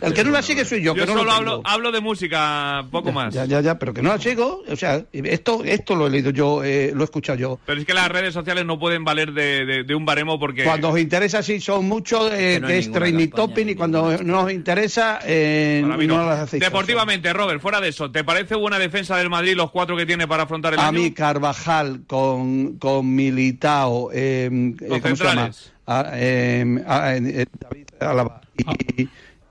el 0.00 0.14
que 0.14 0.24
no 0.24 0.30
la 0.30 0.42
sigue 0.42 0.64
soy 0.64 0.82
yo. 0.82 0.94
Yo 0.94 1.06
solo 1.06 1.30
hablo, 1.30 1.62
hablo 1.64 1.92
de 1.92 2.00
música, 2.00 2.86
poco 2.90 3.12
más. 3.12 3.34
Ya, 3.34 3.44
ya, 3.44 3.60
ya, 3.60 3.78
pero 3.78 3.92
que 3.92 4.02
no 4.02 4.10
la 4.10 4.18
sigo. 4.18 4.62
O 4.68 4.76
sea, 4.76 5.04
esto, 5.12 5.62
esto 5.64 5.94
lo 5.94 6.06
he 6.06 6.10
leído 6.10 6.30
yo, 6.30 6.64
eh, 6.64 6.92
lo 6.94 7.02
he 7.02 7.04
escuchado 7.04 7.38
yo. 7.38 7.58
Pero 7.66 7.80
es 7.80 7.86
que 7.86 7.94
las 7.94 8.08
redes 8.08 8.34
sociales 8.34 8.64
no 8.64 8.78
pueden 8.78 9.04
valer 9.04 9.32
de, 9.32 9.84
de, 9.84 9.94
un 9.94 10.04
baremo 10.04 10.38
porque... 10.38 10.64
Cuando 10.64 10.90
os 10.90 10.98
interesa 10.98 11.42
sí 11.42 11.60
son 11.60 11.86
muchos, 11.86 12.32
eh, 12.32 12.60
que, 12.66 12.78
es 12.78 12.90
training 12.90 13.28
topping, 13.28 13.70
y 13.70 13.74
cuando 13.74 14.22
no 14.22 14.42
os 14.42 14.52
interesa, 14.52 15.20
eh, 15.24 15.82
no, 15.84 16.26
las 16.26 16.40
hacéis. 16.40 16.62
Deportivamente, 16.62 17.32
Robert, 17.32 17.60
fuera 17.60 17.80
de 17.80 17.88
eso, 17.88 18.10
¿te 18.10 18.24
parece 18.24 18.54
buena 18.54 18.78
defensa 18.78 19.16
del 19.16 19.30
Madrid 19.30 19.54
los 19.54 19.70
cuatro 19.70 19.96
que 19.96 20.06
tiene 20.06 20.26
para 20.26 20.44
afrontar 20.44 20.74
el 20.74 20.80
a 20.80 20.88
año? 20.88 20.98
A 20.98 21.02
mí 21.02 21.12
Carvajal 21.12 22.04
con, 22.06 22.78
con 22.78 23.14
Militao 23.14 24.10
eh, 24.14 24.74
Los 24.80 25.02
centrales. 25.02 25.72
Ah, 25.86 26.12
em, 26.14 26.82
ah, 26.86 27.14
eh, 27.16 27.46
David 27.60 27.86
Alaba 28.00 28.40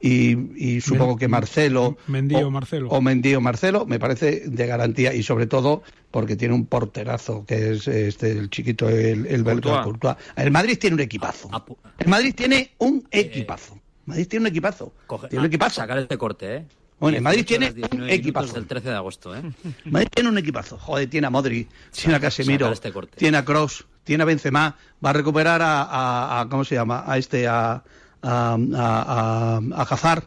y, 0.04 0.38
y, 0.76 0.82
supongo 0.82 1.16
que 1.16 1.30
Marcelo. 1.30 1.98
Mendío 2.08 2.52
Marcelo. 2.52 2.90
O 2.90 3.00
Mendío 3.00 3.40
Marcelo, 3.40 3.86
me 3.86 4.00
parece 4.00 4.42
de 4.48 4.68
garantía 4.68 5.14
y 5.14 5.24
sobre 5.24 5.48
todo 5.48 5.82
porque 6.12 6.36
tiene 6.36 6.54
un 6.54 6.66
porterazo 6.66 7.46
que 7.46 7.72
es 7.72 7.88
este 7.88 8.32
el 8.32 8.50
chiquito, 8.50 8.90
el, 8.90 9.26
el 9.26 9.44
belga 9.44 10.18
El 10.36 10.52
Madrid 10.52 10.78
tiene 10.78 10.96
un 10.96 11.00
equipazo. 11.00 11.50
Ah, 11.54 11.64
el 11.98 12.08
Madrid 12.10 12.36
tiene 12.36 12.72
un 12.80 13.08
eh, 13.12 13.22
equipazo. 13.22 13.80
Madrid 14.06 14.28
tiene 14.28 14.44
un 14.44 14.48
equipazo. 14.48 14.94
tiene 15.30 15.40
un 15.40 15.46
equipazo. 15.46 15.76
Sacar 15.76 15.98
este 16.00 16.18
corte, 16.18 16.56
¿eh? 16.58 16.66
Bueno, 17.00 17.22
Madrid 17.22 17.46
tiene 17.46 17.74
un 17.92 18.10
equipazo. 18.10 18.54
del 18.54 18.68
13 18.68 18.90
de 18.90 18.96
agosto, 18.96 19.36
¿eh? 19.36 19.42
Madrid 19.86 20.10
tiene 20.14 20.30
un 20.30 20.38
equipazo. 20.38 20.78
Joder, 20.78 21.10
tiene 21.10 21.28
a 21.28 21.30
Modri, 21.30 21.68
tiene 21.92 22.16
a 22.16 22.20
Casemiro, 22.20 22.72
este 22.72 22.92
tiene 23.16 23.38
a 23.38 23.46
Cross, 23.46 23.86
tiene 24.04 24.24
a 24.24 24.26
Benzema, 24.26 24.76
va 25.04 25.10
a 25.10 25.14
recuperar 25.14 25.62
a, 25.62 26.40
a, 26.42 26.50
¿cómo 26.50 26.64
se 26.66 26.76
llama? 26.76 27.04
A 27.06 27.18
este, 27.18 27.48
a, 27.48 27.84
a, 28.22 28.58
a, 28.76 29.62
a 29.76 29.82
Hazard. 29.84 30.24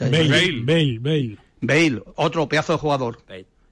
Bale, 0.00 0.62
Bale, 0.64 0.98
Bale, 0.98 1.38
Bale. 1.60 2.02
otro 2.16 2.48
pedazo 2.48 2.72
de 2.72 2.78
jugador. 2.78 3.22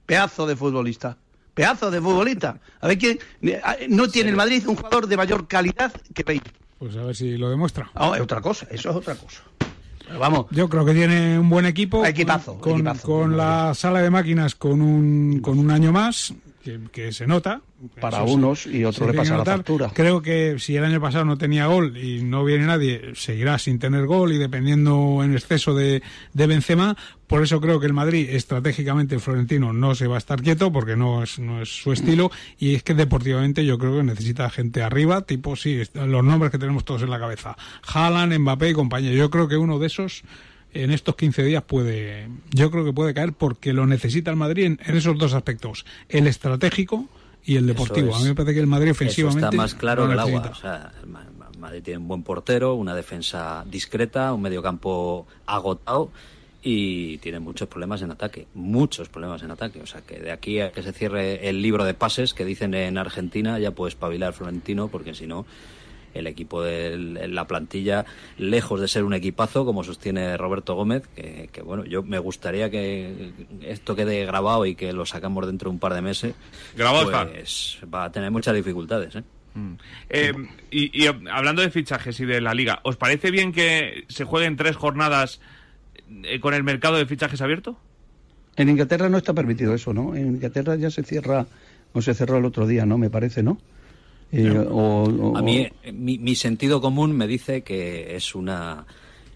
Pedazo 0.06 0.46
de 0.46 0.56
futbolista. 0.56 1.16
Pedazo 1.54 1.90
de 1.90 2.00
futbolista. 2.00 2.58
A 2.80 2.86
ver 2.88 2.98
quién. 2.98 3.18
No 3.88 4.08
tiene 4.08 4.30
el 4.30 4.36
Madrid 4.36 4.62
un 4.66 4.76
jugador 4.76 5.06
de 5.06 5.16
mayor 5.16 5.46
calidad 5.48 5.92
que 6.14 6.22
Bale. 6.22 6.42
Pues 6.78 6.96
a 6.96 7.02
ver 7.04 7.14
si 7.16 7.36
lo 7.36 7.50
demuestra. 7.50 7.90
Oh, 7.94 8.14
es 8.14 8.20
otra 8.20 8.40
cosa, 8.40 8.66
eso 8.70 8.90
es 8.90 8.96
otra 8.96 9.14
cosa. 9.14 9.42
vamos. 10.18 10.46
Yo 10.50 10.68
creo 10.68 10.84
que 10.84 10.94
tiene 10.94 11.38
un 11.38 11.48
buen 11.48 11.66
equipo. 11.66 12.04
Equipazo. 12.04 12.58
Con, 12.58 12.84
con 13.02 13.36
la 13.36 13.72
sala 13.74 14.00
de 14.02 14.10
máquinas 14.10 14.54
con 14.54 14.80
un, 14.80 15.40
con 15.40 15.58
un 15.58 15.70
año 15.70 15.92
más 15.92 16.32
que, 16.62 17.12
se 17.12 17.26
nota. 17.26 17.60
Para 18.00 18.22
unos 18.22 18.66
y 18.66 18.84
otros 18.84 19.08
le 19.08 19.14
pasa 19.14 19.36
la 19.36 19.44
factura. 19.44 19.90
Creo 19.92 20.22
que 20.22 20.56
si 20.58 20.76
el 20.76 20.84
año 20.84 21.00
pasado 21.00 21.24
no 21.24 21.36
tenía 21.36 21.66
gol 21.66 21.96
y 21.96 22.22
no 22.22 22.44
viene 22.44 22.66
nadie, 22.66 23.12
seguirá 23.14 23.58
sin 23.58 23.78
tener 23.78 24.06
gol 24.06 24.32
y 24.32 24.38
dependiendo 24.38 25.20
en 25.24 25.34
exceso 25.34 25.74
de, 25.74 26.02
de 26.32 26.46
Benzema. 26.46 26.96
Por 27.26 27.42
eso 27.42 27.60
creo 27.60 27.80
que 27.80 27.86
el 27.86 27.92
Madrid, 27.92 28.28
estratégicamente, 28.30 29.18
Florentino 29.18 29.72
no 29.72 29.94
se 29.94 30.06
va 30.06 30.16
a 30.16 30.18
estar 30.18 30.42
quieto 30.42 30.70
porque 30.70 30.96
no 30.96 31.22
es, 31.22 31.38
no 31.38 31.62
es 31.62 31.70
su 31.70 31.92
estilo. 31.92 32.30
Y 32.58 32.74
es 32.74 32.82
que 32.82 32.94
deportivamente 32.94 33.64
yo 33.64 33.78
creo 33.78 33.96
que 33.96 34.04
necesita 34.04 34.48
gente 34.50 34.82
arriba, 34.82 35.22
tipo, 35.22 35.56
sí, 35.56 35.82
los 35.94 36.24
nombres 36.24 36.52
que 36.52 36.58
tenemos 36.58 36.84
todos 36.84 37.02
en 37.02 37.10
la 37.10 37.18
cabeza. 37.18 37.56
Haaland, 37.92 38.38
Mbappé 38.38 38.70
y 38.70 38.74
compañía. 38.74 39.12
Yo 39.12 39.30
creo 39.30 39.48
que 39.48 39.56
uno 39.56 39.78
de 39.78 39.86
esos 39.86 40.22
en 40.74 40.90
estos 40.90 41.16
15 41.16 41.42
días 41.42 41.62
puede, 41.62 42.28
yo 42.50 42.70
creo 42.70 42.84
que 42.84 42.92
puede 42.92 43.14
caer 43.14 43.32
porque 43.32 43.72
lo 43.72 43.86
necesita 43.86 44.30
el 44.30 44.36
Madrid 44.36 44.64
en, 44.64 44.96
esos 44.96 45.18
dos 45.18 45.34
aspectos, 45.34 45.84
el 46.08 46.26
estratégico 46.26 47.06
y 47.44 47.56
el 47.56 47.66
deportivo. 47.66 48.14
a 48.14 48.20
mí 48.20 48.26
me 48.26 48.34
parece 48.34 48.54
que 48.54 48.60
el 48.60 48.66
Madrid 48.66 48.92
ofensivamente 48.92 49.46
está 49.46 49.56
más 49.56 49.74
claro 49.74 50.04
en 50.06 50.12
el 50.12 50.18
agua. 50.18 50.50
O 50.50 50.54
sea, 50.54 50.92
el 51.02 51.58
Madrid 51.58 51.82
tiene 51.82 51.98
un 51.98 52.08
buen 52.08 52.22
portero, 52.22 52.74
una 52.74 52.94
defensa 52.94 53.64
discreta, 53.68 54.32
un 54.32 54.42
mediocampo 54.42 55.26
agotado 55.46 56.10
y 56.62 57.18
tiene 57.18 57.40
muchos 57.40 57.68
problemas 57.68 58.02
en 58.02 58.12
ataque, 58.12 58.46
muchos 58.54 59.08
problemas 59.08 59.42
en 59.42 59.50
ataque. 59.50 59.80
O 59.82 59.86
sea, 59.86 60.00
que 60.02 60.20
de 60.20 60.30
aquí 60.30 60.60
a 60.60 60.70
que 60.70 60.82
se 60.82 60.92
cierre 60.92 61.48
el 61.48 61.60
libro 61.60 61.84
de 61.84 61.94
pases 61.94 62.34
que 62.34 62.44
dicen 62.44 62.74
en 62.74 62.98
Argentina 62.98 63.58
ya 63.58 63.72
puede 63.72 63.90
espabilar 63.90 64.32
Florentino 64.32 64.88
porque 64.88 65.14
si 65.14 65.26
no 65.26 65.44
el 66.14 66.26
equipo 66.26 66.62
de 66.62 67.28
la 67.28 67.46
plantilla, 67.46 68.04
lejos 68.38 68.80
de 68.80 68.88
ser 68.88 69.04
un 69.04 69.14
equipazo, 69.14 69.64
como 69.64 69.84
sostiene 69.84 70.36
Roberto 70.36 70.74
Gómez, 70.74 71.08
que, 71.14 71.62
bueno, 71.62 71.84
yo 71.84 72.02
me 72.02 72.18
gustaría 72.18 72.70
que 72.70 73.32
esto 73.62 73.96
quede 73.96 74.24
grabado 74.26 74.66
y 74.66 74.74
que 74.74 74.92
lo 74.92 75.06
sacamos 75.06 75.46
dentro 75.46 75.70
de 75.70 75.74
un 75.74 75.78
par 75.78 75.94
de 75.94 76.02
meses. 76.02 76.34
Grabado 76.76 77.10
pues, 77.10 77.78
va 77.92 78.04
a 78.04 78.12
tener 78.12 78.30
muchas 78.30 78.54
dificultades. 78.54 79.16
¿eh? 79.16 79.22
Mm. 79.54 79.74
Eh, 80.10 80.32
y, 80.70 81.06
hablando 81.06 81.62
de 81.62 81.70
fichajes 81.70 82.18
y 82.20 82.24
de 82.24 82.40
la 82.40 82.54
liga, 82.54 82.80
¿os 82.84 82.96
parece 82.96 83.30
bien 83.30 83.52
que 83.52 84.04
se 84.08 84.24
jueguen 84.24 84.56
tres 84.56 84.76
jornadas 84.76 85.40
eh, 86.24 86.40
con 86.40 86.54
el 86.54 86.62
mercado 86.62 86.96
de 86.96 87.06
fichajes 87.06 87.40
abierto? 87.40 87.78
En 88.56 88.68
Inglaterra 88.68 89.08
no 89.08 89.18
está 89.18 89.32
permitido 89.32 89.74
eso, 89.74 89.94
¿no? 89.94 90.14
En 90.14 90.26
Inglaterra 90.26 90.76
ya 90.76 90.90
se 90.90 91.02
cierra, 91.02 91.46
o 91.92 92.02
se 92.02 92.14
cerró 92.14 92.38
el 92.38 92.44
otro 92.44 92.66
día, 92.66 92.84
¿no? 92.84 92.98
Me 92.98 93.10
parece, 93.10 93.42
¿no? 93.42 93.58
Eh, 94.32 94.66
a 95.34 95.42
mí, 95.42 95.68
mi, 95.92 96.34
sentido 96.34 96.80
común 96.80 97.12
me 97.12 97.26
dice 97.26 97.62
que 97.62 98.16
es 98.16 98.34
una 98.34 98.86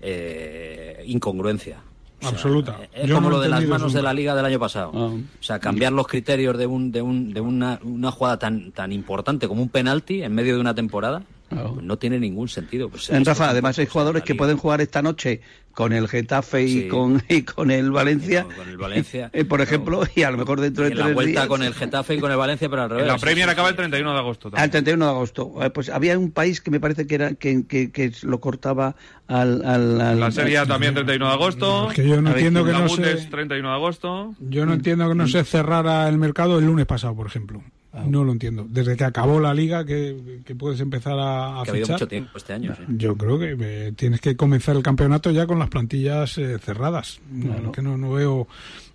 eh, 0.00 1.04
incongruencia. 1.06 1.80
Absoluta. 2.22 2.78
Es 2.94 3.10
como 3.12 3.28
lo 3.28 3.38
de 3.40 3.50
las 3.50 3.64
manos 3.66 3.92
de 3.92 4.00
la 4.00 4.14
liga 4.14 4.34
del 4.34 4.46
año 4.46 4.58
pasado. 4.58 4.90
Ah. 4.94 5.12
O 5.14 5.42
sea, 5.42 5.58
cambiar 5.58 5.92
los 5.92 6.06
criterios 6.06 6.56
de, 6.56 6.66
un, 6.66 6.90
de, 6.90 7.02
un, 7.02 7.34
de 7.34 7.40
una, 7.42 7.78
una 7.82 8.10
jugada 8.10 8.38
tan, 8.38 8.72
tan 8.72 8.90
importante 8.90 9.46
como 9.48 9.62
un 9.62 9.68
penalti 9.68 10.22
en 10.22 10.34
medio 10.34 10.54
de 10.54 10.60
una 10.60 10.74
temporada. 10.74 11.22
No 11.50 11.96
tiene 11.98 12.18
ningún 12.18 12.48
sentido. 12.48 12.88
Pues 12.88 13.08
en 13.10 13.24
Rafa, 13.24 13.50
además 13.50 13.78
hay 13.78 13.86
jugadores 13.86 14.24
que 14.24 14.34
pueden 14.34 14.56
jugar 14.56 14.80
esta 14.80 15.00
noche 15.02 15.40
con 15.76 15.92
el 15.92 16.08
Getafe 16.08 16.64
y, 16.64 16.88
con, 16.88 17.22
y 17.28 17.42
con 17.42 17.70
el 17.70 17.90
Valencia. 17.90 18.44
Con, 18.44 18.68
el 18.68 18.76
Valencia. 18.78 19.30
Eh, 19.36 19.44
por 19.44 19.60
ejemplo, 19.60 20.02
y 20.14 20.22
a 20.22 20.30
lo 20.30 20.38
mejor 20.38 20.60
dentro 20.60 20.84
de 20.84 20.92
en 20.92 20.98
la 20.98 21.12
vuelta 21.12 21.46
con 21.46 21.62
el 21.62 21.74
Getafe 21.74 22.14
y 22.14 22.20
con 22.20 22.30
el 22.30 22.36
Valencia, 22.38 22.68
pero 22.70 22.82
al 22.82 22.90
revés. 22.90 23.06
la 23.06 23.18
Premier 23.18 23.48
acaba 23.48 23.68
el 23.68 23.76
31 23.76 24.12
de 24.12 24.18
agosto. 24.18 24.50
También. 24.50 24.62
Ah, 24.62 24.64
el 24.64 24.70
31 24.70 25.04
de 25.04 25.10
agosto. 25.10 25.52
Eh, 25.60 25.70
pues 25.70 25.90
había 25.90 26.18
un 26.18 26.30
país 26.30 26.60
que 26.62 26.70
me 26.70 26.80
parece 26.80 27.06
que 27.06 27.14
era 27.14 27.34
que, 27.34 27.66
que, 27.66 28.12
lo 28.22 28.40
cortaba 28.40 28.96
al, 29.26 29.64
al, 29.66 30.18
La 30.18 30.30
Serie 30.30 30.64
también 30.66 30.94
31 30.94 31.26
de 31.26 31.32
agosto. 31.32 31.90
Es 31.90 31.96
que 31.96 32.08
yo 32.08 32.22
no 32.22 32.30
entiendo 32.30 32.64
que 32.64 32.72
no 32.72 32.88
se... 32.88 33.16
31 33.16 33.68
de 33.68 33.74
agosto. 33.74 34.34
Yo 34.40 34.64
no 34.64 34.72
entiendo 34.72 35.08
que 35.08 35.14
no 35.14 35.28
se 35.28 35.44
cerrara 35.44 36.08
el 36.08 36.16
mercado 36.16 36.58
el 36.58 36.64
lunes 36.64 36.86
pasado, 36.86 37.14
por 37.14 37.26
ejemplo. 37.26 37.62
No 38.04 38.24
lo 38.24 38.32
entiendo. 38.32 38.66
Desde 38.68 38.96
que 38.96 39.04
acabó 39.04 39.40
la 39.40 39.54
liga 39.54 39.84
que, 39.84 40.44
puedes 40.58 40.80
empezar 40.80 41.18
a, 41.18 41.60
a 41.60 41.64
que 41.64 41.72
fichar. 41.72 41.92
mucho 41.92 42.08
tiempo 42.08 42.36
este 42.36 42.52
año. 42.52 42.74
Yo 42.88 43.16
creo 43.16 43.38
que 43.38 43.56
eh, 43.58 43.92
tienes 43.96 44.20
que 44.20 44.36
comenzar 44.36 44.76
el 44.76 44.82
campeonato 44.82 45.30
ya 45.30 45.46
con 45.46 45.58
las 45.58 45.68
plantillas 45.68 46.36
eh, 46.38 46.58
cerradas. 46.58 47.20
No, 47.30 47.72
que 47.72 47.82
no, 47.82 47.96
no 47.96 48.12
veo. 48.12 48.48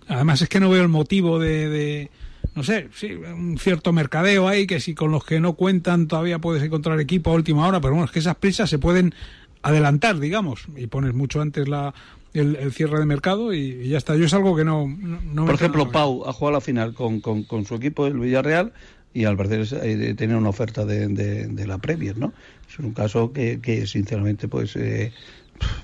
Además 0.08 0.42
es 0.42 0.48
que 0.48 0.60
no 0.60 0.70
veo 0.70 0.82
el 0.82 0.88
motivo 0.88 1.38
de, 1.38 2.10
no 2.54 2.62
sé, 2.62 2.88
sí, 2.94 3.12
un 3.12 3.56
cierto 3.58 3.92
mercadeo 3.92 4.48
ahí 4.48 4.66
que 4.66 4.80
si 4.80 4.94
con 4.94 5.10
los 5.10 5.24
que 5.24 5.40
no 5.40 5.54
cuentan 5.54 6.08
todavía 6.08 6.38
puedes 6.38 6.62
encontrar 6.62 7.00
equipo 7.00 7.30
a 7.30 7.34
última 7.34 7.66
hora, 7.66 7.80
pero 7.80 7.94
bueno, 7.94 8.06
es 8.06 8.10
que 8.10 8.18
esas 8.18 8.36
prisas 8.36 8.68
se 8.68 8.78
pueden 8.78 9.14
adelantar, 9.62 10.18
digamos, 10.18 10.66
y 10.76 10.88
pones 10.88 11.14
mucho 11.14 11.40
antes 11.40 11.68
la, 11.68 11.94
el, 12.34 12.72
cierre 12.72 12.98
de 12.98 13.06
mercado 13.06 13.52
y, 13.52 13.88
ya 13.88 13.98
está. 13.98 14.16
Yo 14.16 14.24
es 14.26 14.34
algo 14.34 14.56
que 14.56 14.64
no... 14.64 14.86
no, 14.88 15.46
Por 15.46 15.54
ejemplo, 15.54 15.90
Pau 15.90 16.24
ha 16.26 16.32
jugado 16.32 16.54
la 16.54 16.60
final 16.60 16.94
con, 16.94 17.20
con, 17.20 17.64
su 17.64 17.74
equipo, 17.74 18.06
el 18.06 18.18
Villarreal, 18.18 18.72
y 19.14 19.24
al 19.24 19.36
parecer 19.36 19.66
eh, 19.82 20.14
tiene 20.16 20.36
una 20.36 20.48
oferta 20.48 20.84
de, 20.84 21.08
de, 21.08 21.66
la 21.66 21.78
Premier, 21.78 22.16
¿no? 22.16 22.32
Es 22.68 22.78
un 22.78 22.92
caso 22.92 23.32
que, 23.32 23.60
que 23.60 23.86
sinceramente, 23.86 24.48
pues, 24.48 24.74
eh, 24.76 25.12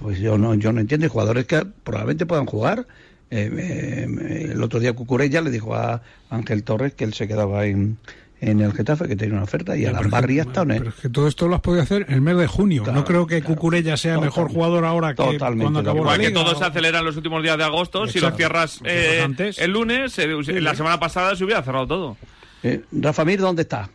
pues 0.00 0.18
yo 0.18 0.38
no 0.38 0.54
yo 0.54 0.72
no 0.72 0.80
entiendo. 0.80 1.04
Hay 1.04 1.10
jugadores 1.10 1.46
que 1.46 1.64
probablemente 1.84 2.26
puedan 2.26 2.46
jugar. 2.46 2.86
Eh, 3.30 4.48
el 4.50 4.62
otro 4.62 4.80
día 4.80 4.94
Cucurella 4.94 5.42
le 5.42 5.50
dijo 5.50 5.74
a 5.74 6.02
Ángel 6.30 6.64
Torres 6.64 6.94
que 6.94 7.04
él 7.04 7.12
se 7.12 7.28
quedaba 7.28 7.66
en, 7.66 7.98
en 8.40 8.60
el 8.60 8.72
Getafe 8.72 9.08
que 9.08 9.16
tenía 9.16 9.34
una 9.34 9.44
oferta 9.44 9.76
y 9.76 9.84
a 9.84 9.92
la 9.92 10.02
Barria 10.02 10.42
está 10.42 10.64
Pero 10.64 10.90
es 10.90 10.94
que 10.94 11.08
todo 11.08 11.26
esto 11.26 11.48
lo 11.48 11.56
has 11.56 11.60
podido 11.60 11.82
hacer 11.82 12.06
en 12.08 12.14
el 12.14 12.20
mes 12.20 12.36
de 12.36 12.46
junio. 12.46 12.84
no 12.92 13.04
creo 13.04 13.26
que 13.26 13.42
Cucurella 13.42 13.96
sea 13.96 14.18
mejor 14.18 14.48
jugador 14.48 14.84
ahora 14.84 15.14
que 15.14 15.38
cuando 15.38 15.80
acabó 15.80 16.04
la 16.04 16.16
liga. 16.16 16.28
que 16.28 16.34
todo 16.34 16.54
se 16.54 16.64
acelera 16.64 17.00
en 17.00 17.04
los 17.04 17.16
últimos 17.16 17.42
días 17.42 17.58
de 17.58 17.64
agosto. 17.64 18.06
Si 18.06 18.20
lo 18.20 18.30
cierras 18.32 18.80
eh, 18.84 19.26
el 19.58 19.70
lunes, 19.70 20.18
eh, 20.18 20.28
la 20.60 20.74
semana 20.74 21.00
pasada 21.00 21.34
se 21.36 21.44
hubiera 21.44 21.62
cerrado 21.62 21.86
todo. 21.86 22.16
Eh, 22.62 22.82
Rafa 22.92 23.24
Mir, 23.24 23.40
¿dónde 23.40 23.62
está? 23.62 23.90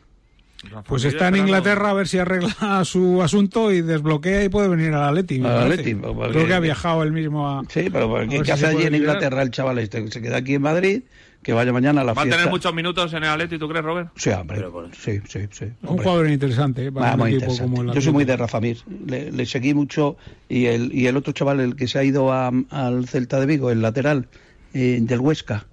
pues 0.86 1.04
está 1.04 1.28
en 1.28 1.36
Inglaterra 1.36 1.90
a 1.90 1.94
ver 1.94 2.08
si 2.08 2.20
arregla 2.20 2.86
su 2.86 3.22
asunto 3.22 3.70
y 3.72 3.82
desbloquea 3.82 4.46
y 4.46 4.50
puede 4.50 4.70
venir 4.70 4.94
al 4.94 5.10
Atleti. 5.10 5.42
Creo 5.42 6.48
que 6.48 6.54
ha 6.54 6.60
viajado 6.60 7.04
él 7.04 7.12
mismo 7.12 7.50
a. 7.50 7.64
Sí, 7.68 7.90
pero 7.92 8.26
¿qué 8.28 8.52
hace 8.52 8.68
allí 8.68 8.84
en 8.84 8.96
Inglaterra 8.96 9.42
el 9.42 9.52
chaval 9.52 9.80
este? 9.80 10.10
Se 10.10 10.22
queda 10.22 10.38
aquí 10.38 10.56
en 10.56 10.62
Madrid 10.62 11.04
que 11.44 11.54
vaya 11.54 11.72
mañana 11.72 12.02
a 12.02 12.04
la 12.04 12.16
fiesta. 12.16 12.30
¿Va 12.30 12.36
a 12.36 12.38
tener 12.38 12.52
muchos 12.52 12.74
minutos 12.74 13.14
en 13.14 13.24
el 13.24 13.30
Atleti, 13.30 13.58
tú 13.60 13.68
crees, 13.68 13.84
Robert? 13.86 14.10
Sí, 14.16 14.30
hombre. 14.32 14.66
sí, 14.98 15.20
sí, 15.28 15.42
sí. 15.52 15.66
Un 15.84 15.98
jugador 15.98 16.30
interesante, 16.30 16.88
¿eh? 16.88 16.92
Ah, 16.98 17.18
Yo 17.30 18.02
soy 18.02 18.14
muy 18.14 18.26
de 18.26 18.38
Rafa 18.38 18.60
Mir. 18.60 18.78
Le, 19.06 19.46
seguí 19.46 19.74
mucho 19.74 20.18
y 20.50 20.66
el, 20.66 20.94
y 20.94 21.08
el 21.08 21.18
otro 21.18 21.34
chaval, 21.34 21.60
el 21.60 21.76
que 21.76 21.88
se 21.88 22.00
ha 22.00 22.04
ido 22.04 22.32
al 22.32 23.08
Celta 23.08 23.40
de 23.40 23.46
Vigo, 23.46 23.70
el 23.70 23.82
lateral 23.82 24.28
eh, 24.74 25.00
del 25.02 25.20
Huesca. 25.20 25.66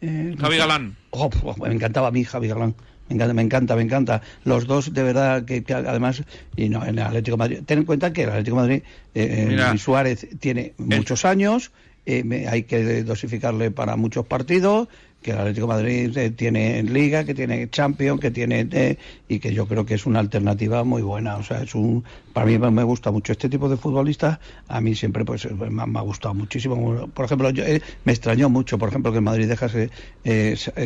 Eh, 0.00 0.34
Javi 0.38 0.56
Galán. 0.56 0.96
Oh, 1.10 1.30
me 1.60 1.74
encantaba 1.74 2.08
a 2.08 2.10
mí 2.10 2.24
Javi 2.24 2.48
Galán. 2.48 2.74
Me 3.08 3.14
encanta, 3.14 3.34
me 3.34 3.42
encanta, 3.42 3.76
me 3.76 3.82
encanta. 3.82 4.22
Los 4.44 4.66
dos, 4.66 4.92
de 4.92 5.02
verdad, 5.02 5.44
que, 5.44 5.64
además, 5.72 6.24
y 6.56 6.68
no, 6.68 6.84
en 6.84 6.98
el 6.98 7.04
Atlético 7.04 7.36
de 7.36 7.38
Madrid. 7.38 7.58
Ten 7.64 7.78
en 7.78 7.84
cuenta 7.84 8.12
que 8.12 8.24
el 8.24 8.30
Atlético 8.30 8.56
de 8.56 8.62
Madrid, 8.62 8.82
eh, 9.14 9.78
Suárez 9.78 10.26
tiene 10.40 10.74
muchos 10.78 11.24
años, 11.24 11.70
hay 12.06 12.62
que 12.64 13.04
dosificarle 13.04 13.70
para 13.70 13.96
muchos 13.96 14.26
partidos, 14.26 14.88
que 15.26 15.32
el 15.32 15.38
Atlético 15.38 15.66
Madrid 15.66 16.16
eh, 16.16 16.30
tiene 16.30 16.84
Liga, 16.84 17.24
que 17.24 17.34
tiene 17.34 17.68
Champions, 17.68 18.20
que 18.20 18.30
tiene 18.30 18.68
eh, 18.70 18.96
y 19.26 19.40
que 19.40 19.52
yo 19.52 19.66
creo 19.66 19.84
que 19.84 19.94
es 19.94 20.06
una 20.06 20.20
alternativa 20.20 20.84
muy 20.84 21.02
buena. 21.02 21.36
O 21.36 21.42
sea, 21.42 21.62
es 21.62 21.74
un 21.74 22.04
para 22.32 22.46
mí 22.46 22.56
me 22.58 22.84
gusta 22.84 23.10
mucho 23.10 23.32
este 23.32 23.48
tipo 23.48 23.68
de 23.68 23.76
futbolistas. 23.76 24.38
A 24.68 24.80
mí 24.80 24.94
siempre 24.94 25.24
pues 25.24 25.44
eh, 25.44 25.50
me, 25.50 25.82
ha 25.82 26.02
gustado 26.02 26.32
muchísimo. 26.32 27.08
Por 27.08 27.24
ejemplo, 27.24 27.50
yo, 27.50 27.64
me 28.04 28.12
extrañó 28.12 28.48
mucho, 28.48 28.78
por 28.78 28.88
ejemplo, 28.88 29.10
que 29.10 29.18
el 29.18 29.24
Madrid 29.24 29.48
dejase 29.48 29.90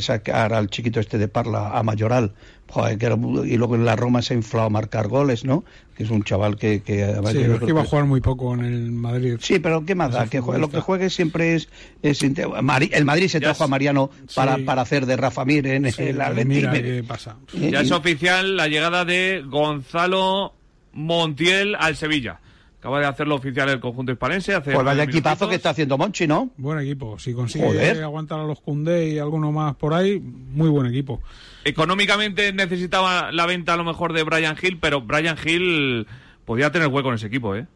sacar 0.01 0.55
al 0.55 0.71
chiquito 0.71 1.01
este 1.01 1.19
de 1.19 1.29
Parla 1.29 1.77
a 1.79 1.83
Mayoral 1.83 2.33
Joder, 2.71 2.99
que 2.99 3.07
era- 3.07 3.17
y 3.17 3.57
luego 3.57 3.75
en 3.75 3.85
la 3.85 3.97
Roma 3.97 4.23
se 4.23 4.35
ha 4.35 4.37
inflado 4.37 4.67
a 4.67 4.71
marcar 4.71 5.09
goles, 5.09 5.45
¿no? 5.45 5.65
Que 5.97 6.05
es 6.05 6.11
un 6.11 6.23
chaval 6.23 6.57
que... 6.57 6.83
que 6.83 7.05
Sí, 7.05 7.35
yo 7.35 7.43
creo 7.43 7.59
que 7.61 7.67
iba 7.67 7.83
a 7.83 7.85
jugar 7.85 8.05
muy 8.05 8.21
poco 8.21 8.55
en 8.55 8.65
el 8.65 8.93
Madrid. 8.93 9.37
Sí, 9.41 9.59
pero 9.59 9.85
¿qué 9.85 9.95
más 9.95 10.13
da? 10.13 10.27
Que 10.29 10.41
juegue, 10.41 10.61
lo 10.61 10.71
que 10.71 10.81
juegue 10.81 11.11
siempre 11.11 11.57
es... 11.57 11.69
es 12.03 12.23
el 12.23 13.05
Madrid 13.05 13.29
se 13.29 13.41
trajo 13.41 13.65
a 13.65 13.67
Mariano 13.69 14.11
para, 14.35 14.57
Sí. 14.57 14.63
para 14.63 14.83
hacer 14.83 15.05
de 15.07 15.17
Rafa 15.17 15.45
Mir 15.45 15.67
en 15.67 15.91
Sí, 15.93 16.05
el 16.05 16.21
Atleti. 16.21 16.49
mira 16.49 16.73
qué 16.73 17.05
pasa. 17.07 17.37
eh, 17.55 17.71
Ya 17.73 17.81
es 17.81 17.91
oficial 17.91 18.57
la 18.57 18.69
llegada 18.69 19.05
de 19.05 19.43
Gonzalo 19.47 20.55
Montiel 20.93 21.75
al 21.77 21.97
Sevilla. 21.97 22.41
Acaba 22.81 22.99
de 22.99 23.05
hacerlo 23.07 23.35
oficial 23.35 23.69
el 23.69 23.79
conjunto 23.79 24.11
hispalense. 24.11 24.55
Hace 24.55 24.73
Pues 24.73 24.85
vaya 24.85 25.03
equipazo 25.03 25.45
minutitos. 25.45 25.49
que 25.51 25.55
está 25.57 25.71
haciendo 25.71 25.99
Monchi, 25.99 26.27
¿no? 26.27 26.49
Buen 26.57 26.79
equipo. 26.79 27.19
Si 27.19 27.35
consigue 27.35 27.67
Joder. 27.67 28.03
aguantar 28.03 28.41
a 28.41 28.45
los 28.45 28.59
Koundé 28.63 29.11
y 29.11 29.19
alguno 29.19 29.53
más 29.53 29.77
por 29.77 29.93
ahí, 29.93 30.19
muy 30.19 30.71
buen 30.71 30.87
equipo. 30.87 31.21
Económicamente 31.65 32.53
necesitaba 32.55 33.31
la 33.33 33.45
venta 33.45 33.75
a 33.75 33.77
lo 33.77 33.85
mejor 33.85 34.15
de 34.15 34.23
Brian 34.23 34.57
Hill, 34.61 34.79
pero 34.81 35.03
Brian 35.03 35.37
Hill 35.45 36.07
podía 36.47 36.73
tener 36.73 36.89
hueco 36.89 37.11
en 37.11 37.17
ese 37.17 37.27
equipo, 37.27 37.55
¿eh? 37.55 37.67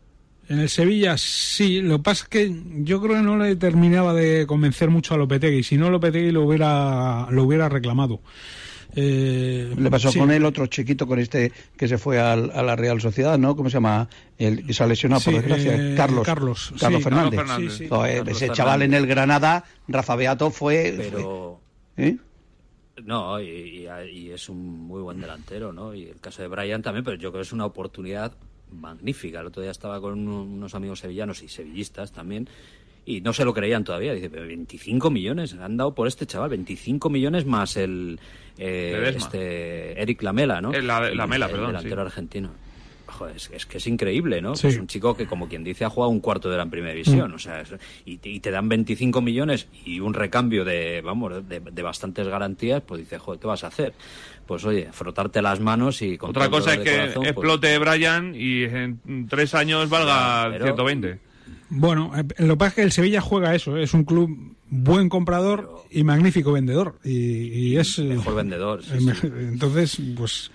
En 0.49 0.59
el 0.59 0.69
Sevilla 0.69 1.17
sí, 1.17 1.81
lo 1.83 1.99
que 1.99 2.03
pasa 2.03 2.25
es 2.25 2.29
que 2.29 2.53
yo 2.83 3.01
creo 3.01 3.17
que 3.17 3.23
no 3.23 3.37
le 3.39 3.57
terminaba 3.57 4.13
de 4.13 4.47
convencer 4.47 4.91
mucho 4.91 5.15
a 5.15 5.17
Lopetegui, 5.19 5.63
si 5.63 5.77
no 5.79 5.89
Lopetegui 5.91 6.33
lo 6.33 6.43
hubiera, 6.43 7.27
lo 7.31 7.45
hubiera 7.45 7.69
reclamado. 7.69 8.21
Eh, 8.97 9.75
Le 9.77 9.91
pasó 9.91 10.11
sí. 10.11 10.19
con 10.19 10.31
el 10.31 10.45
otro 10.45 10.67
chiquito, 10.67 11.07
con 11.07 11.19
este 11.19 11.53
que 11.77 11.89
se 11.89 11.99
fue 11.99 12.19
al- 12.21 12.51
a 12.55 12.63
la 12.63 12.77
Real 12.77 13.01
Sociedad, 13.01 13.39
¿no? 13.39 13.57
¿Cómo 13.57 13.69
se 13.71 13.75
llama? 13.75 14.09
El 14.39 14.67
que 14.67 14.73
se 14.73 14.83
ha 14.83 14.87
lesionado, 14.87 15.21
Sí, 15.21 15.31
por 15.31 15.41
desgracia. 15.41 15.75
eh, 15.75 15.95
Carlos. 15.97 16.25
Carlos, 16.27 16.67
sí, 16.73 16.81
Carlos 16.81 17.03
Fernández. 17.03 17.31
Carlos 17.39 17.51
Fernández. 17.57 17.73
Sí, 17.73 17.85
sí. 17.85 17.89
Joder, 17.89 18.17
Carlos 18.19 18.29
ese 18.29 18.39
Fernández. 18.41 18.57
chaval 18.57 18.83
en 18.83 18.95
el 18.95 19.07
Granada, 19.07 19.65
Rafa 19.89 20.17
Beato 20.17 20.51
fue... 20.51 20.95
Pero 20.97 21.61
fue- 21.97 22.07
¿eh? 22.09 22.17
no, 23.05 23.41
y, 23.41 23.47
y- 23.47 23.89
y 24.11 24.31
es 24.31 24.49
un 24.49 24.87
muy 24.87 25.03
buen 25.03 25.21
delantero, 25.21 25.73
¿no? 25.73 25.95
Y 25.95 26.05
el 26.05 26.21
caso 26.21 26.43
de 26.43 26.49
Brian 26.49 26.81
también, 26.83 27.05
pero 27.05 27.17
yo 27.17 27.31
creo 27.33 27.43
que 27.43 27.47
es 27.47 27.53
una 27.53 27.67
oportunidad 27.67 28.33
magnífica. 28.71 29.41
El 29.41 29.47
otro 29.47 29.63
día 29.63 29.71
estaba 29.73 30.01
con 30.01 30.19
uno- 30.19 30.43
unos 30.43 30.75
amigos 30.75 31.01
sevillanos 31.01 31.43
y 31.43 31.49
sevillistas 31.49 32.13
también. 32.13 32.49
Y 33.07 33.21
no 33.21 33.33
se 33.35 33.45
lo 33.45 33.53
creían 33.53 33.85
todavía. 33.85 34.15
Dice, 34.15 34.31
pero 34.31 34.47
25 34.47 35.11
millones 35.11 35.53
han 35.55 35.77
dado 35.77 35.95
por 35.95 36.09
este 36.09 36.25
chaval. 36.27 36.51
25 36.51 37.11
millones 37.11 37.45
más 37.45 37.77
el 37.77 38.19
eh, 38.59 39.13
este 39.17 40.01
Eric 40.01 40.23
Lamela, 40.23 40.61
¿no? 40.61 40.73
Eh, 40.73 40.83
la- 40.83 41.11
Y 41.11 41.15
Lamela, 41.17 41.47
el 41.47 41.53
perdón, 41.53 41.69
delantero 41.69 42.03
sí. 42.03 42.07
argentino. 42.07 42.51
Joder, 43.07 43.37
es, 43.37 43.49
es 43.53 43.67
que 43.67 43.79
es 43.79 43.87
increíble, 43.87 44.41
¿no? 44.41 44.57
Sí. 44.57 44.67
Es 44.69 44.79
un 44.79 44.89
chico 44.89 45.17
que, 45.17 45.27
como 45.27 45.47
quien 45.49 45.63
dice, 45.63 45.85
ha 45.85 45.91
jugado 45.91 46.11
un 46.11 46.19
cuarto 46.21 46.51
de 46.51 46.57
la 46.57 46.67
primera 46.67 46.93
división. 46.95 47.31
Mm. 47.31 47.35
O 47.35 47.39
sea, 47.39 47.61
es- 47.61 47.75
y, 48.05 48.17
te- 48.17 48.29
y 48.31 48.41
te 48.41 48.51
dan 48.51 48.69
25 48.69 49.21
millones 49.21 49.69
y 49.85 50.01
un 50.01 50.15
recambio 50.15 50.65
de, 50.65 51.01
vamos, 51.01 51.49
de, 51.49 51.61
de 51.61 51.83
bastantes 51.83 52.27
garantías, 52.27 52.83
pues 52.85 53.01
dices, 53.03 53.21
joder, 53.21 53.41
¿qué 53.41 53.47
vas 53.47 53.63
a 53.63 53.69
hacer? 53.69 53.93
Pues 54.47 54.65
oye, 54.65 54.89
frotarte 54.93 55.41
las 55.43 55.61
manos 55.61 56.03
y... 56.03 56.19
con 56.19 56.31
Otra 56.31 56.47
el 56.47 56.51
cosa 56.51 56.75
es 56.75 56.81
que 56.81 56.91
corazón, 56.93 57.15
pues, 57.15 57.29
explote 57.31 57.79
Brian 57.79 58.35
y 58.35 58.65
en 58.65 59.27
tres 59.29 59.55
años 59.55 59.89
valga 59.89 60.49
Pero- 60.51 60.65
120. 60.65 61.19
Bueno, 61.71 62.13
eh, 62.17 62.25
lo 62.39 62.55
que 62.55 62.59
pasa 62.59 62.69
es 62.71 62.75
que 62.75 62.83
el 62.83 62.93
Sevilla 62.93 63.21
juega 63.21 63.55
eso, 63.55 63.77
es 63.77 63.95
un 63.95 64.05
club 64.05 64.55
buen 64.83 65.09
comprador 65.09 65.85
y 65.91 66.03
magnífico 66.05 66.53
vendedor. 66.53 66.99
Y, 67.05 67.11
y 67.13 67.77
es... 67.77 67.99
eh, 67.99 68.03
Mejor 68.05 68.35
vendedor, 68.35 68.83
sí, 68.85 68.99
sí. 68.99 69.27
Entonces, 69.39 69.99
pues 70.17 70.51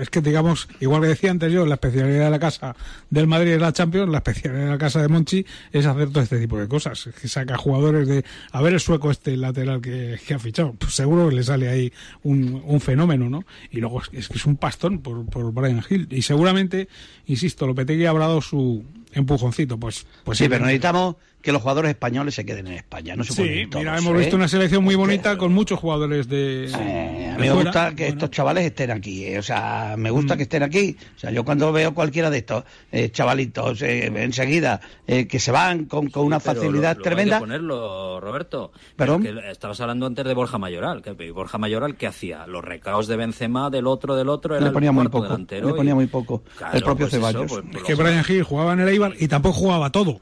es 0.00 0.08
que 0.08 0.20
digamos, 0.20 0.68
igual 0.80 1.00
que 1.02 1.08
decía 1.08 1.32
antes 1.32 1.52
yo, 1.52 1.66
la 1.66 1.74
especialidad 1.74 2.26
de 2.26 2.30
la 2.30 2.38
casa 2.38 2.76
del 3.10 3.26
Madrid 3.26 3.52
es 3.54 3.60
la 3.60 3.72
Champions, 3.72 4.08
la 4.08 4.18
especialidad 4.18 4.64
de 4.66 4.70
la 4.70 4.78
casa 4.78 5.02
de 5.02 5.08
Monchi 5.08 5.44
es 5.72 5.84
hacer 5.86 6.10
todo 6.10 6.22
este 6.22 6.38
tipo 6.38 6.58
de 6.58 6.68
cosas. 6.68 7.08
Que 7.20 7.26
saca 7.26 7.56
jugadores 7.56 8.06
de... 8.06 8.24
A 8.52 8.62
ver 8.62 8.74
el 8.74 8.80
sueco 8.80 9.10
este 9.10 9.36
lateral 9.36 9.80
que, 9.80 10.16
que 10.24 10.34
ha 10.34 10.38
fichado, 10.38 10.74
pues 10.74 10.94
seguro 10.94 11.28
que 11.28 11.34
le 11.34 11.42
sale 11.42 11.68
ahí 11.68 11.92
un, 12.22 12.62
un 12.64 12.80
fenómeno, 12.80 13.28
¿no? 13.28 13.44
Y 13.72 13.80
luego 13.80 14.00
es, 14.02 14.08
que- 14.10 14.18
es 14.18 14.28
que 14.28 14.38
es 14.38 14.46
un 14.46 14.56
pastón 14.58 14.98
por, 15.00 15.26
por 15.26 15.52
Brian 15.52 15.82
Hill. 15.88 16.06
Y 16.10 16.22
seguramente, 16.22 16.86
insisto, 17.26 17.66
Lopetegui 17.66 18.06
habrá 18.06 18.28
dado 18.28 18.42
su 18.42 18.84
empujoncito, 19.14 19.78
pues... 19.78 20.06
pues 20.24 20.38
sí, 20.38 20.48
pero 20.48 20.64
necesitamos 20.64 21.16
que 21.40 21.52
los 21.52 21.60
jugadores 21.60 21.90
españoles 21.90 22.34
se 22.34 22.46
queden 22.46 22.68
en 22.68 22.72
España, 22.74 23.14
no 23.16 23.22
se 23.22 23.34
Sí, 23.34 23.66
todos, 23.70 23.84
mira, 23.84 23.98
hemos 23.98 24.14
¿eh? 24.14 24.18
visto 24.18 24.34
una 24.36 24.48
selección 24.48 24.82
muy 24.82 24.94
bonita 24.94 25.36
con 25.36 25.52
muchos 25.52 25.78
jugadores 25.78 26.26
de. 26.26 26.64
Eh, 26.64 26.74
a 26.74 26.78
de 26.78 27.36
mí 27.36 27.48
me 27.48 27.50
fuera. 27.50 27.54
gusta 27.64 27.90
que 27.94 28.04
Bueno, 28.04 28.14
estos 28.14 28.30
chavales 28.30 28.64
estén 28.64 28.90
aquí, 28.90 29.26
eh, 29.26 29.38
o 29.38 29.42
sea, 29.42 29.94
me 29.98 30.10
gusta 30.10 30.34
Mm. 30.34 30.36
que 30.38 30.42
estén 30.44 30.62
aquí. 30.62 30.96
O 31.16 31.18
sea, 31.18 31.30
yo 31.32 31.44
cuando 31.44 31.70
veo 31.70 31.92
cualquiera 31.92 32.30
de 32.30 32.38
estos 32.38 32.64
eh, 32.90 33.10
chavalitos 33.10 33.82
eh, 33.82 34.06
enseguida 34.06 34.80
eh, 35.06 35.26
que 35.26 35.38
se 35.38 35.52
van 35.52 35.84
con, 35.84 36.08
con 36.08 36.24
una 36.24 36.40
facilidad 36.40 36.94
lo- 36.94 36.98
lo 37.00 37.02
tremenda, 37.02 37.36
hay 37.36 37.40
que 37.42 37.46
ponerlo, 37.46 38.20
Roberto. 38.22 38.72
¿Perdón? 38.96 39.22
Pero 39.22 39.42
que 39.42 39.50
estabas 39.50 39.78
hablando 39.82 40.06
antes 40.06 40.24
de 40.24 40.32
Borja 40.32 40.56
Mayoral. 40.56 41.02
Que 41.02 41.30
Borja 41.30 41.58
Mayoral, 41.58 41.96
¿qué 41.96 42.06
hacía? 42.06 42.46
Los 42.46 42.64
recaos 42.64 43.06
de 43.06 43.16
Benzema, 43.16 43.68
del 43.68 43.86
otro, 43.86 44.16
del 44.16 44.30
otro. 44.30 44.54
Era 44.54 44.62
le 44.62 44.68
el 44.68 44.72
ponía 44.72 44.92
muy 44.92 45.08
poco, 45.08 45.36
le 45.36 45.60
ponía 45.74 45.92
y- 45.92 45.94
muy 45.94 46.06
poco. 46.06 46.42
Claro, 46.56 46.74
el 46.74 46.82
propio 46.82 47.04
pues 47.04 47.12
Ceballos. 47.12 47.52
pues, 47.52 47.64
pues 47.70 47.76
Es 47.76 47.82
que 47.82 47.94
Brian 47.96 48.24
Hill 48.26 48.44
jugaba 48.44 48.72
en 48.72 48.80
el 48.80 48.88
Eibar 49.06 49.22
y 49.22 49.28
tampoco 49.28 49.54
jugaba 49.54 49.90
todo. 49.90 50.20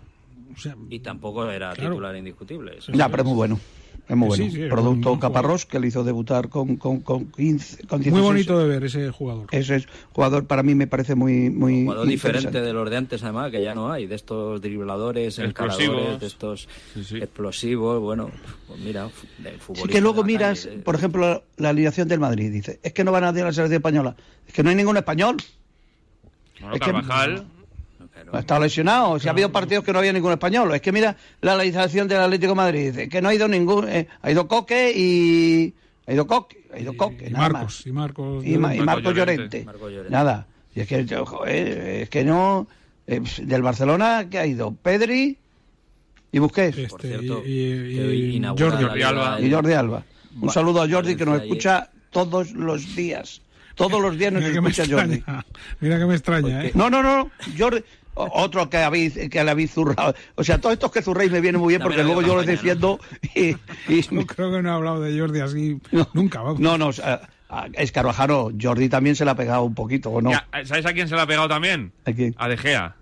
O 0.54 0.58
sea, 0.58 0.76
Y 0.90 1.00
tampoco 1.00 1.48
era 1.50 1.72
Claro. 1.72 1.90
titular 1.92 2.16
indiscutible. 2.16 2.76
eso 2.78 2.92
Ya, 2.92 3.08
pero 3.08 3.22
es 3.22 3.26
muy 3.28 3.36
bueno. 3.36 3.58
Es 4.08 4.16
muy 4.16 4.36
Sí, 4.36 4.42
bueno. 4.42 4.54
sí, 4.64 4.68
Producto 4.68 5.18
Caparrós, 5.20 5.64
que 5.64 5.78
le 5.78 5.86
hizo 5.86 6.02
debutar 6.02 6.48
con, 6.48 6.76
con, 6.76 7.00
con 7.00 7.26
15, 7.30 7.86
con 7.86 8.00
muy 8.00 8.04
16. 8.04 8.22
bonito 8.24 8.58
de 8.58 8.66
ver 8.66 8.84
ese 8.84 9.10
jugador. 9.10 9.46
Ese 9.52 9.76
es 9.76 9.86
jugador, 10.12 10.44
para 10.46 10.62
mí 10.64 10.74
me 10.74 10.86
parece 10.88 11.14
muy, 11.14 11.48
muy 11.50 11.74
Un 11.80 11.84
jugador 11.86 12.08
diferente 12.08 12.60
de 12.60 12.72
los 12.72 12.90
de 12.90 12.96
antes, 12.96 13.22
además, 13.22 13.50
que 13.52 13.62
ya 13.62 13.74
no 13.74 13.90
hay, 13.92 14.06
de 14.06 14.16
estos 14.16 14.60
dribladores, 14.60 15.38
Explosivos. 15.38 15.94
encaradores, 15.96 16.20
de 16.20 16.26
estos 16.26 16.68
Sí, 16.94 17.04
sí. 17.04 17.16
explosivos. 17.18 18.00
Bueno, 18.00 18.30
pues 18.66 18.80
mira, 18.80 19.08
fu- 19.08 19.26
de 19.42 19.52
Sí, 19.74 19.88
que 19.88 20.00
luego 20.00 20.24
miras, 20.24 20.66
calle, 20.66 20.78
por 20.80 20.96
ejemplo, 20.96 21.20
la, 21.28 21.42
la 21.56 21.68
alineación 21.70 22.08
del 22.08 22.18
Madrid. 22.20 22.50
Dice, 22.52 22.80
es 22.82 22.92
que 22.92 23.04
no 23.04 23.12
van 23.12 23.24
a 23.24 23.30
ir 23.30 23.42
a 23.42 23.46
la 23.46 23.52
selección 23.52 23.76
española. 23.76 24.16
Es 24.46 24.52
que 24.52 24.62
no 24.64 24.70
hay 24.70 24.76
ningún 24.76 24.96
español. 24.96 25.36
Bueno, 26.60 26.74
es 26.74 26.80
que- 26.80 26.86
Carvajal. 26.92 27.34
claro. 27.34 27.61
Ha 28.32 28.40
estado 28.40 28.62
lesionado. 28.62 29.18
Si 29.18 29.28
ha 29.28 29.30
habido 29.32 29.52
partidos 29.52 29.84
que 29.84 29.92
no 29.92 29.98
había 29.98 30.12
ningún 30.12 30.32
español. 30.32 30.74
Es 30.74 30.80
que 30.80 30.90
mira 30.92 31.16
la 31.42 31.52
alineación 31.52 32.08
del 32.08 32.18
Atlético 32.20 32.52
de 32.52 32.56
Madrid. 32.56 32.86
Dice, 32.92 33.08
que 33.08 33.20
no 33.22 33.28
ha 33.28 33.34
ido 33.34 33.46
ningún. 33.46 33.88
eh, 33.88 34.08
ha 34.22 34.30
ido 34.30 34.48
Coque 34.48 34.92
y. 34.96 35.74
Ha 36.06 36.12
ido 36.14 36.26
Coque. 36.26 36.64
Ha 36.74 36.78
ido 36.80 36.96
Coque. 36.96 37.26
y 37.28 37.30
nada 37.30 37.48
Marcos, 37.50 37.62
más. 37.78 37.86
y 37.86 37.92
Marcos. 37.92 38.44
Y, 38.46 38.56
Ma- 38.58 38.74
y 38.74 38.78
Marco 38.78 39.02
Marco 39.02 39.10
Llorente. 39.12 39.42
Llorente. 39.58 39.64
Marco 39.64 39.88
Llorente. 39.90 40.10
Nada. 40.10 40.46
Y 40.74 40.80
es 40.80 40.88
que, 40.88 41.04
yo, 41.04 41.26
joder, 41.26 41.78
es 42.02 42.08
que 42.08 42.24
no. 42.24 42.66
eh, 43.06 43.20
del 43.42 43.62
Barcelona, 43.62 44.26
que 44.30 44.38
ha 44.38 44.46
ido? 44.46 44.72
Pedri 44.74 45.36
y 46.32 46.38
Busquets. 46.38 46.78
Este, 46.78 46.88
Por 46.88 47.02
cierto, 47.02 47.42
y, 47.44 47.50
y- 48.36 48.42
Jordi. 48.58 49.02
Alba. 49.02 49.40
y 49.40 49.50
Jordi 49.52 49.72
Alba. 49.74 50.04
Un 50.40 50.48
Va- 50.48 50.52
saludo 50.52 50.82
a 50.82 50.88
Jordi 50.88 51.14
que 51.16 51.26
nos 51.26 51.42
escucha 51.42 51.90
todos 52.10 52.52
los 52.52 52.96
días. 52.96 53.42
Todos 53.74 54.00
los 54.02 54.18
días 54.18 54.32
nos 54.32 54.42
Mira 54.42 54.54
que 54.54 54.60
me 54.60 54.70
escucha 54.70 54.90
Jordi. 54.96 55.14
extraña. 55.16 55.46
Mira 55.80 55.98
que 55.98 56.04
me 56.06 56.14
extraña, 56.14 56.64
¿eh? 56.64 56.72
No, 56.74 56.88
no, 56.90 57.02
no, 57.02 57.30
Jordi. 57.58 57.82
Otro 58.14 58.68
que 58.68 58.76
habéis, 58.78 59.14
que 59.30 59.42
le 59.44 59.50
habéis 59.50 59.72
zurrado. 59.72 60.14
O 60.34 60.44
sea, 60.44 60.60
todos 60.60 60.74
estos 60.74 60.92
que 60.92 61.00
zurréis 61.02 61.32
me 61.32 61.40
vienen 61.40 61.60
muy 61.60 61.68
bien 61.70 61.78
Dame 61.80 61.88
porque 61.90 62.02
la 62.02 62.04
luego 62.12 62.22
yo 62.22 62.34
los 62.36 62.46
defiendo 62.46 63.00
y, 63.34 63.50
y- 63.88 64.06
No 64.10 64.26
creo 64.26 64.50
que 64.52 64.62
no 64.62 64.68
he 64.68 64.72
hablado 64.72 65.00
de 65.00 65.18
Jordi 65.18 65.40
así 65.40 65.80
no, 65.92 66.06
nunca, 66.12 66.42
vamos. 66.42 66.60
No, 66.60 66.76
no, 66.76 66.88
o 66.88 66.92
sea, 66.92 67.28
a 67.48 67.66
Escarvajano, 67.74 68.50
Jordi 68.60 68.88
también 68.88 69.16
se 69.16 69.24
le 69.24 69.30
ha 69.30 69.34
pegado 69.34 69.62
un 69.64 69.74
poquito, 69.74 70.10
¿o 70.10 70.20
no? 70.22 70.30
Ya, 70.30 70.46
¿Sabes 70.64 70.84
a 70.86 70.92
quién 70.92 71.08
se 71.08 71.14
le 71.14 71.20
ha 71.22 71.26
pegado 71.26 71.48
también? 71.48 71.92
¿A 72.06 72.12
quién? 72.12 72.34
A 72.38 72.48
De 72.48 72.56
Gea. 72.58 72.96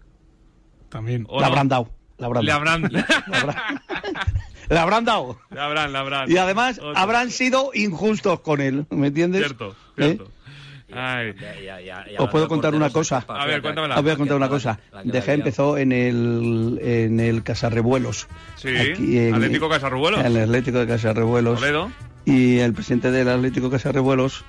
También. 0.89 1.25
¿O 1.29 1.37
Le 1.37 1.43
no? 1.43 1.47
habrán 1.47 1.69
dado. 1.69 1.91
Le 2.19 2.27
habrán 2.27 2.45
Le 2.45 2.51
dado. 2.53 2.59
habrán. 2.61 2.91
Le 4.69 4.79
habrán 4.79 5.05
dado. 5.05 5.41
Le 5.51 5.61
habrán, 5.61 5.93
le 5.93 5.99
habrán. 5.99 6.31
Y 6.31 6.37
además 6.37 6.79
Otro. 6.79 6.97
habrán 6.97 7.31
sido 7.31 7.71
injustos 7.75 8.41
con 8.41 8.61
él, 8.61 8.87
¿me 8.91 9.09
entiendes? 9.09 9.41
Cierto, 9.43 9.75
¿Eh? 9.97 10.19
Cierto. 10.91 11.01
Ay. 11.01 11.35
Ya- 11.41 11.61
ya- 11.61 11.81
ya- 11.81 12.07
ya 12.13 12.21
Os 12.23 12.31
puedo 12.31 12.49
contar 12.49 12.75
una 12.75 12.91
cosa. 12.91 13.25
A 13.29 13.47
ver, 13.47 13.57
La- 13.57 13.63
cuéntamela. 13.63 13.97
Os 13.97 14.03
voy 14.03 14.13
a 14.13 14.17
contar 14.17 14.37
una 14.37 14.49
cosa. 14.49 14.79
la 14.93 15.03
que 15.03 15.09
De 15.09 15.19
la 15.19 15.23
Gea 15.25 15.35
liado. 15.37 15.49
empezó 15.49 15.79
en 15.79 15.93
el, 15.93 16.79
en 16.83 17.21
el 17.21 17.43
Casarrebuelos. 17.43 18.29
Sí, 18.57 18.69
Aquí 18.77 19.19
en- 19.19 19.35
Atlético 19.35 19.69
Casarrubuelos. 19.69 20.25
El 20.25 20.37
Atlético 20.37 20.79
de 20.79 20.87
Casarrebuelos. 20.87 21.59
Toledo. 21.61 21.91
Y 22.25 22.59
el 22.59 22.73
presidente 22.75 23.11
del 23.11 23.29
Atlético 23.29 23.71
Casarrebuelos 23.71 24.45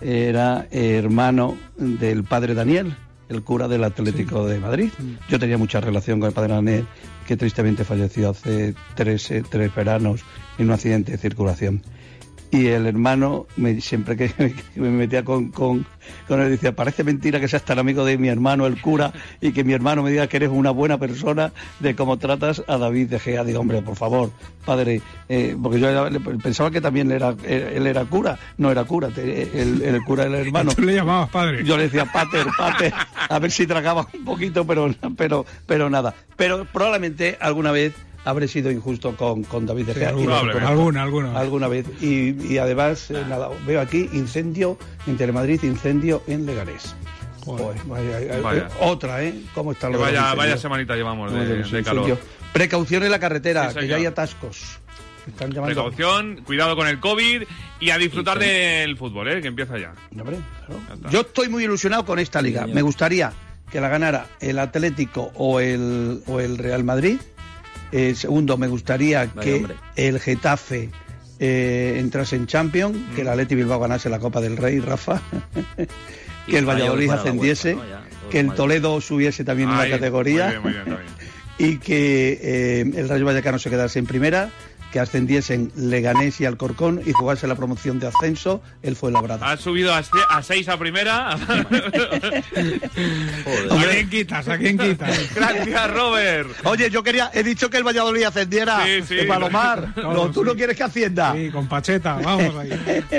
era 0.00 0.66
hermano 0.70 1.56
del 1.76 2.24
padre 2.24 2.54
Daniel, 2.54 2.94
el 3.28 3.42
cura 3.42 3.68
del 3.68 3.84
Atlético 3.84 4.46
de 4.46 4.58
Madrid. 4.60 4.90
Yo 5.28 5.38
tenía 5.38 5.56
mucha 5.56 5.80
relación 5.80 6.20
con 6.20 6.28
el 6.28 6.34
padre 6.34 6.52
Daniel, 6.54 6.86
que 7.26 7.36
tristemente 7.38 7.84
falleció 7.84 8.30
hace 8.30 8.74
tres, 8.94 9.30
eh, 9.30 9.42
tres 9.48 9.74
veranos 9.74 10.20
en 10.58 10.66
un 10.66 10.72
accidente 10.72 11.12
de 11.12 11.18
circulación. 11.18 11.82
Y 12.54 12.68
el 12.68 12.86
hermano, 12.86 13.46
me- 13.56 13.80
siempre 13.80 14.16
que, 14.16 14.28
que 14.28 14.54
me 14.80 14.88
metía 14.88 15.24
con, 15.24 15.48
con, 15.50 15.84
con 16.28 16.40
él, 16.40 16.50
decía, 16.50 16.72
parece 16.76 17.02
mentira 17.02 17.40
que 17.40 17.48
seas 17.48 17.64
tan 17.64 17.80
amigo 17.80 18.04
de 18.04 18.16
mi 18.16 18.28
hermano, 18.28 18.64
el 18.66 18.80
cura, 18.80 19.12
y 19.40 19.50
que 19.50 19.64
mi 19.64 19.72
hermano 19.72 20.04
me 20.04 20.10
diga 20.12 20.28
que 20.28 20.36
eres 20.36 20.50
una 20.50 20.70
buena 20.70 20.96
persona 20.96 21.52
de 21.80 21.96
cómo 21.96 22.16
tratas 22.16 22.62
a 22.68 22.78
David 22.78 23.08
de 23.08 23.18
Gea. 23.18 23.42
Digo, 23.42 23.58
hombre, 23.58 23.82
por 23.82 23.96
favor, 23.96 24.30
padre, 24.64 25.02
eh, 25.28 25.56
porque 25.60 25.80
yo 25.80 25.88
era- 25.88 26.08
pensaba 26.40 26.70
que 26.70 26.80
también 26.80 27.10
era, 27.10 27.30
él, 27.44 27.62
él 27.74 27.86
era 27.88 28.04
cura, 28.04 28.38
no 28.56 28.70
era 28.70 28.84
cura, 28.84 29.08
el, 29.16 29.82
el 29.82 30.02
cura 30.04 30.24
era 30.26 30.38
el 30.38 30.46
hermano. 30.46 30.70
Tú 30.76 30.82
le 30.82 30.94
llamabas 30.94 31.30
padre. 31.30 31.64
Yo 31.64 31.76
le 31.76 31.84
decía, 31.84 32.04
pater, 32.04 32.46
pater, 32.56 32.92
a 33.28 33.38
ver 33.40 33.50
si 33.50 33.66
tragaba 33.66 34.06
un 34.16 34.24
poquito, 34.24 34.64
pero, 34.64 34.94
pero, 35.16 35.44
pero 35.66 35.90
nada. 35.90 36.14
Pero 36.36 36.66
probablemente 36.72 37.36
alguna 37.40 37.72
vez 37.72 37.94
habré 38.24 38.48
sido 38.48 38.70
injusto 38.70 39.16
con, 39.16 39.44
con 39.44 39.66
David 39.66 39.86
De 39.86 39.94
Gea. 39.94 40.08
alguna, 40.08 41.02
alguna, 41.02 41.38
alguna, 41.38 41.68
vez. 41.68 41.86
Y, 42.02 42.58
además, 42.58 43.10
eh, 43.10 43.24
nada, 43.28 43.48
veo 43.66 43.80
aquí 43.80 44.08
incendio 44.12 44.78
en 45.06 45.16
Telemadrid, 45.16 45.62
incendio 45.62 46.22
en 46.26 46.46
Leganés. 46.46 46.94
Otra, 48.80 49.22
¿eh? 49.22 49.34
¿Cómo 49.54 49.72
está 49.72 49.88
el 49.88 49.98
vaya, 49.98 50.34
vaya 50.34 50.56
semanita 50.56 50.96
llevamos 50.96 51.32
de, 51.32 51.82
calor. 51.82 52.18
Precaución 52.52 53.02
en 53.02 53.10
la 53.10 53.18
carretera, 53.18 53.72
que 53.74 53.86
ya 53.86 53.96
hay 53.96 54.06
atascos. 54.06 54.78
Precaución, 55.36 56.42
cuidado 56.44 56.76
con 56.76 56.86
el 56.86 57.00
COVID 57.00 57.44
y 57.80 57.90
a 57.90 57.98
disfrutar 57.98 58.38
del 58.38 58.96
fútbol, 58.96 59.28
¿eh? 59.28 59.40
que 59.40 59.48
empieza 59.48 59.78
ya. 59.78 59.94
Yo 61.10 61.22
estoy 61.22 61.48
muy 61.48 61.64
ilusionado 61.64 62.04
con 62.04 62.18
esta 62.18 62.42
liga. 62.42 62.66
Me 62.66 62.82
gustaría 62.82 63.32
que 63.70 63.80
la 63.80 63.88
ganara 63.88 64.26
el 64.40 64.58
Atlético 64.58 65.32
o 65.34 65.60
el, 65.60 66.22
o 66.26 66.40
el 66.40 66.58
Real 66.58 66.84
Madrid. 66.84 67.18
Eh, 67.96 68.16
segundo, 68.16 68.58
me 68.58 68.66
gustaría 68.66 69.28
que 69.28 69.64
el 69.94 70.18
Getafe 70.18 70.90
eh, 71.38 71.94
entrase 71.96 72.34
en 72.34 72.48
Champions, 72.48 72.98
que 73.14 73.20
el 73.20 73.28
mm. 73.28 73.30
Atleti 73.30 73.54
Bilbao 73.54 73.78
ganase 73.78 74.10
la 74.10 74.18
Copa 74.18 74.40
del 74.40 74.56
Rey, 74.56 74.80
Rafa. 74.80 75.22
que 76.48 76.58
el 76.58 76.68
Valladolid 76.68 77.08
ascendiese, 77.10 77.78
que 78.32 78.40
el 78.40 78.52
Toledo 78.52 79.00
subiese 79.00 79.44
también 79.44 79.68
en 79.68 79.76
una 79.76 79.88
categoría. 79.88 80.60
y 81.58 81.76
que 81.78 82.40
eh, 82.42 82.80
el 82.80 83.08
Rayo 83.08 83.26
Vallecano 83.26 83.60
se 83.60 83.70
quedase 83.70 84.00
en 84.00 84.06
primera 84.06 84.50
que 84.94 85.00
ascendiesen 85.00 85.72
Leganés 85.74 86.40
y 86.40 86.44
Alcorcón 86.44 87.02
y 87.04 87.10
jugase 87.10 87.48
la 87.48 87.56
promoción 87.56 87.98
de 87.98 88.06
ascenso, 88.06 88.62
él 88.80 88.94
fue 88.94 89.10
labrado. 89.10 89.44
Ha 89.44 89.56
subido 89.56 89.92
a, 89.92 90.04
a 90.28 90.40
seis 90.44 90.68
a 90.68 90.78
primera. 90.78 91.32
¿A 91.34 91.38
quién 93.90 94.08
quitas? 94.08 94.46
¿A 94.48 94.56
quién 94.56 94.78
quitas? 94.78 95.34
Gracias, 95.34 95.90
Robert. 95.92 96.48
Oye, 96.62 96.90
yo 96.90 97.02
quería, 97.02 97.28
he 97.34 97.42
dicho 97.42 97.68
que 97.68 97.78
el 97.78 97.82
Valladolid 97.82 98.22
ascendiera. 98.22 98.84
Sí, 98.86 99.02
sí. 99.02 99.26
Palomar. 99.26 99.88
No, 100.14 100.30
¿Tú 100.30 100.44
no 100.44 100.54
quieres 100.54 100.76
que 100.76 100.84
ascienda? 100.84 101.32
Sí, 101.32 101.50
con 101.50 101.66
Pacheta, 101.66 102.14
vamos 102.22 102.54
ahí. 102.54 102.70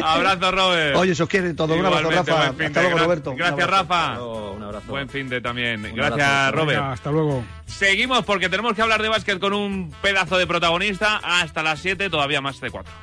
abrazo, 0.02 0.52
Robert. 0.52 0.96
Oye, 0.96 1.12
os 1.12 1.28
quiere 1.28 1.54
todo. 1.54 1.76
Un 1.76 1.86
abrazo, 1.86 2.10
Rafa. 2.10 2.48
Hasta 2.66 2.82
luego, 2.84 3.00
Roberto. 3.00 3.36
Gracias, 3.36 3.70
Rafa. 3.70 4.22
un 4.22 4.64
abrazo. 4.64 4.86
Buen 4.88 5.10
fin 5.10 5.28
de 5.28 5.42
también. 5.42 5.92
Gracias, 5.94 6.54
Robert. 6.54 6.82
hasta 6.82 7.12
luego. 7.12 7.44
Seguimos 7.66 8.24
porque 8.26 8.50
tenemos 8.50 8.74
que 8.74 8.82
hablar 8.82 9.02
de 9.02 9.10
básquet 9.10 9.40
con 9.40 9.54
un 9.54 9.92
pedazo 10.02 10.38
de 10.38 10.48
protagonista 10.48 11.20
hasta 11.24 11.64
las 11.64 11.80
7, 11.80 12.10
todavía 12.10 12.42
más 12.42 12.60
de 12.62 12.72
4. 12.72 12.94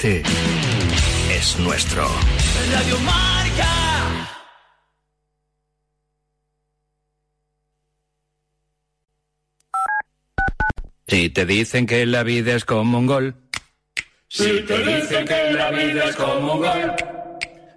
Deporte 0.00 0.22
es 1.30 1.58
nuestro. 1.58 2.06
Radio 2.72 2.98
Marca. 3.00 4.28
Si 11.06 11.28
te 11.30 11.44
dicen 11.44 11.86
que 11.86 12.06
la 12.06 12.22
vida 12.22 12.54
es 12.54 12.64
como 12.64 12.98
un 12.98 13.06
gol. 13.06 13.34
Si 14.28 14.60
te 14.60 14.78
dicen 14.78 15.26
que 15.26 15.52
la 15.52 15.70
vida 15.70 16.04
es 16.04 16.16
como 16.16 16.54
un 16.54 16.60
gol. 16.60 16.94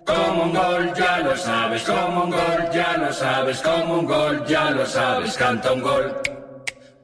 Como 0.06 0.44
un 0.44 0.54
gol, 0.54 0.94
ya 0.98 1.20
lo 1.20 1.36
sabes, 1.38 1.84
como 1.84 2.26
un 2.26 2.30
gol, 2.30 2.70
ya 2.74 2.98
lo 2.98 3.14
sabes, 3.14 3.62
como 3.62 4.00
un 4.00 4.06
gol, 4.06 4.46
ya 4.46 4.70
lo 4.72 4.86
sabes, 4.86 5.34
canta 5.38 5.72
un 5.72 5.82
gol. 5.82 6.33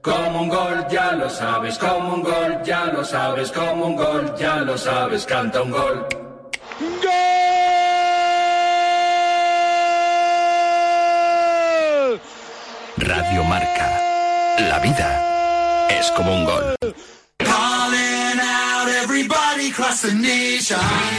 Como 0.09 0.41
un 0.41 0.49
gol, 0.49 0.87
ya 0.89 1.11
lo 1.11 1.29
sabes, 1.29 1.77
como 1.77 2.15
un 2.15 2.23
gol, 2.23 2.59
ya 2.65 2.85
lo 2.85 3.05
sabes, 3.05 3.51
como 3.51 3.85
un 3.85 3.95
gol, 3.95 4.33
ya 4.39 4.55
lo 4.57 4.75
sabes, 4.75 5.23
canta 5.23 5.61
un 5.61 5.69
gol. 5.69 6.07
¡Gol! 6.79 7.09
Radio 12.97 13.43
Marca. 13.43 14.01
La 14.67 14.79
vida 14.79 15.87
es 15.89 16.09
como 16.11 16.33
un 16.33 16.45
gol. 16.45 16.75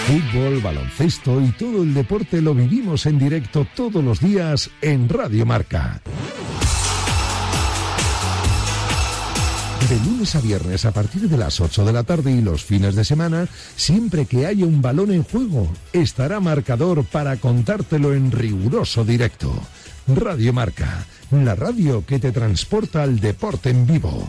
Fútbol, 0.07 0.61
baloncesto 0.61 1.41
y 1.41 1.53
todo 1.53 1.85
el 1.85 1.95
deporte 1.95 2.41
lo 2.41 2.55
vivimos 2.55 3.07
en 3.07 3.21
directo 3.21 3.65
todos 3.77 4.03
los 4.03 4.19
días 4.21 4.69
en 4.83 5.09
Radio 5.09 5.47
Marca. 5.47 6.01
De 9.91 9.99
lunes 10.09 10.37
a 10.37 10.41
viernes 10.41 10.85
a 10.85 10.93
partir 10.93 11.29
de 11.29 11.37
las 11.37 11.61
8 11.61 11.85
de 11.85 11.93
la 11.93 12.05
tarde 12.05 12.31
y 12.31 12.41
los 12.43 12.65
fines 12.65 12.95
de 12.95 13.05
semana, 13.05 13.49
siempre 13.75 14.25
que 14.25 14.47
haya 14.47 14.65
un 14.65 14.81
balón 14.81 15.11
en 15.11 15.25
juego, 15.25 15.69
estará 15.93 16.39
marcador 16.39 17.05
para 17.05 17.37
contártelo 17.39 18.15
en 18.15 18.31
riguroso 18.31 19.05
directo. 19.05 19.53
Radio 20.07 20.53
Marca, 20.53 21.05
la 21.33 21.57
radio 21.57 22.07
que 22.07 22.21
te 22.21 22.31
transporta 22.31 23.03
al 23.03 23.19
deporte 23.19 23.71
en 23.71 23.85
vivo. 23.85 24.29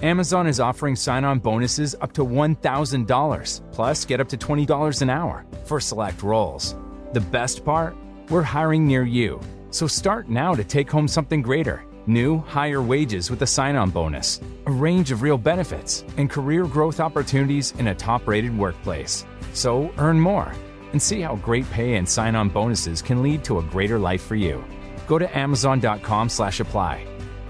Amazon 0.00 0.46
is 0.46 0.60
offering 0.60 0.94
sign 0.94 1.24
on 1.24 1.40
bonuses 1.40 1.96
up 2.00 2.12
to 2.12 2.24
$1,000, 2.24 3.60
plus 3.72 4.06
get 4.06 4.20
up 4.20 4.28
to 4.28 4.36
$20 4.36 5.02
an 5.02 5.10
hour 5.10 5.44
for 5.64 5.80
select 5.80 6.22
roles. 6.22 6.76
The 7.14 7.20
best 7.32 7.64
part? 7.64 7.96
We're 8.30 8.44
hiring 8.44 8.86
near 8.86 9.02
you. 9.02 9.40
So 9.70 9.86
start 9.86 10.28
now 10.28 10.54
to 10.54 10.64
take 10.64 10.90
home 10.90 11.08
something 11.08 11.42
greater 11.42 11.84
new, 12.06 12.38
higher 12.38 12.82
wages 12.82 13.30
with 13.30 13.42
a 13.42 13.46
sign 13.46 13.76
on 13.76 13.90
bonus, 13.90 14.40
a 14.66 14.70
range 14.70 15.12
of 15.12 15.22
real 15.22 15.38
benefits, 15.38 16.04
and 16.16 16.28
career 16.28 16.66
growth 16.66 16.98
opportunities 16.98 17.72
in 17.78 17.88
a 17.88 17.94
top 17.94 18.26
rated 18.26 18.56
workplace. 18.56 19.24
So 19.52 19.92
earn 19.98 20.18
more 20.18 20.52
and 20.92 21.00
see 21.00 21.20
how 21.20 21.36
great 21.36 21.70
pay 21.70 21.96
and 21.96 22.08
sign 22.08 22.34
on 22.34 22.48
bonuses 22.48 23.00
can 23.00 23.22
lead 23.22 23.44
to 23.44 23.58
a 23.58 23.62
greater 23.62 23.98
life 23.98 24.22
for 24.22 24.34
you. 24.34 24.64
Go 25.06 25.18
to 25.18 25.38
Amazon.com 25.38 26.28
slash 26.28 26.58
apply. 26.60 27.06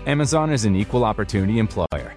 Amazon 0.06 0.52
is 0.52 0.64
an 0.64 0.76
equal 0.76 1.04
opportunity 1.04 1.58
employer. 1.58 2.14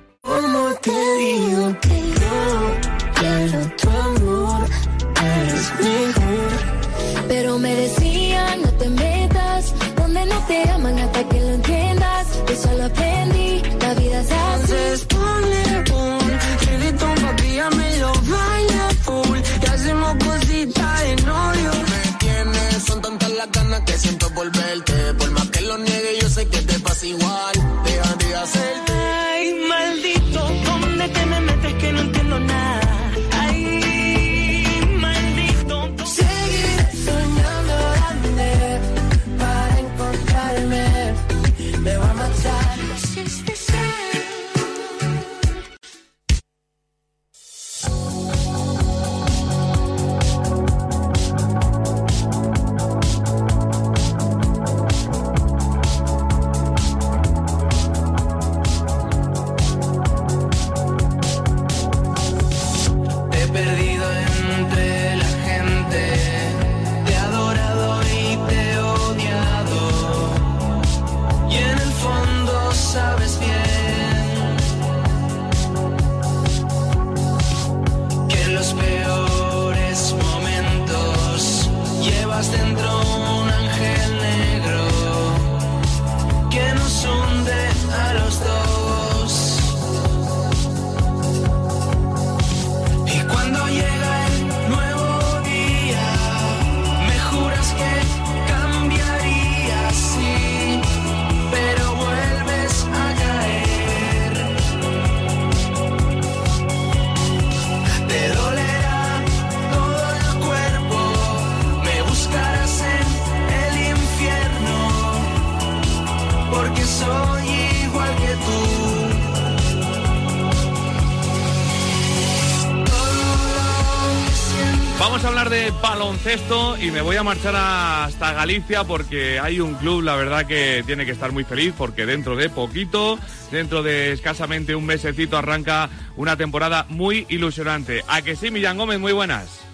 Y 126.83 126.91
me 126.91 127.01
voy 127.01 127.15
a 127.15 127.23
marchar 127.23 127.55
hasta 127.55 128.33
Galicia 128.33 128.83
porque 128.83 129.39
hay 129.39 129.61
un 129.61 129.75
club, 129.75 130.01
la 130.01 130.17
verdad 130.17 130.45
que 130.45 130.83
tiene 130.85 131.05
que 131.05 131.11
estar 131.13 131.31
muy 131.31 131.45
feliz 131.45 131.73
porque 131.77 132.05
dentro 132.05 132.35
de 132.35 132.49
poquito, 132.49 133.17
dentro 133.51 133.83
de 133.83 134.11
escasamente 134.11 134.75
un 134.75 134.85
mesecito 134.85 135.37
arranca 135.37 135.89
una 136.17 136.35
temporada 136.35 136.85
muy 136.89 137.25
ilusionante. 137.29 138.01
¿A 138.09 138.21
que 138.21 138.35
sí, 138.35 138.51
Millán 138.51 138.77
Gómez? 138.77 138.99
Muy 138.99 139.13
buenas. 139.13 139.65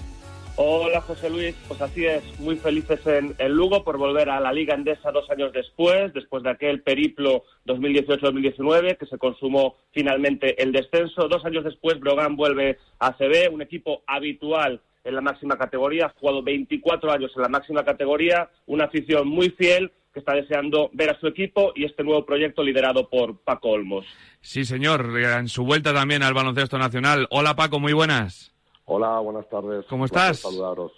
Hola 0.55 1.01
José 1.01 1.29
Luis, 1.31 1.55
pues 1.67 1.81
así 1.81 2.05
es, 2.05 2.21
muy 2.39 2.57
felices 2.57 2.99
en, 3.07 3.33
en, 3.39 3.53
Lugo 3.53 3.83
por 3.83 3.97
volver 3.97 4.29
a 4.29 4.39
la 4.39 4.51
Liga 4.51 4.75
Endesa 4.75 5.09
dos 5.09 5.27
años 5.31 5.51
después, 5.53 6.13
después 6.13 6.43
de 6.43 6.51
aquel 6.51 6.83
periplo 6.83 7.45
2018-2019 7.65 8.97
que 8.97 9.05
se 9.05 9.17
consumó 9.17 9.77
finalmente 9.91 10.61
el 10.61 10.73
descenso. 10.73 11.27
Dos 11.27 11.43
años 11.45 11.63
después 11.63 11.99
Brogan 11.99 12.35
vuelve 12.35 12.77
a 12.99 13.13
CB, 13.13 13.51
un 13.51 13.61
equipo 13.61 14.03
habitual 14.05 14.81
en 15.09 15.15
la 15.15 15.21
máxima 15.21 15.57
categoría, 15.57 16.05
ha 16.05 16.19
jugado 16.19 16.41
24 16.43 17.11
años 17.11 17.31
en 17.35 17.41
la 17.41 17.49
máxima 17.49 17.83
categoría, 17.83 18.49
una 18.67 18.85
afición 18.85 19.27
muy 19.27 19.49
fiel 19.49 19.91
que 20.13 20.19
está 20.19 20.33
deseando 20.33 20.89
ver 20.93 21.09
a 21.09 21.19
su 21.19 21.27
equipo 21.27 21.71
y 21.75 21.85
este 21.85 22.03
nuevo 22.03 22.25
proyecto 22.25 22.63
liderado 22.63 23.09
por 23.09 23.37
Paco 23.39 23.69
Olmos. 23.69 24.05
Sí, 24.41 24.65
señor, 24.65 25.11
en 25.19 25.47
su 25.47 25.65
vuelta 25.65 25.93
también 25.93 26.23
al 26.23 26.33
baloncesto 26.33 26.77
nacional. 26.77 27.27
Hola 27.31 27.55
Paco, 27.55 27.79
muy 27.79 27.93
buenas. 27.93 28.53
Hola, 28.85 29.19
buenas 29.19 29.47
tardes. 29.49 29.85
¿Cómo 29.87 30.05
estás? 30.05 30.39
Saludaros. 30.39 30.91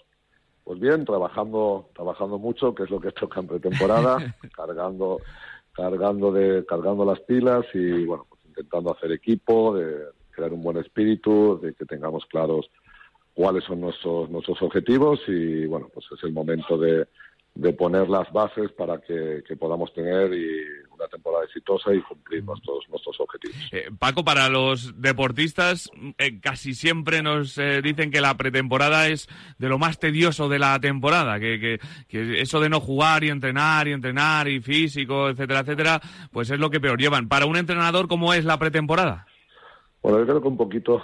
Pues 0.63 0.79
bien, 0.79 1.03
trabajando, 1.03 1.89
trabajando 1.93 2.37
mucho, 2.37 2.73
que 2.73 2.83
es 2.83 2.89
lo 2.89 2.99
que 2.99 3.11
toca 3.11 3.39
en 3.39 3.47
pretemporada, 3.47 4.35
cargando, 4.55 5.19
cargando 5.73 6.31
de, 6.31 6.65
cargando 6.65 7.03
las 7.03 7.19
pilas 7.21 7.65
y 7.73 8.05
bueno, 8.05 8.25
pues 8.29 8.45
intentando 8.45 8.93
hacer 8.93 9.11
equipo, 9.11 9.75
de 9.75 10.05
crear 10.29 10.53
un 10.53 10.63
buen 10.63 10.77
espíritu, 10.77 11.59
de 11.61 11.73
que 11.73 11.85
tengamos 11.85 12.25
claros 12.27 12.69
cuáles 13.33 13.63
son 13.63 13.81
nuestros, 13.81 14.29
nuestros 14.29 14.61
objetivos 14.61 15.19
y 15.27 15.65
bueno, 15.65 15.89
pues 15.93 16.05
es 16.11 16.23
el 16.23 16.33
momento 16.33 16.77
de, 16.77 17.07
de 17.53 17.73
poner 17.73 18.09
las 18.09 18.31
bases 18.31 18.71
para 18.71 18.99
que, 18.99 19.43
podamos 19.59 19.93
tener 19.93 20.33
y 20.33 20.63
una 20.91 21.07
temporada 21.07 21.43
exitosa 21.43 21.93
y 21.93 22.01
cumplir 22.01 22.43
nuestros, 22.43 22.87
nuestros 22.89 23.19
objetivos. 23.19 23.57
Eh, 23.71 23.89
Paco, 23.99 24.23
para 24.23 24.49
los 24.49 24.99
deportistas 25.01 25.91
eh, 26.17 26.39
casi 26.39 26.73
siempre 26.73 27.21
nos 27.21 27.57
eh, 27.57 27.81
dicen 27.81 28.11
que 28.11 28.21
la 28.21 28.35
pretemporada 28.37 29.07
es 29.07 29.27
de 29.57 29.67
lo 29.67 29.77
más 29.77 29.99
tedioso 29.99 30.47
de 30.47 30.59
la 30.59 30.79
temporada, 30.79 31.39
que, 31.39 31.59
que, 31.59 31.79
que, 32.07 32.41
eso 32.41 32.59
de 32.59 32.69
no 32.69 32.79
jugar 32.79 33.23
y 33.23 33.29
entrenar 33.29 33.87
y 33.87 33.91
entrenar 33.91 34.47
y 34.47 34.61
físico, 34.61 35.29
etcétera, 35.29 35.59
etcétera, 35.61 36.01
pues 36.31 36.49
es 36.49 36.59
lo 36.59 36.69
que 36.69 36.79
peor 36.79 36.99
llevan. 36.99 37.27
Para 37.27 37.45
un 37.45 37.57
entrenador, 37.57 38.07
¿cómo 38.07 38.33
es 38.33 38.45
la 38.45 38.57
pretemporada? 38.57 39.27
Bueno, 40.01 40.19
yo 40.19 40.25
creo 40.25 40.41
que 40.41 40.47
un 40.47 40.57
poquito 40.57 41.03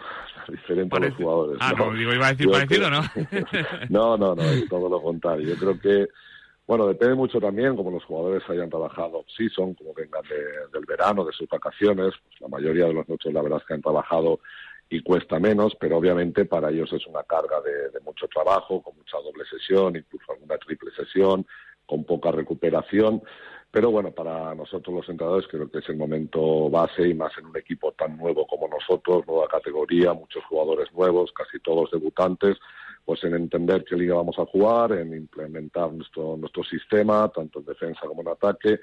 diferente 0.51 0.95
a 0.95 0.99
los 0.99 1.15
jugadores. 1.15 1.57
Ah, 1.61 1.73
no, 1.77 1.93
digo, 1.93 2.13
iba 2.13 2.27
a 2.27 2.33
decir 2.33 2.49
parecido, 2.49 2.89
¿no? 2.89 3.01
no, 3.89 4.17
no, 4.17 4.35
no, 4.35 4.43
es 4.43 4.67
todo 4.67 4.89
lo 4.89 5.01
contrario. 5.01 5.47
Yo 5.47 5.55
creo 5.55 5.79
que, 5.79 6.07
bueno, 6.65 6.87
depende 6.87 7.15
mucho 7.15 7.39
también 7.39 7.75
como 7.75 7.91
los 7.91 8.03
jugadores 8.05 8.43
hayan 8.49 8.69
trabajado 8.69 9.25
sí 9.35 9.49
son 9.49 9.73
como 9.73 9.93
vengan 9.93 10.23
del 10.73 10.85
verano, 10.85 11.23
de 11.23 11.33
sus 11.33 11.47
vacaciones. 11.47 12.13
Pues 12.23 12.41
la 12.41 12.47
mayoría 12.47 12.85
de 12.85 12.93
los 12.93 13.07
noches, 13.07 13.33
la 13.33 13.41
verdad 13.41 13.59
es 13.59 13.65
que 13.65 13.73
han 13.73 13.81
trabajado 13.81 14.39
y 14.89 15.01
cuesta 15.01 15.39
menos, 15.39 15.75
pero 15.79 15.97
obviamente 15.97 16.45
para 16.45 16.69
ellos 16.69 16.91
es 16.93 17.05
una 17.07 17.23
carga 17.23 17.61
de, 17.61 17.89
de 17.89 17.99
mucho 18.01 18.27
trabajo, 18.27 18.81
con 18.81 18.95
mucha 18.95 19.17
doble 19.17 19.43
sesión, 19.45 19.95
incluso 19.95 20.31
alguna 20.31 20.57
triple 20.57 20.91
sesión, 20.91 21.45
con 21.85 22.03
poca 22.03 22.31
recuperación. 22.31 23.21
Pero 23.71 23.91
bueno, 23.91 24.11
para 24.11 24.55
nosotros 24.55 24.95
los 24.95 25.09
entrenadores 25.09 25.47
creo 25.47 25.69
que 25.69 25.79
es 25.79 25.89
el 25.89 25.97
momento 25.97 26.69
base 26.69 27.07
y 27.07 27.13
más 27.13 27.37
en 27.37 27.47
un 27.47 27.57
equipo 27.57 27.91
tan 27.91 28.17
nuevo 28.17 28.47
como 28.47 28.67
nosotros, 28.67 29.27
nueva 29.27 29.47
categoría, 29.47 30.13
muchos 30.13 30.43
jugadores 30.45 30.91
nuevos, 30.93 31.31
casi 31.33 31.59
todos 31.59 31.91
debutantes, 31.91 32.57
pues 33.03 33.23
en 33.23 33.35
entender 33.35 33.83
qué 33.83 33.95
liga 33.95 34.15
vamos 34.15 34.39
a 34.39 34.45
jugar, 34.45 34.93
en 34.93 35.13
implementar 35.13 35.91
nuestro, 35.91 36.37
nuestro 36.37 36.63
sistema, 36.63 37.29
tanto 37.29 37.59
en 37.59 37.65
defensa 37.65 38.01
como 38.07 38.21
en 38.21 38.29
ataque, 38.29 38.79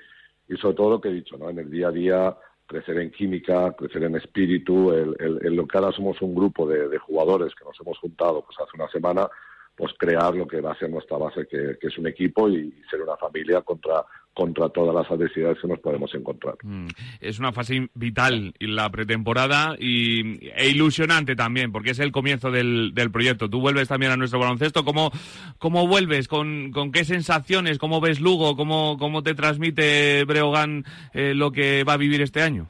y 0.49 0.57
sobre 0.57 0.77
todo 0.77 0.91
lo 0.91 1.01
que 1.01 1.09
he 1.09 1.13
dicho, 1.13 1.39
¿no? 1.39 1.49
En 1.49 1.59
el 1.59 1.71
día 1.71 1.89
a 1.89 1.93
día 1.93 2.37
crecer 2.67 2.99
en 2.99 3.11
química, 3.11 3.73
crecer 3.73 4.05
en 4.05 4.17
espíritu, 4.17 4.93
el, 4.93 5.17
el, 5.19 5.55
lo 5.55 5.67
que 5.67 5.79
ahora 5.79 5.93
somos 5.93 6.21
un 6.23 6.35
grupo 6.35 6.67
de, 6.67 6.89
de, 6.89 6.99
jugadores 6.99 7.55
que 7.55 7.65
nos 7.65 7.79
hemos 7.81 7.99
juntado 7.99 8.45
pues 8.45 8.59
hace 8.59 8.77
una 8.77 8.89
semana, 8.89 9.29
pues 9.77 9.93
crear 9.99 10.35
lo 10.35 10.47
que 10.47 10.61
va 10.61 10.73
a 10.73 10.79
ser 10.79 10.89
nuestra 10.91 11.19
base, 11.19 11.47
que, 11.47 11.77
que 11.79 11.89
es 11.89 11.99
un 11.99 12.07
equipo 12.07 12.49
y 12.49 12.73
ser 12.91 13.03
una 13.03 13.17
familia 13.17 13.61
contra 13.63 14.05
contra 14.35 14.69
todas 14.69 14.95
las 14.95 15.11
adversidades 15.11 15.59
que 15.61 15.69
nos 15.69 15.79
podemos 15.79 16.13
encontrar. 16.15 16.57
Mm. 16.63 16.89
Es 17.21 17.39
una 17.39 17.53
fase 17.53 17.89
vital 17.95 18.53
la 18.59 18.91
pretemporada 18.91 19.77
y, 19.79 20.49
e 20.55 20.69
ilusionante 20.69 21.37
también, 21.37 21.73
porque 21.73 21.91
es 21.91 22.01
el 22.01 22.13
comienzo 22.13 22.51
del, 22.51 22.93
del 22.95 23.11
proyecto. 23.11 23.49
Tú 23.49 23.61
vuelves 23.61 23.89
también 23.89 24.13
a 24.13 24.17
nuestro 24.17 24.41
baloncesto. 24.41 24.85
¿Cómo, 24.85 25.13
cómo 25.59 25.87
vuelves? 25.87 26.29
¿Con, 26.29 26.73
¿Con 26.73 26.91
qué 26.91 27.05
sensaciones? 27.05 27.79
¿Cómo 27.79 28.01
ves 28.01 28.21
Lugo? 28.21 28.57
¿Cómo, 28.57 28.97
cómo 28.99 29.23
te 29.23 29.35
transmite 29.35 30.25
Breogán 30.25 30.85
eh, 31.13 31.35
lo 31.35 31.53
que 31.53 31.85
va 31.85 31.95
a 31.95 31.99
vivir 31.99 32.21
este 32.21 32.43
año? 32.43 32.69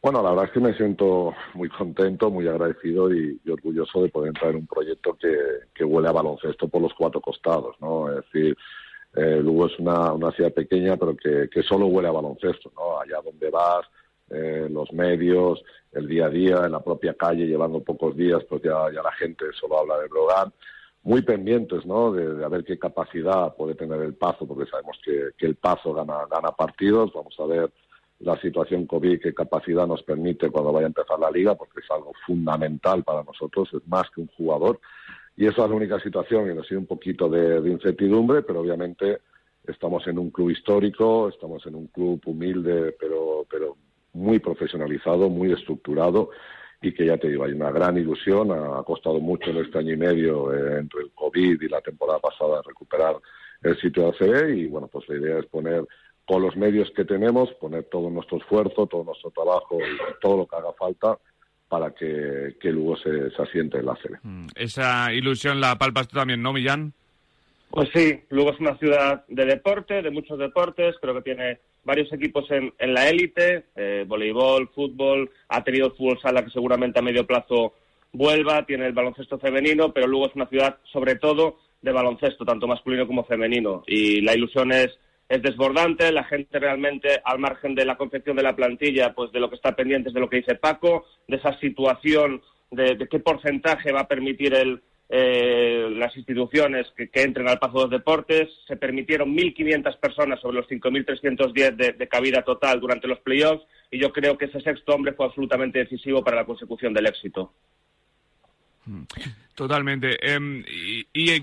Bueno, 0.00 0.22
la 0.22 0.30
verdad 0.30 0.44
es 0.44 0.52
que 0.52 0.60
me 0.60 0.74
siento 0.74 1.34
muy 1.54 1.68
contento, 1.68 2.30
muy 2.30 2.46
agradecido 2.46 3.12
y, 3.12 3.40
y 3.44 3.50
orgulloso 3.50 4.02
de 4.02 4.08
poder 4.10 4.28
entrar 4.28 4.50
en 4.50 4.58
un 4.58 4.66
proyecto 4.66 5.16
que, 5.20 5.34
que 5.74 5.84
huele 5.84 6.08
a 6.08 6.12
baloncesto 6.12 6.68
por 6.68 6.82
los 6.82 6.94
cuatro 6.94 7.20
costados, 7.20 7.74
¿no? 7.80 8.08
Es 8.10 8.24
decir, 8.26 8.56
eh, 9.14 9.42
es 9.42 9.78
una, 9.78 10.12
una 10.12 10.30
ciudad 10.32 10.52
pequeña, 10.52 10.96
pero 10.96 11.16
que, 11.16 11.48
que 11.50 11.62
solo 11.62 11.86
huele 11.86 12.08
a 12.08 12.12
baloncesto, 12.12 12.70
¿no? 12.76 13.00
Allá 13.00 13.20
donde 13.24 13.50
vas, 13.50 13.86
eh, 14.30 14.68
los 14.70 14.92
medios, 14.92 15.62
el 15.92 16.06
día 16.06 16.26
a 16.26 16.30
día, 16.30 16.66
en 16.66 16.72
la 16.72 16.80
propia 16.80 17.14
calle, 17.14 17.46
llevando 17.46 17.82
pocos 17.82 18.14
días, 18.16 18.44
pues 18.48 18.62
ya, 18.62 18.90
ya 18.92 19.02
la 19.02 19.12
gente 19.12 19.46
solo 19.58 19.78
habla 19.80 19.98
de 19.98 20.08
Brogan. 20.08 20.52
Muy 21.02 21.22
pendientes, 21.22 21.86
¿no? 21.86 22.12
De, 22.12 22.34
de, 22.34 22.48
ver 22.48 22.64
qué 22.64 22.78
capacidad 22.78 23.54
puede 23.56 23.74
tener 23.74 24.00
el 24.02 24.14
Pazo, 24.14 24.46
porque 24.46 24.70
sabemos 24.70 24.98
que, 25.02 25.30
que 25.38 25.46
el 25.46 25.54
Pazo 25.54 25.94
gana, 25.94 26.26
gana 26.30 26.52
partidos. 26.52 27.12
Vamos 27.14 27.34
a 27.38 27.46
ver 27.46 27.72
la 28.20 28.38
situación 28.40 28.86
COVID, 28.86 29.20
qué 29.20 29.32
capacidad 29.32 29.86
nos 29.86 30.02
permite 30.02 30.50
cuando 30.50 30.72
vaya 30.72 30.86
a 30.86 30.88
empezar 30.88 31.18
la 31.18 31.30
liga, 31.30 31.54
porque 31.54 31.80
es 31.80 31.90
algo 31.90 32.12
fundamental 32.26 33.04
para 33.04 33.22
nosotros, 33.22 33.68
es 33.72 33.86
más 33.86 34.10
que 34.10 34.20
un 34.20 34.28
jugador. 34.36 34.80
Y 35.38 35.46
esa 35.46 35.62
es 35.62 35.70
la 35.70 35.76
única 35.76 36.00
situación 36.00 36.50
y 36.50 36.54
nos 36.54 36.66
sido 36.66 36.80
un 36.80 36.86
poquito 36.86 37.28
de, 37.28 37.60
de, 37.60 37.70
incertidumbre, 37.70 38.42
pero 38.42 38.58
obviamente 38.58 39.20
estamos 39.68 40.04
en 40.08 40.18
un 40.18 40.30
club 40.30 40.50
histórico, 40.50 41.28
estamos 41.28 41.64
en 41.64 41.76
un 41.76 41.86
club 41.86 42.20
humilde, 42.26 42.96
pero, 42.98 43.46
pero 43.48 43.76
muy 44.14 44.40
profesionalizado, 44.40 45.28
muy 45.28 45.52
estructurado 45.52 46.30
y 46.82 46.92
que 46.92 47.06
ya 47.06 47.18
te 47.18 47.28
digo, 47.28 47.44
hay 47.44 47.52
una 47.52 47.70
gran 47.70 47.96
ilusión, 47.96 48.50
ha, 48.50 48.82
costado 48.82 49.20
mucho 49.20 49.50
en 49.50 49.58
este 49.58 49.78
año 49.78 49.94
y 49.94 49.96
medio 49.96 50.52
eh, 50.52 50.80
entre 50.80 51.02
el 51.02 51.12
COVID 51.12 51.62
y 51.62 51.68
la 51.68 51.82
temporada 51.82 52.18
pasada 52.18 52.60
recuperar 52.66 53.14
el 53.62 53.80
sitio 53.80 54.06
de 54.06 54.08
ACB 54.08 54.48
y 54.56 54.66
bueno, 54.66 54.88
pues 54.88 55.08
la 55.08 55.18
idea 55.18 55.38
es 55.38 55.46
poner 55.46 55.86
con 56.26 56.42
los 56.42 56.56
medios 56.56 56.90
que 56.96 57.04
tenemos, 57.04 57.52
poner 57.60 57.84
todo 57.84 58.10
nuestro 58.10 58.38
esfuerzo, 58.38 58.88
todo 58.88 59.04
nuestro 59.04 59.30
trabajo 59.30 59.78
y 59.78 60.20
todo 60.20 60.38
lo 60.38 60.46
que 60.48 60.56
haga 60.56 60.72
falta 60.72 61.16
para 61.68 61.90
que, 61.94 62.56
que 62.60 62.70
Lugo 62.70 62.96
se, 62.96 63.30
se 63.30 63.42
asiente 63.42 63.78
en 63.78 63.86
la. 63.86 63.98
Mm, 64.22 64.46
esa 64.54 65.12
ilusión 65.12 65.60
la 65.60 65.76
palpas 65.76 66.08
tú 66.08 66.16
también, 66.16 66.42
¿no, 66.42 66.52
Millán? 66.52 66.92
Pues 67.70 67.90
sí, 67.94 68.20
Lugo 68.30 68.52
es 68.52 68.60
una 68.60 68.76
ciudad 68.78 69.24
de 69.28 69.44
deporte, 69.44 70.00
de 70.02 70.10
muchos 70.10 70.38
deportes, 70.38 70.96
creo 71.00 71.14
que 71.14 71.22
tiene 71.22 71.58
varios 71.84 72.12
equipos 72.12 72.50
en, 72.50 72.72
en 72.78 72.94
la 72.94 73.08
élite, 73.08 73.66
eh, 73.76 74.04
voleibol, 74.06 74.68
fútbol, 74.74 75.30
ha 75.48 75.62
tenido 75.62 75.90
fútbol 75.90 76.20
sala 76.20 76.44
que 76.44 76.50
seguramente 76.50 76.98
a 76.98 77.02
medio 77.02 77.26
plazo 77.26 77.74
vuelva, 78.12 78.64
tiene 78.64 78.86
el 78.86 78.94
baloncesto 78.94 79.38
femenino, 79.38 79.92
pero 79.92 80.06
Lugo 80.06 80.28
es 80.28 80.34
una 80.34 80.48
ciudad 80.48 80.78
sobre 80.92 81.16
todo 81.16 81.58
de 81.82 81.92
baloncesto, 81.92 82.44
tanto 82.44 82.66
masculino 82.66 83.06
como 83.06 83.24
femenino, 83.24 83.84
y 83.86 84.22
la 84.22 84.34
ilusión 84.34 84.72
es 84.72 84.98
es 85.28 85.42
desbordante, 85.42 86.10
la 86.10 86.24
gente 86.24 86.58
realmente, 86.58 87.20
al 87.24 87.38
margen 87.38 87.74
de 87.74 87.84
la 87.84 87.96
confección 87.96 88.36
de 88.36 88.42
la 88.42 88.56
plantilla, 88.56 89.14
pues 89.14 89.30
de 89.30 89.40
lo 89.40 89.50
que 89.50 89.56
está 89.56 89.76
pendiente 89.76 90.08
es 90.08 90.14
de 90.14 90.20
lo 90.20 90.28
que 90.30 90.38
dice 90.38 90.54
Paco, 90.54 91.04
de 91.26 91.36
esa 91.36 91.58
situación, 91.60 92.40
de, 92.70 93.06
qué 93.10 93.18
porcentaje 93.18 93.92
va 93.92 94.00
a 94.00 94.08
permitir 94.08 94.54
el, 94.54 94.82
eh, 95.10 95.88
las 95.92 96.16
instituciones 96.16 96.86
que, 96.96 97.10
entren 97.12 97.48
al 97.48 97.58
Pazo 97.58 97.86
de 97.86 97.98
Deportes. 97.98 98.48
Se 98.66 98.76
permitieron 98.76 99.34
1.500 99.34 99.98
personas 99.98 100.40
sobre 100.40 100.56
los 100.56 100.68
5.310 100.68 101.76
de, 101.76 101.92
de 101.92 102.08
cabida 102.08 102.42
total 102.42 102.80
durante 102.80 103.08
los 103.08 103.20
playoffs 103.20 103.66
y 103.90 103.98
yo 103.98 104.12
creo 104.12 104.36
que 104.38 104.46
ese 104.46 104.60
sexto 104.60 104.94
hombre 104.94 105.12
fue 105.12 105.26
absolutamente 105.26 105.78
decisivo 105.78 106.22
para 106.24 106.36
la 106.36 106.46
consecución 106.46 106.94
del 106.94 107.06
éxito. 107.06 107.52
Totalmente. 109.54 110.16
Eh, 110.22 110.64
y, 111.12 111.42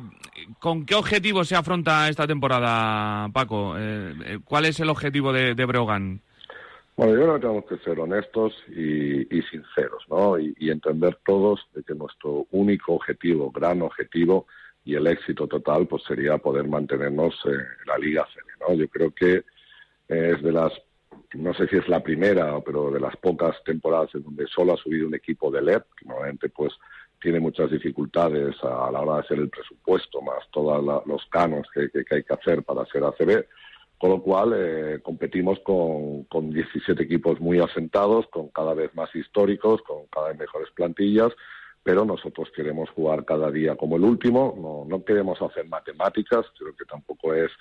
con 0.60 0.86
qué 0.86 0.96
objetivo 0.96 1.44
se 1.44 1.56
afronta 1.56 2.08
esta 2.08 2.26
temporada, 2.26 3.30
Paco? 3.30 3.76
Eh, 3.78 4.14
eh, 4.26 4.40
¿Cuál 4.44 4.66
es 4.66 4.80
el 4.80 4.90
objetivo 4.90 5.34
de, 5.34 5.54
de 5.54 5.66
Breogán? 5.66 6.22
Bueno, 6.96 7.14
yo 7.14 7.22
creo 7.24 7.34
que 7.34 7.42
tenemos 7.42 7.66
que 7.66 7.78
ser 7.80 8.00
honestos 8.00 8.54
y, 8.70 9.42
sinceros, 9.52 10.06
¿no? 10.10 10.40
Y, 10.40 10.70
entender 10.70 11.20
todos 11.26 11.60
de 11.74 11.84
que 11.84 11.94
nuestro 11.94 12.48
único 12.52 12.94
objetivo, 12.94 13.52
gran 13.52 13.82
objetivo 13.82 14.48
y 14.86 14.96
el 14.96 15.08
éxito 15.08 15.48
total, 15.48 15.88
pues 15.88 16.04
sería 16.04 16.38
poder 16.38 16.70
mantenernos 16.70 17.36
en 17.46 17.66
la 17.86 17.98
Liga 17.98 18.26
CL, 18.34 18.70
¿no? 18.70 18.76
Yo 18.76 18.88
creo 18.88 19.12
que 19.12 19.44
es 20.08 20.42
de 20.42 20.52
las 20.52 20.72
no 21.34 21.54
sé 21.54 21.68
si 21.68 21.76
es 21.76 21.88
la 21.88 22.02
primera, 22.02 22.60
pero 22.62 22.92
de 22.92 23.00
las 23.00 23.16
pocas 23.18 23.62
temporadas 23.64 24.14
en 24.16 24.24
donde 24.24 24.48
solo 24.48 24.74
ha 24.74 24.78
subido 24.78 25.08
un 25.08 25.16
equipo 25.16 25.52
de 25.52 25.62
LED, 25.62 25.82
que 25.98 26.06
normalmente 26.06 26.50
pues 26.50 26.74
tiene 27.22 27.40
muchas 27.40 27.72
dificultades 27.72 28.56
a, 28.64 28.92
la 28.92 29.02
hora 29.02 29.14
de 29.16 29.20
hacer 29.20 29.40
el 29.40 29.50
presupuesto, 29.50 30.22
más 30.22 30.50
todos 30.52 31.04
los 31.06 31.26
canos 31.28 31.68
que, 31.74 31.90
hay 32.12 32.24
que 32.24 32.34
hacer 32.34 32.64
para 32.64 32.84
hacer 32.84 33.04
ACB. 33.04 33.46
Con 33.98 34.10
lo 34.10 34.22
cual, 34.22 34.54
eh, 34.56 35.00
competimos 35.02 35.60
con, 35.60 36.26
con 36.26 36.52
17 36.52 37.02
equipos 37.02 37.40
muy 37.40 37.60
asentados, 37.60 38.28
con 38.28 38.50
cada 38.50 38.74
vez 38.74 38.94
más 38.94 39.14
históricos, 39.16 39.82
con 39.84 40.08
cada 40.08 40.30
vez 40.30 40.40
mejores 40.40 40.70
plantillas, 40.72 41.32
pero 41.82 42.04
nosotros 42.04 42.50
queremos 42.54 42.90
jugar 42.90 43.24
cada 43.26 43.52
día 43.52 43.76
como 43.76 43.96
el 43.96 44.04
último, 44.04 44.56
no, 44.58 44.86
no 44.90 45.06
queremos 45.06 45.42
hacer 45.42 45.68
matemáticas, 45.68 46.46
creo 46.58 46.76
que 46.76 46.84
tampoco 46.86 47.34
es 47.34 47.52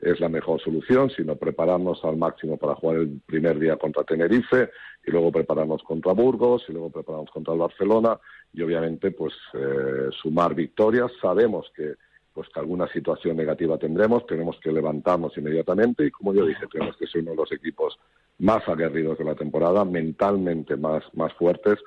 es 0.00 0.18
la 0.20 0.28
mejor 0.28 0.60
solución, 0.60 1.10
sino 1.10 1.36
prepararnos 1.36 2.04
al 2.04 2.16
máximo 2.16 2.56
para 2.56 2.74
jugar 2.74 2.98
el 2.98 3.20
primer 3.24 3.58
día 3.58 3.76
contra 3.76 4.04
Tenerife 4.04 4.70
y 5.06 5.10
luego 5.10 5.30
prepararnos 5.30 5.82
contra 5.82 6.12
Burgos 6.12 6.64
y 6.68 6.72
luego 6.72 6.90
prepararnos 6.90 7.30
contra 7.30 7.54
el 7.54 7.60
Barcelona 7.60 8.18
y 8.52 8.62
obviamente 8.62 9.12
pues 9.12 9.34
eh, 9.54 10.08
sumar 10.20 10.54
victorias. 10.54 11.10
Sabemos 11.20 11.70
que 11.74 11.94
pues 12.32 12.48
que 12.48 12.60
alguna 12.60 12.88
situación 12.88 13.36
negativa 13.36 13.78
tendremos, 13.78 14.26
tenemos 14.26 14.58
que 14.60 14.72
levantarnos 14.72 15.36
inmediatamente 15.36 16.06
y 16.06 16.10
como 16.10 16.32
yo 16.32 16.46
dije, 16.46 16.66
tenemos 16.72 16.96
que 16.96 17.06
ser 17.06 17.20
uno 17.22 17.32
de 17.32 17.36
los 17.36 17.52
equipos 17.52 17.98
más 18.38 18.66
aguerridos 18.68 19.18
de 19.18 19.24
la 19.24 19.34
temporada, 19.34 19.84
mentalmente 19.84 20.76
más, 20.76 21.04
más 21.14 21.32
fuertes 21.34 21.78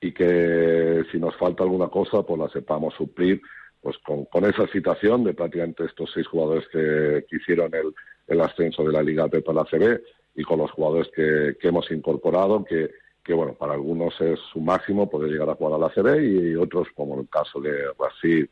y 0.00 0.12
que 0.12 1.04
si 1.12 1.18
nos 1.18 1.36
falta 1.36 1.64
alguna 1.64 1.88
cosa 1.88 2.22
pues 2.22 2.38
la 2.38 2.48
sepamos 2.48 2.94
suplir 2.94 3.42
pues 3.80 3.96
con, 3.98 4.26
con, 4.26 4.44
esa 4.44 4.66
situación 4.68 5.24
de 5.24 5.34
prácticamente 5.34 5.84
estos 5.84 6.10
seis 6.12 6.26
jugadores 6.26 6.66
que, 6.68 7.24
hicieron 7.30 7.74
el, 7.74 7.94
el, 8.26 8.40
ascenso 8.40 8.84
de 8.84 8.92
la 8.92 9.02
Liga 9.02 9.28
P 9.28 9.40
para 9.42 9.62
la 9.62 9.64
CB 9.64 10.00
y 10.34 10.42
con 10.42 10.58
los 10.58 10.70
jugadores 10.70 11.08
que, 11.14 11.56
hemos 11.66 11.90
incorporado, 11.90 12.64
que, 12.64 12.90
bueno, 13.32 13.54
para 13.54 13.74
algunos 13.74 14.20
es 14.20 14.40
su 14.52 14.60
máximo 14.60 15.08
poder 15.08 15.30
llegar 15.30 15.48
a 15.50 15.54
jugar 15.54 15.74
a 15.74 15.86
la 15.86 15.94
CB 15.94 16.20
y 16.20 16.56
otros, 16.56 16.88
como 16.94 17.20
el 17.20 17.28
caso 17.28 17.60
de 17.60 17.86
Rasid, 17.98 18.46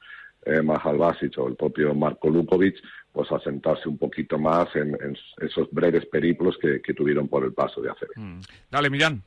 eh, 0.47 0.62
Mahal 0.62 1.01
o 1.01 1.49
el 1.49 1.57
propio 1.57 1.95
Marco 1.95 2.31
Lukovic, 2.31 2.76
pues 3.12 3.31
asentarse 3.33 3.89
un 3.89 3.99
poquito 3.99 4.39
más 4.39 4.68
en, 4.76 4.97
esos 5.39 5.68
breves 5.72 6.07
periplos 6.07 6.57
que, 6.59 6.81
tuvieron 6.95 7.26
por 7.26 7.45
el 7.45 7.53
paso 7.53 7.81
de 7.81 7.91
ACB. 7.91 8.16
Mm. 8.16 8.41
Dale, 8.70 8.91
Millán. 8.91 9.22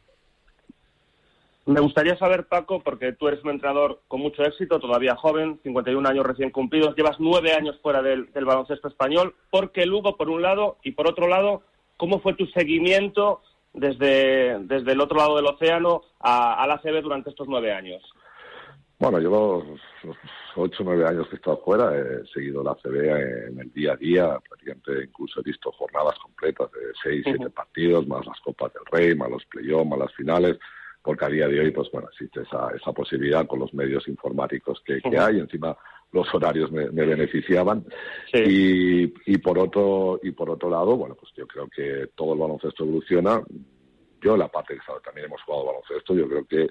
Me 1.72 1.80
gustaría 1.80 2.17
saber, 2.17 2.47
Paco, 2.47 2.82
porque 2.82 3.13
tú 3.13 3.30
eres 3.30 3.41
un 3.45 3.51
entrenador 3.51 4.01
con 4.09 4.19
mucho 4.19 4.43
éxito, 4.43 4.80
todavía 4.80 5.15
joven, 5.15 5.57
51 5.63 6.09
años 6.09 6.26
recién 6.26 6.49
cumplidos, 6.49 6.95
llevas 6.97 7.15
nueve 7.19 7.53
años 7.53 7.80
fuera 7.82 8.01
del, 8.01 8.28
baloncesto 8.34 8.89
español. 8.89 9.36
¿Por 9.49 9.72
qué 9.72 9.86
Lugo, 9.86 10.17
por 10.17 10.30
un 10.30 10.41
lado? 10.41 10.78
Y 10.84 10.91
por 10.91 11.07
otro 11.07 11.30
lado, 11.30 11.63
¿cómo 11.95 12.19
fue 12.19 12.34
tu 12.34 12.45
seguimiento 12.47 13.41
desde, 13.74 14.59
desde 14.65 14.91
el 14.91 14.99
otro 14.99 15.17
lado 15.17 15.38
del 15.38 15.45
océano 15.45 16.01
a, 16.19 16.65
la 16.67 16.82
CB 16.82 17.01
durante 17.03 17.30
estos 17.30 17.47
nueve 17.47 17.72
años? 17.72 18.03
Bueno, 18.99 19.19
llevo 19.19 19.63
ocho 20.57 20.84
o 20.84 20.86
nueve 20.86 21.07
años 21.07 21.28
que 21.30 21.36
he 21.36 21.38
estado 21.38 21.61
fuera, 21.63 21.97
he 21.97 22.28
seguido 22.34 22.63
la 22.63 22.76
CB 22.76 23.47
en 23.47 23.59
el 23.61 23.72
día 23.72 23.93
a 23.93 23.95
día, 23.95 24.39
prácticamente 24.47 25.05
incluso 25.05 25.39
he 25.39 25.43
visto 25.43 25.72
jornadas 25.72 26.19
completas 26.19 26.69
de 26.74 26.80
seis, 27.01 27.22
siete 27.24 27.49
partidos, 27.49 28.05
más 28.07 28.26
las 28.26 28.39
Copas 28.41 28.74
del 28.74 28.84
Rey, 28.91 29.15
más 29.15 29.30
los 29.30 29.45
playoffs, 29.45 29.88
más 29.88 29.99
las 29.99 30.13
finales 30.13 30.59
porque 31.04 31.26
a 31.26 31.30
día 31.30 31.47
de 31.47 31.60
hoy, 31.60 31.72
pues 31.72 31.89
bueno, 31.91 32.10
existe 32.10 32.41
esa, 32.41 32.70
esa 32.76 32.91
posibilidad 32.93 33.47
con 33.47 33.60
los 33.60 33.74
medios 33.74 34.08
informáticos 34.08 34.82
que, 34.86 35.02
que 35.02 35.18
hay, 35.18 35.39
encima 35.39 35.76
los 36.12 36.34
horarios 36.34 36.72
me, 36.72 36.89
beneficiaban. 36.89 37.86
Y, 38.34 39.04
y 39.26 39.38
por 39.38 39.58
otro 39.58 40.20
y 40.22 40.32
por 40.32 40.49
otro 40.49 40.70
lado, 40.70 40.97
bueno, 40.97 41.16
pues 41.16 41.32
yo 41.36 41.47
creo 41.47 41.68
que 41.68 42.10
todo 42.16 42.34
el 42.34 42.39
baloncesto 42.39 42.84
evoluciona. 42.84 43.41
Yo 44.22 44.38
la 44.38 44.49
parte 44.49 44.76
que 44.76 44.82
también 45.04 45.26
hemos 45.26 45.41
jugado 45.41 45.66
baloncesto, 45.66 46.14
yo 46.14 46.28
creo 46.28 46.45
que 46.45 46.70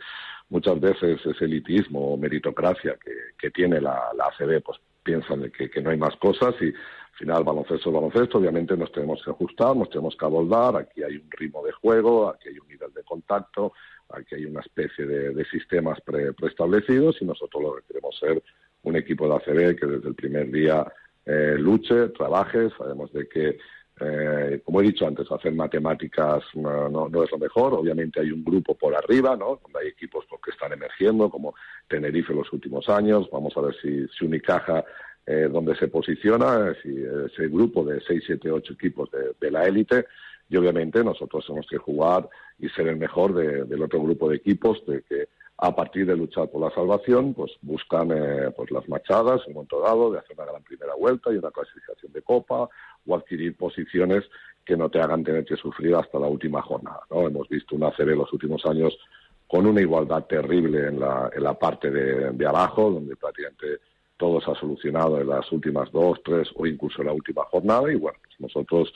muchas 0.51 0.79
veces 0.79 1.21
ese 1.25 1.45
elitismo 1.45 2.13
o 2.13 2.17
meritocracia 2.17 2.97
que, 3.03 3.13
que 3.37 3.51
tiene 3.51 3.81
la, 3.81 4.11
la 4.17 4.27
ACB, 4.27 4.63
pues 4.63 4.79
piensan 5.03 5.51
que, 5.51 5.69
que 5.69 5.81
no 5.81 5.91
hay 5.91 5.97
más 5.97 6.15
cosas 6.17 6.55
y 6.61 6.73
final 7.21 7.45
baloncesto 7.45 7.91
es 7.91 7.95
baloncesto, 7.95 8.39
obviamente 8.39 8.77
nos 8.77 8.91
tenemos 8.91 9.23
que 9.23 9.31
ajustar, 9.31 9.77
nos 9.77 9.91
tenemos 9.91 10.17
que 10.17 10.25
abordar, 10.25 10.77
aquí 10.77 11.03
hay 11.03 11.17
un 11.17 11.31
ritmo 11.31 11.65
de 11.65 11.73
juego, 11.73 12.31
aquí 12.31 12.49
hay 12.49 12.59
un 12.59 12.67
nivel 12.67 12.93
de 12.93 13.03
contacto, 13.05 13.73
Aquí 14.13 14.35
hay 14.35 14.45
una 14.45 14.61
especie 14.61 15.07
de, 15.07 15.45
sistemas 15.45 15.99
preestablecidos 16.01 17.17
y 17.21 17.25
nosotros 17.25 17.63
lo 17.63 17.75
que 17.77 17.83
queremos 17.89 18.19
ser 18.19 18.43
un 18.83 18.97
equipo 18.97 19.29
de 19.29 19.35
ACB 19.35 19.79
que 19.79 19.87
desde 19.87 20.09
el 20.09 20.15
primer 20.15 20.51
día 20.51 20.85
eh, 21.27 21.57
luche, 21.59 22.09
trabaje. 22.09 22.71
Sabemos 22.77 23.13
de 23.13 23.29
que, 23.29 23.59
eh, 24.01 24.61
como 24.65 24.81
he 24.81 24.85
dicho 24.85 25.07
antes, 25.07 25.31
hacer 25.31 25.53
matemáticas 25.53 26.43
no, 26.55 27.07
es 27.23 27.31
lo 27.31 27.39
mejor. 27.39 27.75
Obviamente 27.75 28.21
hay 28.21 28.31
un 28.33 28.45
grupo 28.45 28.75
por 28.75 28.95
arriba, 28.95 29.37
¿no? 29.37 29.61
Hay 29.81 29.89
equipos 29.89 30.25
que 30.45 30.51
están 30.51 30.73
emergiendo, 30.73 31.31
como 31.31 31.55
Tenerife 31.89 32.33
en 32.33 32.39
los 32.39 32.53
últimos 32.53 32.89
años. 32.89 33.29
Vamos 33.31 33.57
a 33.57 33.61
ver 33.61 33.75
si, 33.81 34.07
si 34.09 34.25
Unicaja 34.25 34.85
eh, 35.27 35.49
donde 35.51 35.77
se 35.77 35.89
posiciona, 35.89 36.75
si 36.83 36.89
ese 37.27 37.49
grupo 37.49 37.85
de 37.85 38.01
6, 38.01 38.23
7, 38.27 38.51
8 38.51 38.73
equipos 38.73 39.11
de 39.39 39.51
la 39.51 39.67
élite 39.67 40.07
y 40.51 40.57
obviamente 40.57 41.03
nosotros 41.03 41.47
tenemos 41.47 41.67
que 41.69 41.79
jugar 41.79 42.29
y 42.59 42.69
ser 42.71 42.89
el 42.89 42.97
mejor 42.97 43.35
del 43.35 43.83
otro 43.83 44.03
grupo 44.03 44.29
de 44.29 44.37
equipos 44.37 44.85
de 44.85 45.03
que 45.03 45.29
a 45.57 45.75
partir 45.75 46.07
de 46.07 46.17
luchar 46.17 46.51
por 46.51 46.61
la 46.61 46.75
salvación 46.75 47.35
pues 47.35 47.53
buscan 47.63 48.11
eh, 48.13 48.51
pues 48.57 48.71
las 48.71 48.87
machadas 48.89 49.43
en 49.43 49.51
un 49.51 49.55
momento 49.55 49.81
dado 49.81 50.11
de 50.11 50.19
hacer 50.19 50.37
una 50.37 50.51
gran 50.51 50.63
primera 50.63 50.95
vuelta 50.95 51.33
y 51.33 51.37
una 51.37 51.51
clasificación 51.51 52.13
de 52.13 52.23
copa 52.23 52.69
o 53.07 53.15
adquirir 53.15 53.57
posiciones 53.57 54.25
que 54.65 54.77
no 54.77 54.91
te 54.91 55.01
hagan 55.01 55.23
tener 55.23 55.45
que 55.45 55.57
sufrir 55.57 55.95
hasta 55.95 56.19
la 56.19 56.27
última 56.27 56.61
jornada 56.63 57.01
no 57.11 57.29
hemos 57.29 57.49
visto 57.49 57.77
una 57.77 57.93
CB 57.93 58.17
los 58.17 58.33
últimos 58.33 58.67
años 58.67 58.99
con 59.47 59.67
una 59.67 59.81
igualdad 59.81 60.25
terrible 60.25 60.89
en 60.89 60.99
la, 60.99 61.31
en 61.33 61.45
la 61.45 61.55
parte 61.55 61.91
de, 61.91 62.31
de 62.31 62.47
abajo 62.47 62.91
donde 62.91 63.17
prácticamente 63.17 63.81
todo 64.21 64.39
se 64.41 64.51
ha 64.51 64.55
solucionado 64.55 65.19
en 65.19 65.29
las 65.29 65.51
últimas 65.51 65.91
dos 65.91 66.21
tres 66.23 66.49
o 66.55 66.67
incluso 66.67 67.01
en 67.01 67.07
la 67.07 67.15
última 67.15 67.43
jornada 67.45 67.91
y 67.91 67.97
bueno 67.97 68.19
pues 68.23 68.39
nosotros 68.39 68.93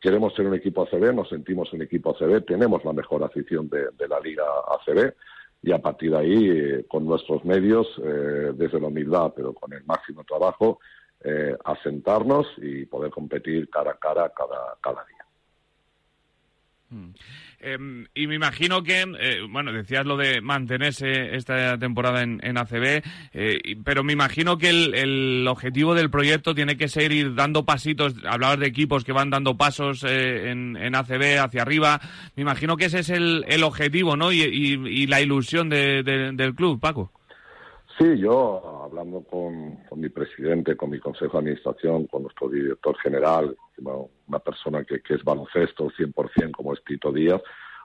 queremos 0.00 0.34
ser 0.34 0.46
un 0.46 0.54
equipo 0.54 0.82
ACB, 0.82 1.14
nos 1.14 1.28
sentimos 1.28 1.72
un 1.72 1.82
equipo 1.82 2.10
ACB, 2.10 2.44
tenemos 2.44 2.84
la 2.84 2.92
mejor 2.92 3.24
afición 3.24 3.68
de, 3.68 4.08
la 4.08 4.20
Liga 4.20 4.44
ACB 4.68 5.14
y 5.62 5.72
a 5.72 5.78
partir 5.78 6.12
de 6.12 6.18
ahí, 6.18 6.50
eh, 6.50 6.84
con 6.86 7.06
nuestros 7.06 7.44
medios, 7.44 7.88
eh, 8.04 8.52
desde 8.54 8.78
la 8.78 8.88
humildad, 8.88 9.32
pero 9.34 9.52
con 9.52 9.72
el 9.72 9.84
máximo 9.84 10.22
trabajo, 10.22 10.78
eh, 11.24 11.56
asentarnos 11.64 12.46
y 12.58 12.84
poder 12.86 13.10
competir 13.10 13.68
cara 13.70 13.92
a 13.92 13.96
cara 13.96 14.32
cada, 14.36 14.76
cada 14.80 15.04
día. 15.06 15.25
Mm. 16.90 17.10
Em, 17.58 18.06
y 18.14 18.26
me 18.26 18.34
imagino 18.34 18.82
que, 18.82 19.00
eh, 19.00 19.40
bueno, 19.48 19.72
decías 19.72 20.04
lo 20.04 20.16
de 20.16 20.40
mantenerse 20.40 21.34
esta 21.34 21.78
temporada 21.78 22.22
en, 22.22 22.58
ACB, 22.58 23.02
eh, 23.32 23.76
pero 23.82 24.04
me 24.04 24.12
imagino 24.12 24.58
que 24.58 24.68
el, 24.68 25.46
objetivo 25.48 25.94
del 25.94 26.10
proyecto 26.10 26.54
tiene 26.54 26.76
que 26.76 26.88
ser 26.88 27.12
ir 27.12 27.34
dando 27.34 27.64
pasitos, 27.64 28.14
hablabas 28.24 28.60
de 28.60 28.66
equipos 28.66 29.04
que 29.04 29.12
van 29.12 29.30
dando 29.30 29.56
pasos 29.56 30.04
eh, 30.06 30.50
en, 30.50 30.94
ACB 30.94 31.38
hacia 31.40 31.62
arriba, 31.62 32.00
me 32.36 32.42
imagino 32.42 32.76
que 32.76 32.84
ese 32.84 33.00
es 33.00 33.10
el, 33.10 33.44
objetivo, 33.64 34.16
¿no? 34.16 34.32
Y, 34.32 35.06
la 35.06 35.20
ilusión 35.20 35.68
del 35.68 36.54
club, 36.54 36.78
Paco. 36.78 37.10
Sí, 37.98 38.18
yo 38.18 38.84
hablando 38.84 39.22
con, 39.22 39.78
mi 39.98 40.10
presidente, 40.10 40.76
con 40.76 40.90
mi 40.90 40.98
consejo 40.98 41.32
de 41.32 41.38
administración, 41.38 42.06
con 42.06 42.24
nuestro 42.24 42.50
director 42.50 42.94
general, 42.98 43.56
una 44.26 44.38
persona 44.38 44.84
que, 44.84 45.00
es 45.08 45.24
baloncesto 45.24 45.88
100% 45.90 46.50
como 46.50 46.74
es 46.74 46.84
Tito 46.84 47.10
Díaz, 47.10 47.40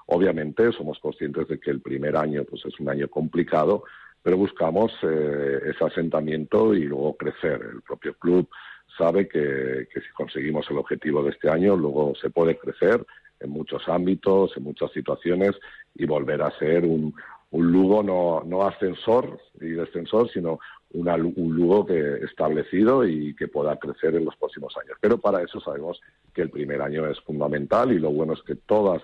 obviamente 0.08 0.74
somos 0.74 1.00
conscientes 1.00 1.48
de 1.48 1.62
que 1.62 1.72
el 1.72 1.80
primer 1.80 2.18
año 2.18 2.44
pues 2.44 2.66
es 2.66 2.78
un 2.82 2.90
año 2.90 3.08
complicado, 3.08 3.86
pero 4.22 4.36
buscamos 4.36 4.92
eh, 5.04 5.62
ese 5.68 5.86
asentamiento 5.86 6.74
y 6.74 6.84
luego 6.84 7.16
crecer. 7.16 7.62
El 7.74 7.82
propio 7.82 8.14
club 8.16 8.50
sabe 8.98 9.30
que, 9.30 9.88
que 9.94 10.02
si 10.02 10.10
conseguimos 10.14 10.70
el 10.70 10.78
objetivo 10.78 11.24
de 11.24 11.30
este 11.30 11.50
año, 11.50 11.78
luego 11.78 12.16
se 12.22 12.30
puede 12.30 12.58
crecer 12.58 13.06
en 13.40 13.50
muchos 13.50 13.88
ámbitos, 13.88 14.58
en 14.58 14.64
muchas 14.64 14.92
situaciones 14.92 15.52
y 15.96 16.06
volver 16.06 16.42
a 16.42 16.52
ser 16.60 16.84
un, 16.84 17.16
un 17.52 17.72
Lugo 17.72 18.02
no, 18.02 18.44
no 18.46 18.66
ascensor 18.66 19.40
y 19.60 19.72
descensor, 19.72 20.30
sino 20.32 20.60
un 20.94 21.56
Lugo 21.56 21.86
que 21.86 22.26
establecido 22.26 23.06
y 23.06 23.34
que 23.36 23.48
pueda 23.48 23.78
crecer 23.78 24.16
en 24.16 24.26
los 24.26 24.36
próximos 24.36 24.74
años. 24.84 24.98
Pero 25.00 25.18
para 25.18 25.42
eso 25.42 25.60
sabemos 25.60 26.02
que 26.34 26.42
el 26.42 26.50
primer 26.50 26.82
año 26.82 27.08
es 27.08 27.20
fundamental 27.22 27.92
y 27.92 28.00
lo 28.00 28.12
bueno 28.12 28.34
es 28.34 28.42
que 28.44 28.56
todas, 28.56 29.02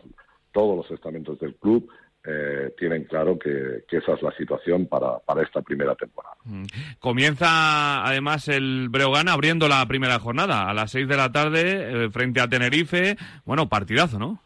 todos 0.52 0.78
los 0.78 0.92
estamentos 0.92 1.40
del 1.40 1.56
club 1.56 1.90
eh, 2.26 2.74
tienen 2.78 3.06
claro 3.06 3.40
que, 3.40 3.86
esa 3.90 4.14
es 4.14 4.22
la 4.22 4.32
situación 4.32 4.86
para, 4.88 5.20
para 5.20 5.44
esta 5.44 5.62
primera 5.62 5.96
temporada. 5.96 6.36
Mm. 6.44 6.66
Comienza 7.00 8.06
además 8.06 8.50
el 8.50 8.90
Breogán 8.90 9.30
abriendo 9.30 9.70
la 9.70 9.86
primera 9.88 10.20
jornada 10.20 10.70
a 10.70 10.74
las 10.74 10.92
seis 10.92 11.08
de 11.08 11.16
la 11.16 11.32
tarde 11.32 12.06
eh, 12.06 12.10
frente 12.12 12.42
a 12.42 12.50
Tenerife. 12.50 13.16
Bueno, 13.46 13.70
partidazo, 13.70 14.20
¿no? 14.20 14.42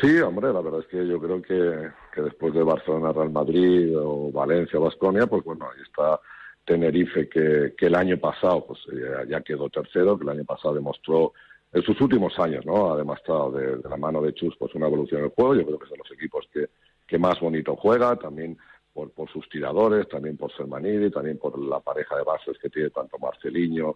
Sí, 0.00 0.18
hombre, 0.18 0.52
la 0.52 0.60
verdad 0.60 0.80
es 0.80 0.86
que 0.88 1.06
yo 1.06 1.18
creo 1.18 1.40
que, 1.40 1.90
que 2.16 2.22
después 2.22 2.54
de 2.54 2.62
Barcelona, 2.62 3.12
Real 3.12 3.30
Madrid 3.30 3.94
o 3.94 4.32
Valencia, 4.32 4.78
Basconia, 4.78 5.26
pues 5.26 5.44
bueno, 5.44 5.66
ahí 5.66 5.82
está 5.82 6.18
Tenerife 6.64 7.28
que, 7.28 7.74
que 7.76 7.86
el 7.86 7.94
año 7.94 8.16
pasado 8.16 8.66
pues 8.66 8.80
ya, 9.28 9.42
quedó 9.42 9.68
tercero, 9.68 10.16
que 10.16 10.24
el 10.24 10.30
año 10.30 10.44
pasado 10.44 10.74
demostró 10.74 11.34
en 11.74 11.82
sus 11.82 12.00
últimos 12.00 12.38
años, 12.38 12.64
¿no? 12.64 12.90
Ha 12.90 12.96
demostrado 12.96 13.52
de, 13.52 13.86
la 13.86 13.98
mano 13.98 14.22
de 14.22 14.32
Chus 14.32 14.56
pues 14.58 14.74
una 14.74 14.86
evolución 14.86 15.20
del 15.20 15.30
juego. 15.30 15.54
Yo 15.54 15.66
creo 15.66 15.78
que 15.78 15.90
de 15.90 15.98
los 15.98 16.10
equipos 16.10 16.48
que, 16.50 16.70
que 17.06 17.18
más 17.18 17.38
bonito 17.38 17.76
juega, 17.76 18.16
también 18.16 18.56
por, 18.94 19.10
por 19.10 19.30
sus 19.30 19.46
tiradores, 19.50 20.08
también 20.08 20.38
por 20.38 20.50
Sermanidi, 20.56 21.10
también 21.10 21.36
por 21.36 21.58
la 21.58 21.80
pareja 21.80 22.16
de 22.16 22.24
bases 22.24 22.56
que 22.58 22.70
tiene 22.70 22.88
tanto 22.88 23.18
Marceliño. 23.18 23.94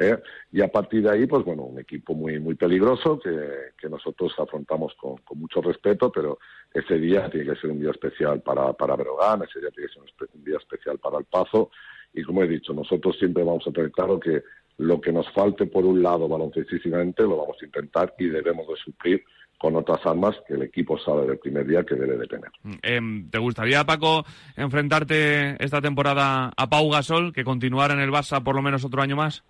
¿Eh? 0.00 0.18
Y 0.52 0.62
a 0.62 0.68
partir 0.68 1.02
de 1.02 1.10
ahí, 1.10 1.26
pues 1.26 1.44
bueno, 1.44 1.64
un 1.64 1.78
equipo 1.78 2.14
muy 2.14 2.40
muy 2.40 2.54
peligroso 2.54 3.18
que, 3.18 3.30
que 3.78 3.88
nosotros 3.88 4.32
afrontamos 4.38 4.94
con, 4.94 5.18
con, 5.18 5.38
mucho 5.38 5.60
respeto, 5.60 6.10
pero 6.10 6.38
ese 6.72 6.98
día 6.98 7.30
tiene 7.30 7.52
que 7.52 7.60
ser 7.60 7.70
un 7.70 7.80
día 7.80 7.90
especial 7.90 8.40
para, 8.40 8.72
para 8.72 8.96
Brogan, 8.96 9.42
ese 9.42 9.60
día 9.60 9.70
tiene 9.70 9.88
que 9.88 9.94
ser 9.94 10.28
un, 10.34 10.44
día 10.44 10.56
especial 10.56 10.98
para 10.98 11.18
el 11.18 11.24
Pazo. 11.24 11.70
Y 12.12 12.22
como 12.22 12.42
he 12.42 12.48
dicho, 12.48 12.72
nosotros 12.72 13.16
siempre 13.18 13.44
vamos 13.44 13.66
a 13.66 13.72
tener 13.72 13.92
claro 13.92 14.18
que 14.18 14.42
lo 14.78 15.00
que 15.00 15.12
nos 15.12 15.30
falte 15.32 15.66
por 15.66 15.84
un 15.84 16.02
lado 16.02 16.26
baloncestísticamente 16.26 17.22
lo 17.22 17.36
vamos 17.36 17.56
a 17.60 17.66
intentar 17.66 18.14
y 18.18 18.26
debemos 18.26 18.66
de 18.66 18.76
suplir 18.76 19.22
con 19.58 19.76
otras 19.76 20.00
armas 20.06 20.34
que 20.48 20.54
el 20.54 20.62
equipo 20.62 20.98
sabe 20.98 21.26
del 21.26 21.38
primer 21.38 21.66
día 21.66 21.84
que 21.84 21.94
debe 21.94 22.16
de 22.16 22.26
tener. 22.26 22.50
Eh, 22.82 23.00
¿Te 23.30 23.38
gustaría, 23.38 23.84
Paco, 23.84 24.24
enfrentarte 24.56 25.62
esta 25.62 25.82
temporada 25.82 26.50
a 26.56 26.70
Pau 26.70 26.88
Gasol, 26.90 27.34
que 27.34 27.44
continuara 27.44 27.92
en 27.92 28.00
el 28.00 28.10
Barça 28.10 28.42
por 28.42 28.56
lo 28.56 28.62
menos 28.62 28.86
otro 28.86 29.02
año 29.02 29.16
más? 29.16 29.44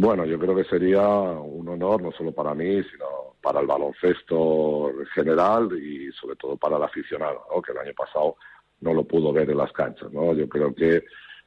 Bueno, 0.00 0.24
yo 0.24 0.38
creo 0.38 0.54
que 0.54 0.62
sería 0.62 1.02
un 1.08 1.68
honor 1.68 2.00
no 2.00 2.12
solo 2.12 2.30
para 2.30 2.54
mí, 2.54 2.84
sino 2.84 3.34
para 3.42 3.58
el 3.58 3.66
baloncesto 3.66 4.90
en 4.90 5.06
general 5.06 5.68
y 5.76 6.12
sobre 6.12 6.36
todo 6.36 6.56
para 6.56 6.76
el 6.76 6.84
aficionado, 6.84 7.44
¿no? 7.52 7.60
que 7.60 7.72
el 7.72 7.78
año 7.78 7.92
pasado 7.96 8.36
no 8.80 8.94
lo 8.94 9.02
pudo 9.02 9.32
ver 9.32 9.50
en 9.50 9.56
las 9.56 9.72
canchas. 9.72 10.12
¿no? 10.12 10.34
Yo 10.34 10.48
creo 10.48 10.72
que 10.72 11.02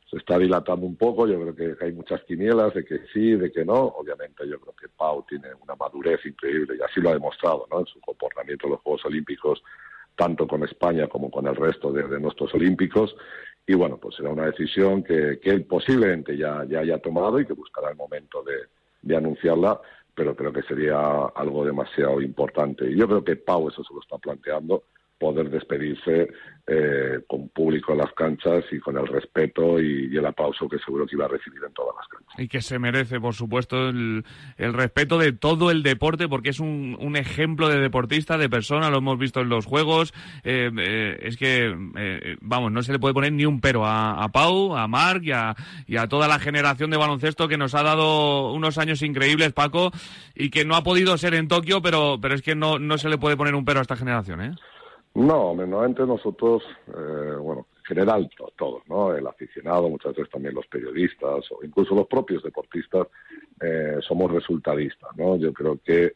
se 0.09 0.17
está 0.17 0.37
dilatando 0.37 0.85
un 0.85 0.97
poco, 0.97 1.27
yo 1.27 1.39
creo 1.39 1.55
que 1.55 1.85
hay 1.85 1.93
muchas 1.93 2.21
quinielas 2.25 2.73
de 2.73 2.83
que 2.83 2.99
sí, 3.13 3.37
de 3.37 3.53
que 3.53 3.63
no. 3.63 3.83
Obviamente 3.83 4.45
yo 4.45 4.59
creo 4.59 4.75
que 4.75 4.89
Pau 4.89 5.25
tiene 5.29 5.47
una 5.61 5.75
madurez 5.75 6.19
increíble 6.25 6.75
y 6.77 6.81
así 6.83 6.99
lo 6.99 7.11
ha 7.11 7.13
demostrado 7.13 7.65
¿no? 7.71 7.79
en 7.79 7.85
su 7.85 8.01
comportamiento 8.01 8.67
en 8.67 8.71
los 8.73 8.81
Juegos 8.81 9.05
Olímpicos, 9.05 9.63
tanto 10.17 10.45
con 10.45 10.61
España 10.65 11.07
como 11.07 11.31
con 11.31 11.47
el 11.47 11.55
resto 11.55 11.93
de, 11.93 12.19
nuestros 12.19 12.53
olímpicos. 12.53 13.15
Y 13.71 13.73
bueno, 13.73 13.95
pues 13.95 14.15
será 14.15 14.31
una 14.31 14.47
decisión 14.47 15.01
que, 15.01 15.39
que 15.41 15.49
él 15.49 15.63
posiblemente 15.63 16.35
ya, 16.35 16.65
ya 16.67 16.79
haya 16.79 16.97
tomado 16.97 17.39
y 17.39 17.45
que 17.45 17.53
buscará 17.53 17.89
el 17.89 17.95
momento 17.95 18.43
de, 18.43 18.67
de 19.01 19.15
anunciarla, 19.15 19.79
pero 20.13 20.35
creo 20.35 20.51
que 20.51 20.61
sería 20.63 20.99
algo 21.33 21.63
demasiado 21.63 22.19
importante. 22.19 22.91
Y 22.91 22.97
yo 22.97 23.07
creo 23.07 23.23
que 23.23 23.37
Pau 23.37 23.69
eso 23.69 23.81
se 23.81 23.93
lo 23.93 24.01
está 24.01 24.17
planteando 24.17 24.83
poder 25.17 25.49
despedirse 25.49 26.33
eh, 26.67 27.21
con 27.27 27.49
público 27.49 27.91
en 27.91 27.97
las 27.97 28.13
canchas 28.13 28.63
y 28.71 28.79
con 28.79 28.97
el 28.97 29.07
respeto 29.07 29.79
y, 29.79 30.15
el 30.15 30.25
aplauso 30.25 30.69
que 30.69 30.77
seguro 30.79 31.07
que 31.07 31.15
iba 31.15 31.25
a 31.25 31.29
recibir 31.29 31.61
en 31.65 31.73
todas 31.73 31.95
las 31.97 32.07
canchas. 32.07 32.39
Y 32.39 32.47
que 32.47 32.61
se 32.61 32.77
merece, 32.77 33.19
por 33.19 33.33
supuesto, 33.33 33.89
el, 33.89 34.23
respeto 34.57 35.17
de 35.17 35.31
todo 35.31 35.71
el 35.71 35.81
deporte, 35.83 36.27
porque 36.27 36.49
es 36.49 36.59
un, 36.59 37.15
ejemplo 37.15 37.67
de 37.67 37.79
deportista, 37.79 38.37
de 38.37 38.49
persona, 38.49 38.89
lo 38.89 38.99
hemos 38.99 39.17
visto 39.17 39.41
en 39.41 39.49
los 39.49 39.65
juegos. 39.65 40.13
Eh, 40.43 40.71
eh, 40.77 41.19
es 41.23 41.37
que, 41.37 41.75
vamos, 42.41 42.71
no 42.71 42.83
se 42.83 42.93
le 42.93 42.99
puede 42.99 43.13
poner 43.13 43.33
ni 43.33 43.45
un 43.45 43.59
pero 43.59 43.85
a, 43.85 44.29
Pau, 44.31 44.75
a 44.75 44.87
Marc 44.87 45.23
y 45.23 45.31
a, 45.31 45.55
y 45.87 45.97
a 45.97 46.07
toda 46.07 46.27
la 46.27 46.39
generación 46.39 46.89
de 46.89 46.97
baloncesto 46.97 47.47
que 47.47 47.57
nos 47.57 47.75
ha 47.75 47.83
dado 47.83 48.53
unos 48.53 48.77
años 48.77 49.01
increíbles, 49.01 49.51
Paco, 49.53 49.91
y 50.35 50.49
que 50.49 50.65
no 50.65 50.75
ha 50.75 50.83
podido 50.83 51.17
ser 51.17 51.33
en 51.33 51.47
Tokio, 51.47 51.81
pero, 51.81 52.19
pero 52.21 52.35
es 52.35 52.41
que 52.41 52.55
no, 52.55 52.79
no 52.79 52.97
se 52.97 53.09
le 53.09 53.17
puede 53.17 53.37
poner 53.37 53.55
un 53.55 53.65
pero 53.65 53.79
a 53.79 53.81
esta 53.81 53.95
generación, 53.95 54.41
¿eh? 54.41 54.51
No, 55.13 55.53
normalmente 55.53 56.05
nosotros, 56.05 56.63
eh, 56.87 57.35
bueno, 57.37 57.67
en 57.77 57.83
general 57.83 58.29
todos, 58.55 58.81
¿no? 58.87 59.13
El 59.13 59.27
aficionado, 59.27 59.89
muchas 59.89 60.15
veces 60.15 60.31
también 60.31 60.55
los 60.55 60.67
periodistas 60.67 61.51
o 61.51 61.59
incluso 61.63 61.93
los 61.93 62.07
propios 62.07 62.43
deportistas 62.43 63.07
eh, 63.59 63.97
somos 64.01 64.31
resultadistas, 64.31 65.09
¿no? 65.17 65.35
Yo 65.35 65.51
creo 65.51 65.79
que 65.83 66.13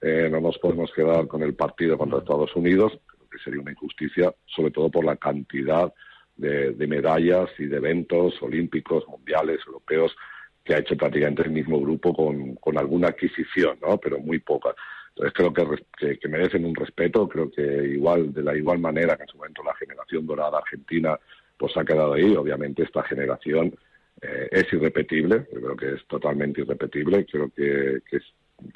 eh, 0.00 0.28
no 0.30 0.40
nos 0.40 0.56
podemos 0.58 0.90
quedar 0.92 1.26
con 1.26 1.42
el 1.42 1.54
partido 1.54 1.98
contra 1.98 2.20
Estados 2.20 2.54
Unidos, 2.56 2.98
creo 3.06 3.28
que 3.30 3.38
sería 3.38 3.60
una 3.60 3.72
injusticia, 3.72 4.34
sobre 4.46 4.70
todo 4.70 4.88
por 4.90 5.04
la 5.04 5.16
cantidad 5.16 5.92
de, 6.36 6.72
de 6.72 6.86
medallas 6.86 7.50
y 7.58 7.66
de 7.66 7.76
eventos 7.76 8.40
olímpicos, 8.40 9.06
mundiales, 9.08 9.60
europeos 9.66 10.16
que 10.64 10.74
ha 10.74 10.78
hecho 10.78 10.96
prácticamente 10.96 11.42
el 11.42 11.50
mismo 11.50 11.80
grupo 11.80 12.14
con, 12.14 12.54
con 12.56 12.78
alguna 12.78 13.08
adquisición, 13.08 13.78
¿no? 13.80 13.98
Pero 13.98 14.20
muy 14.20 14.38
pocas. 14.38 14.74
Entonces 15.18 15.34
creo 15.34 16.20
que, 16.20 16.28
merecen 16.28 16.64
un 16.64 16.76
respeto, 16.76 17.28
creo 17.28 17.50
que 17.50 17.62
igual 17.62 18.32
de 18.32 18.42
la 18.42 18.56
igual 18.56 18.78
manera 18.78 19.16
que 19.16 19.24
en 19.24 19.28
su 19.28 19.36
momento 19.36 19.64
la 19.64 19.74
generación 19.74 20.26
dorada 20.26 20.58
argentina 20.58 21.18
pues 21.56 21.76
ha 21.76 21.84
quedado 21.84 22.12
ahí, 22.12 22.36
obviamente 22.36 22.84
esta 22.84 23.02
generación 23.02 23.74
eh, 24.22 24.48
es 24.48 24.72
irrepetible, 24.72 25.46
creo 25.46 25.76
que 25.76 25.94
es 25.94 26.06
totalmente 26.06 26.60
irrepetible, 26.60 27.26
creo 27.26 27.50
que, 27.50 28.00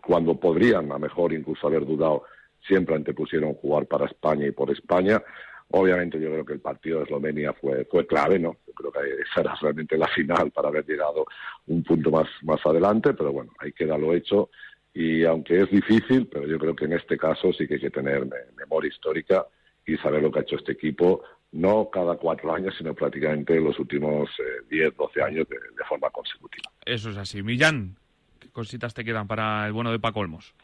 cuando 0.04 0.34
podrían 0.34 0.90
a 0.90 0.98
mejor 0.98 1.32
incluso 1.32 1.68
haber 1.68 1.86
dudado 1.86 2.24
siempre 2.66 2.96
antepusieron 2.96 3.54
jugar 3.54 3.86
para 3.86 4.06
España 4.06 4.46
y 4.46 4.52
por 4.52 4.70
España. 4.70 5.22
Obviamente 5.70 6.20
yo 6.20 6.28
creo 6.28 6.44
que 6.44 6.52
el 6.52 6.60
partido 6.60 6.98
de 6.98 7.04
Eslovenia 7.04 7.52
fue, 7.52 7.84
fue 7.84 8.06
clave, 8.06 8.38
¿no? 8.38 8.56
Yo 8.66 8.72
creo 8.74 8.92
que 8.92 9.22
esa 9.22 9.40
era 9.40 9.54
realmente 9.60 9.96
la 9.96 10.06
final 10.08 10.50
para 10.50 10.68
haber 10.68 10.84
llegado 10.86 11.24
un 11.66 11.82
punto 11.82 12.10
más, 12.10 12.28
más 12.42 12.64
adelante, 12.66 13.14
pero 13.14 13.32
bueno, 13.32 13.52
ahí 13.58 13.72
queda 13.72 13.96
lo 13.96 14.12
hecho 14.12 14.50
y 14.94 15.24
aunque 15.24 15.62
es 15.62 15.70
difícil, 15.70 16.26
pero 16.26 16.46
yo 16.46 16.58
creo 16.58 16.76
que 16.76 16.84
en 16.84 16.92
este 16.92 17.16
caso 17.16 17.52
sí 17.52 17.66
que 17.66 17.74
hay 17.74 17.80
que 17.80 17.90
tener 17.90 18.26
memoria 18.56 18.88
histórica 18.88 19.46
y 19.86 19.96
saber 19.96 20.22
lo 20.22 20.30
que 20.30 20.40
ha 20.40 20.42
hecho 20.42 20.56
este 20.56 20.72
equipo, 20.72 21.22
no 21.52 21.88
cada 21.90 22.16
cuatro 22.16 22.54
años, 22.54 22.74
sino 22.76 22.94
prácticamente 22.94 23.58
los 23.60 23.78
últimos 23.78 24.28
eh, 24.38 24.64
diez, 24.70 24.94
doce 24.96 25.22
años 25.22 25.48
de, 25.48 25.56
forma 25.88 26.10
consecutiva. 26.10 26.70
Eso 26.84 27.10
es 27.10 27.16
así. 27.16 27.42
Millán, 27.42 27.96
¿qué 28.38 28.48
cositas 28.50 28.94
te 28.94 29.04
quedan 29.04 29.26
para 29.26 29.66
el 29.66 29.72
bueno 29.72 29.90
de 29.90 29.98
Paco 29.98 30.20
Olmos? 30.20 30.54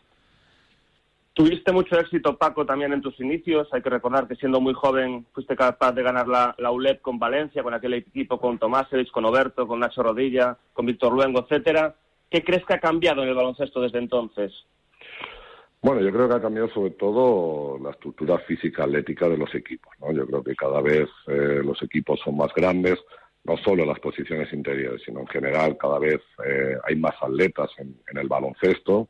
Tuviste 1.34 1.72
mucho 1.72 1.98
éxito, 1.98 2.36
Paco, 2.36 2.66
también 2.66 2.92
en 2.92 3.00
tus 3.00 3.18
inicios. 3.20 3.68
Hay 3.72 3.80
que 3.80 3.90
recordar 3.90 4.26
que 4.26 4.34
siendo 4.34 4.60
muy 4.60 4.74
joven 4.74 5.24
fuiste 5.32 5.54
capaz 5.54 5.92
de 5.92 6.02
ganar 6.02 6.26
la, 6.26 6.54
la 6.58 6.70
ULEP 6.70 7.00
con 7.00 7.18
Valencia, 7.18 7.62
con 7.62 7.74
aquel 7.74 7.94
equipo 7.94 8.40
con 8.40 8.58
Tomásevich, 8.58 9.10
con 9.10 9.24
Oberto, 9.24 9.66
con 9.66 9.78
Nacho 9.78 10.02
Rodilla, 10.02 10.56
con 10.72 10.86
Víctor 10.86 11.12
Luengo, 11.12 11.40
etcétera. 11.40 11.94
¿Qué 12.30 12.44
crees 12.44 12.64
que 12.64 12.74
ha 12.74 12.80
cambiado 12.80 13.22
en 13.22 13.28
el 13.30 13.34
baloncesto 13.34 13.80
desde 13.80 13.98
entonces? 13.98 14.52
Bueno, 15.80 16.00
yo 16.00 16.12
creo 16.12 16.28
que 16.28 16.34
ha 16.34 16.42
cambiado 16.42 16.68
sobre 16.70 16.90
todo 16.90 17.78
la 17.78 17.90
estructura 17.90 18.38
física 18.38 18.84
atlética 18.84 19.28
de 19.28 19.38
los 19.38 19.54
equipos. 19.54 19.92
¿no? 20.00 20.12
Yo 20.12 20.26
creo 20.26 20.42
que 20.42 20.56
cada 20.56 20.82
vez 20.82 21.08
eh, 21.28 21.60
los 21.64 21.80
equipos 21.82 22.20
son 22.24 22.36
más 22.36 22.52
grandes, 22.54 22.98
no 23.44 23.56
solo 23.58 23.84
en 23.84 23.88
las 23.88 24.00
posiciones 24.00 24.52
interiores, 24.52 25.02
sino 25.04 25.20
en 25.20 25.28
general 25.28 25.78
cada 25.78 25.98
vez 26.00 26.20
eh, 26.44 26.76
hay 26.84 26.96
más 26.96 27.14
atletas 27.22 27.70
en, 27.78 27.96
el 28.12 28.28
baloncesto. 28.28 29.08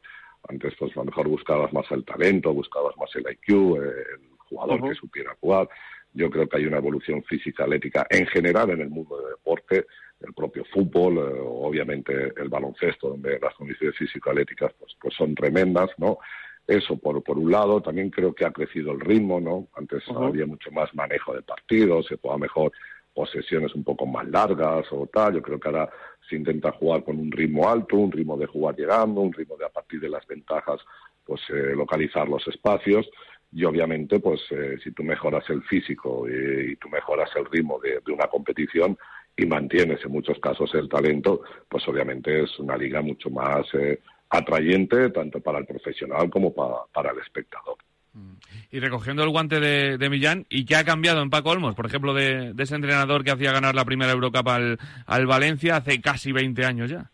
Antes, 0.49 0.75
pues 0.79 0.93
a 0.93 1.01
lo 1.01 1.07
mejor 1.07 1.29
buscabas 1.29 1.73
más 1.73 1.91
el 1.91 2.05
talento, 2.05 2.53
buscabas 2.53 2.97
más 2.99 3.11
el 3.17 3.23
IQ, 3.23 3.49
eh, 3.49 3.89
el 4.15 4.29
jugador 4.39 4.89
que 4.89 4.95
supiera 4.95 5.35
jugar. 5.41 5.69
Yo 6.13 6.31
creo 6.31 6.49
que 6.49 6.59
hay 6.59 6.67
una 6.67 6.79
evolución 6.79 7.23
física 7.25 7.65
atlética 7.65 8.07
en 8.11 8.27
general 8.27 8.71
en 8.71 8.83
el 8.83 8.91
mundo 8.91 9.19
del 9.19 9.31
deporte 9.31 9.87
el 10.21 10.35
propio 10.35 10.65
fútbol, 10.65 11.19
eh, 11.19 11.41
obviamente 11.43 12.33
el 12.37 12.49
baloncesto, 12.49 13.11
donde 13.11 13.39
las 13.41 13.55
condiciones 13.55 13.97
físico-atléticas 13.97 14.73
pues, 14.79 14.97
pues 15.01 15.15
son 15.15 15.35
tremendas, 15.35 15.91
¿no? 15.99 16.19
Eso 16.67 16.99
por, 16.99 17.23
por 17.23 17.39
un 17.39 17.51
lado, 17.51 17.81
también 17.81 18.11
creo 18.11 18.35
que 18.35 18.45
ha 18.45 18.51
crecido 18.51 18.93
el 18.93 19.01
ritmo, 19.01 19.41
¿no? 19.41 19.69
Antes 19.75 20.03
había 20.09 20.45
mucho 20.45 20.71
más 20.71 20.95
manejo 20.95 21.35
de 21.35 21.43
partidos, 21.43 22.07
se 22.07 22.17
jugaba 22.17 22.39
mejor 22.39 22.73
posesiones 23.15 23.75
un 23.75 23.83
poco 23.83 24.07
más 24.07 24.29
largas 24.29 24.87
o 24.93 25.07
tal. 25.07 25.35
Yo 25.35 25.43
creo 25.43 25.59
que 25.59 25.69
ahora 25.69 25.91
se 26.29 26.37
intenta 26.37 26.71
jugar 26.73 27.03
con 27.05 27.19
un 27.19 27.33
ritmo 27.33 27.69
alto, 27.69 27.97
un 27.97 28.13
ritmo 28.13 28.37
de 28.37 28.47
jugar 28.47 28.77
llegando, 28.77 29.23
un 29.23 29.33
ritmo 29.33 29.57
de 29.57 29.65
a 29.65 29.71
partir 29.71 29.99
de 29.99 30.09
las 30.09 30.25
ventajas, 30.27 30.81
pues 31.25 31.41
eh, 31.49 31.75
localizar 31.75 32.29
los 32.29 32.47
espacios. 32.47 33.09
Y 33.51 33.65
obviamente, 33.65 34.21
pues 34.21 34.41
eh, 34.51 34.77
si 34.85 34.93
tú 34.93 35.03
mejoras 35.03 35.49
el 35.51 35.63
físico 35.63 36.29
y, 36.29 36.77
tú 36.77 36.89
mejoras 36.91 37.31
el 37.35 37.47
ritmo 37.47 37.81
de, 37.81 38.01
de 38.07 38.13
una 38.13 38.29
competición, 38.29 38.97
y 39.39 39.47
mantienes 39.47 40.05
en 40.05 40.13
muchos 40.13 40.39
casos 40.41 40.75
el 40.75 40.89
talento, 40.89 41.43
pues 41.69 41.87
obviamente 41.89 42.43
es 42.43 42.59
una 42.59 42.77
liga 42.77 43.01
mucho 43.01 43.31
más 43.31 43.67
eh, 43.75 44.01
atrayente 44.29 45.11
tanto 45.11 45.41
para 45.41 45.59
el 45.59 45.67
profesional 45.67 46.29
como 46.29 46.53
para, 46.53 47.13
el 47.13 47.19
espectador. 47.21 47.77
Mm. 48.13 48.33
Y 48.73 48.81
recogiendo 48.81 49.23
el 49.23 49.31
guante 49.31 49.61
de, 49.61 50.11
Millán, 50.11 50.45
¿y 50.51 50.65
qué 50.65 50.77
ha 50.77 50.85
cambiado 50.85 51.23
en 51.23 51.31
Paco 51.31 51.51
Olmos? 51.51 51.75
Por 51.75 51.87
ejemplo, 51.87 52.13
de, 52.13 52.53
ese 52.59 52.75
entrenador 52.75 53.25
que 53.25 53.31
hacía 53.31 53.53
ganar 53.53 53.75
la 53.75 53.85
primera 53.85 54.13
Eurocup 54.13 54.49
al, 54.49 54.79
al 55.07 55.27
Valencia 55.27 55.77
hace 55.77 56.01
casi 56.01 56.33
20 56.33 56.65
años 56.65 56.91
ya. 56.91 57.11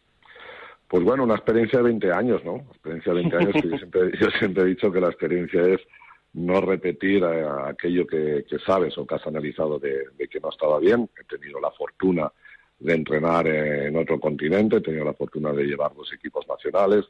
Pues 0.89 1.05
bueno, 1.05 1.25
una 1.25 1.35
experiencia 1.35 1.79
de 1.81 1.85
20 1.87 2.12
años, 2.12 2.45
¿no? 2.45 2.57
Experiencia 2.70 3.12
de 3.12 3.20
20 3.20 3.37
años 3.37 3.53
que 3.55 3.68
yo 3.68 3.77
siempre, 3.77 4.01
yo 4.20 4.31
siempre 4.39 4.62
he 4.62 4.66
dicho 4.66 4.91
que 4.91 5.01
la 5.01 5.09
experiencia 5.09 5.62
es 5.62 5.81
no 6.35 6.61
repetir 6.61 7.22
eh, 7.22 7.47
aquello 7.66 8.07
que, 8.07 8.45
sabes 8.64 8.99
o 8.99 9.07
que 9.07 9.14
has 9.14 9.26
analizado 9.26 9.78
de, 9.78 10.05
que 10.30 10.41
no 10.41 10.51
estaba 10.51 10.78
bien. 10.78 11.09
He 11.18 11.24
tenido 11.24 11.61
la 11.61 11.70
fortuna 11.70 12.30
de 12.78 12.93
entrenar 12.93 13.47
en 13.47 13.97
otro 13.97 14.18
continente, 14.18 14.76
he 14.76 14.80
tenido 14.80 15.05
la 15.05 15.14
fortuna 15.14 15.53
de 15.53 15.64
llevar 15.64 15.95
dos 15.95 16.12
equipos 16.12 16.47
nacionales, 16.49 17.05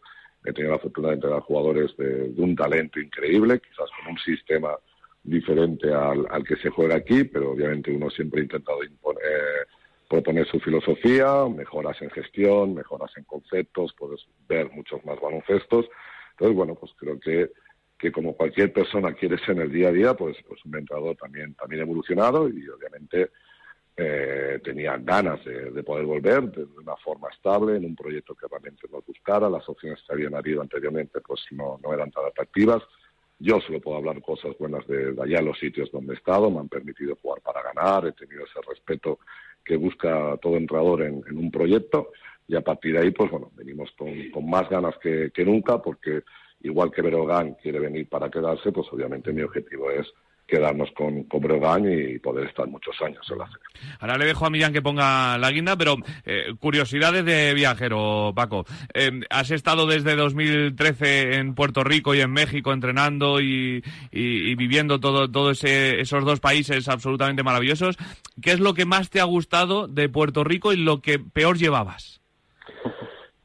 he 0.45 0.53
tenido 0.53 0.75
la 0.75 0.79
fortuna 0.79 1.09
de 1.09 1.15
entrenar 1.15 1.41
jugadores 1.41 1.97
de, 1.97 2.33
un 2.37 2.55
talento 2.55 3.01
increíble, 3.01 3.61
quizás 3.61 3.89
con 3.99 4.13
un 4.13 4.19
sistema 4.19 4.77
diferente 5.23 5.93
al, 5.93 6.45
que 6.47 6.57
se 6.57 6.69
juega 6.69 6.97
aquí, 6.97 7.25
pero 7.25 7.53
obviamente 7.53 7.91
uno 7.91 8.11
siempre 8.11 8.41
ha 8.41 8.45
intentado 8.45 8.85
imponer, 8.85 9.67
proponer 10.07 10.47
su 10.47 10.61
filosofía, 10.61 11.47
mejoras 11.49 12.01
en 12.03 12.11
gestión, 12.11 12.75
mejoras 12.75 13.11
en 13.17 13.25
conceptos, 13.25 13.95
puedes 13.99 14.21
ver 14.47 14.71
muchos 14.71 15.03
más 15.07 15.19
baloncestos 15.19 15.87
Entonces, 16.33 16.55
bueno, 16.55 16.75
pues 16.75 16.93
creo 16.99 17.19
que 17.19 17.51
que 17.99 18.13
como 18.13 18.35
cualquier 18.35 18.73
persona 18.73 19.15
quiere 19.15 19.39
ser 19.39 19.51
en 19.57 19.63
el 19.63 19.73
día 19.73 19.89
a 19.89 19.93
día, 19.93 20.15
pues, 20.15 20.37
pues 20.47 20.65
un 20.65 20.77
entrenador 20.77 21.17
también, 21.17 21.55
también 21.55 21.83
evolucionado 21.83 22.49
y 22.49 22.69
obviamente 22.69 23.31
eh, 23.97 24.61
tenía 24.65 24.97
ganas 24.97 25.45
de, 25.45 25.83
poder 25.85 26.05
volver 26.05 26.51
de 26.51 26.65
una 26.65 26.97
forma 26.97 27.29
estable 27.31 27.77
en 27.77 27.85
un 27.85 27.95
proyecto 27.95 28.35
que 28.35 28.49
realmente 28.49 28.89
nos 28.91 29.07
gustara. 29.07 29.49
Las 29.49 29.69
opciones 29.69 30.01
que 30.07 30.13
habían 30.13 30.35
habido 30.35 30.61
anteriormente 30.61 31.21
pues 31.21 31.41
no, 31.53 31.79
no 31.83 31.95
eran 31.95 32.11
tan 32.11 32.25
atractivas. 32.25 32.83
Yo 33.39 33.61
solo 33.61 33.81
puedo 33.81 33.99
hablar 33.99 34.21
cosas 34.21 34.57
buenas 34.59 34.87
de, 34.87 35.15
allá 35.21 35.39
en 35.39 35.45
los 35.45 35.59
sitios 35.59 35.91
donde 35.93 36.15
he 36.15 36.17
estado, 36.17 36.51
me 36.51 36.61
han 36.61 36.69
permitido 36.69 37.17
jugar 37.17 37.41
para 37.43 37.63
ganar, 37.63 38.07
he 38.07 38.13
tenido 38.13 38.45
ese 38.45 38.61
respeto 38.69 39.19
que 39.65 39.77
busca 39.77 40.37
todo 40.43 40.57
entrenador 40.57 41.03
en, 41.03 41.23
un 41.37 41.51
proyecto 41.51 42.11
y 42.47 42.57
a 42.57 42.61
partir 42.61 42.95
de 42.95 43.01
ahí, 43.01 43.11
pues 43.11 43.31
bueno, 43.31 43.51
venimos 43.55 43.91
con, 43.97 44.11
con 44.31 44.49
más 44.49 44.69
ganas 44.69 44.97
que, 44.99 45.31
que 45.33 45.45
nunca 45.45 45.81
porque 45.81 46.23
igual 46.65 46.91
que 46.91 47.03
Berogán 47.03 47.55
quiere 47.63 47.79
venir 47.79 48.09
para 48.09 48.31
quedarse, 48.31 48.73
pues 48.73 48.89
obviamente 48.91 49.33
mi 49.33 49.43
objetivo 49.43 49.91
es 49.91 50.07
quedarnos 50.47 50.91
con, 50.93 51.25
con 51.25 51.43
y 51.91 52.19
poder 52.19 52.47
estar 52.47 52.67
muchos 52.69 52.95
años 53.01 53.27
en 53.31 53.39
la 53.39 53.47
serie. 53.47 53.97
Ahora 53.99 54.19
le 54.19 54.27
dejo 54.27 54.45
a 54.45 54.51
Millán 54.51 54.73
que 54.73 54.83
ponga 54.83 55.39
la 55.39 55.51
guinda, 55.51 55.77
pero 55.77 55.97
eh, 56.25 56.55
curiosidades 56.61 57.25
de 57.25 57.55
viajero, 57.55 58.33
Paco. 58.35 58.65
Eh, 58.93 59.21
has 59.31 59.51
estado 59.51 59.87
desde 59.87 60.17
2013 60.17 61.37
en 61.37 61.55
Puerto 61.55 61.83
Rico 61.83 62.15
y 62.15 62.21
en 62.21 62.33
México 62.33 62.73
entrenando 62.73 63.41
y, 63.41 63.83
viviendo 64.13 65.01
todo, 65.01 65.31
todo 65.31 65.51
esos 65.51 66.25
dos 66.25 66.41
países 66.41 66.89
absolutamente 66.89 67.43
maravillosos. 67.43 67.97
¿Qué 68.43 68.53
es 68.53 68.61
lo 68.61 68.75
que 68.75 68.85
más 68.85 69.11
te 69.11 69.21
ha 69.21 69.25
gustado 69.25 69.89
de 69.89 70.09
Puerto 70.09 70.45
Rico 70.45 70.73
y 70.73 70.77
lo 70.77 71.01
que 71.01 71.19
peor 71.19 71.57
llevabas? 71.57 72.24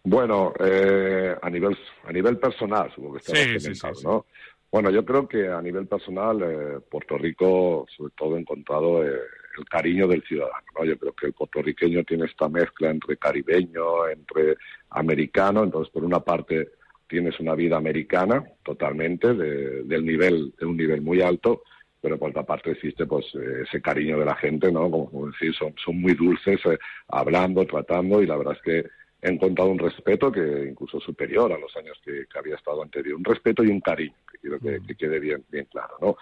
Bueno, 0.04 0.54
eh, 0.60 1.36
a 1.41 1.50
nivel 1.50 1.78
a 2.06 2.12
nivel 2.12 2.38
personal, 2.38 2.91
supongo 2.93 3.16
que 3.16 3.60
sí, 3.60 3.74
sí, 3.76 3.88
¿no? 4.04 4.26
Bueno, 4.72 4.91
yo 4.91 5.04
creo 5.04 5.28
que 5.28 5.47
a 5.47 5.62
nivel 5.62 5.88
personal, 5.88 6.41
eh, 6.43 6.80
Puerto 6.89 7.18
Rico, 7.18 7.88
sobre 7.95 8.14
todo, 8.16 8.36
ha 8.36 8.39
encontrado 8.39 9.04
eh, 9.04 9.20
el 9.58 9.66
cariño 9.66 10.08
del 10.08 10.22
ciudadano. 10.24 10.66
¿no? 10.78 10.86
Yo 10.86 10.97
creo 10.97 11.14
que 11.14 11.28
el 11.28 11.34
puertorriqueño 11.34 12.04
tiene 12.04 12.26
esta 12.26 12.47
mezcla 12.50 12.91
entre 12.91 13.18
caribeño, 13.18 14.08
entre 14.08 14.58
americano. 14.91 15.64
Entonces, 15.64 15.91
por 15.91 16.04
una 16.04 16.20
parte, 16.20 16.70
tienes 17.08 17.39
una 17.39 17.56
vida 17.56 17.78
americana 17.78 18.43
totalmente, 18.64 19.34
de, 19.34 19.84
del 19.84 20.06
nivel, 20.06 20.54
de 20.60 20.66
un 20.68 20.78
nivel 20.78 21.02
muy 21.02 21.20
alto, 21.24 21.64
pero 22.00 22.20
por 22.20 22.30
otra 22.30 22.43
parte 22.43 22.72
existe 22.72 23.08
pues 23.08 23.26
eh, 23.34 23.64
ese 23.68 23.82
cariño 23.82 24.20
de 24.20 24.26
la 24.26 24.36
gente, 24.36 24.72
¿no? 24.72 24.91
Como, 24.91 25.32
decir, 25.32 25.52
son, 25.56 25.74
son 25.84 26.00
muy 26.00 26.14
dulces, 26.14 26.62
hablando, 27.08 27.66
tratando, 27.66 28.22
y 28.22 28.28
la 28.28 28.38
verdad 28.38 28.56
es 28.56 28.62
que 28.62 28.89
he 29.22 29.30
encontrado 29.30 29.70
un 29.70 29.80
respeto 29.80 30.32
que 30.32 30.67
incluso 30.70 30.99
superior 30.99 31.51
a 31.51 31.57
los 31.57 31.76
años 31.76 31.99
que, 32.03 32.26
había 32.38 32.55
estado 32.55 32.82
anterior, 32.82 33.17
un 33.17 33.26
respeto 33.26 33.63
y 33.63 33.67
un 33.67 33.82
cariño, 33.82 34.15
que 34.32 34.38
quiero 34.38 34.59
que, 34.59 34.80
que, 34.86 34.95
quede 34.95 35.20
bien, 35.20 35.43
bien 35.51 35.65
claro, 35.65 35.95
¿no? 36.01 36.17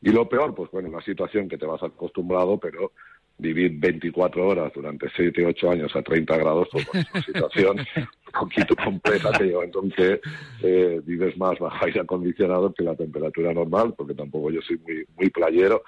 Y 0.00 0.10
lo 0.10 0.28
peor, 0.28 0.52
pues 0.54 0.70
bueno, 0.72 0.88
una 0.88 1.02
situación 1.02 1.48
que 1.48 1.56
te 1.56 1.66
vas 1.66 1.82
acostumbrado, 1.82 2.58
pero 2.58 2.90
vivir 3.38 3.72
24 3.78 4.46
horas 4.46 4.72
durante 4.74 5.08
7, 5.14 5.46
8 5.46 5.70
años 5.70 5.96
a 5.96 6.02
30 6.02 6.36
grados, 6.36 6.68
pues 6.70 6.86
es 6.92 7.06
una 7.12 7.22
situación 7.22 7.78
un 7.96 8.40
poquito 8.40 8.76
compleja 8.76 9.32
que 9.32 9.50
yo 9.50 9.62
entonces 9.62 10.20
eh, 10.62 11.00
vives 11.04 11.36
más 11.36 11.58
bajo 11.58 11.84
aire 11.84 12.00
acondicionado 12.00 12.72
que 12.72 12.84
la 12.84 12.94
temperatura 12.94 13.52
normal, 13.52 13.94
porque 13.96 14.14
tampoco 14.14 14.50
yo 14.50 14.60
soy 14.62 14.78
muy, 14.78 15.04
muy 15.16 15.30
playero, 15.30 15.82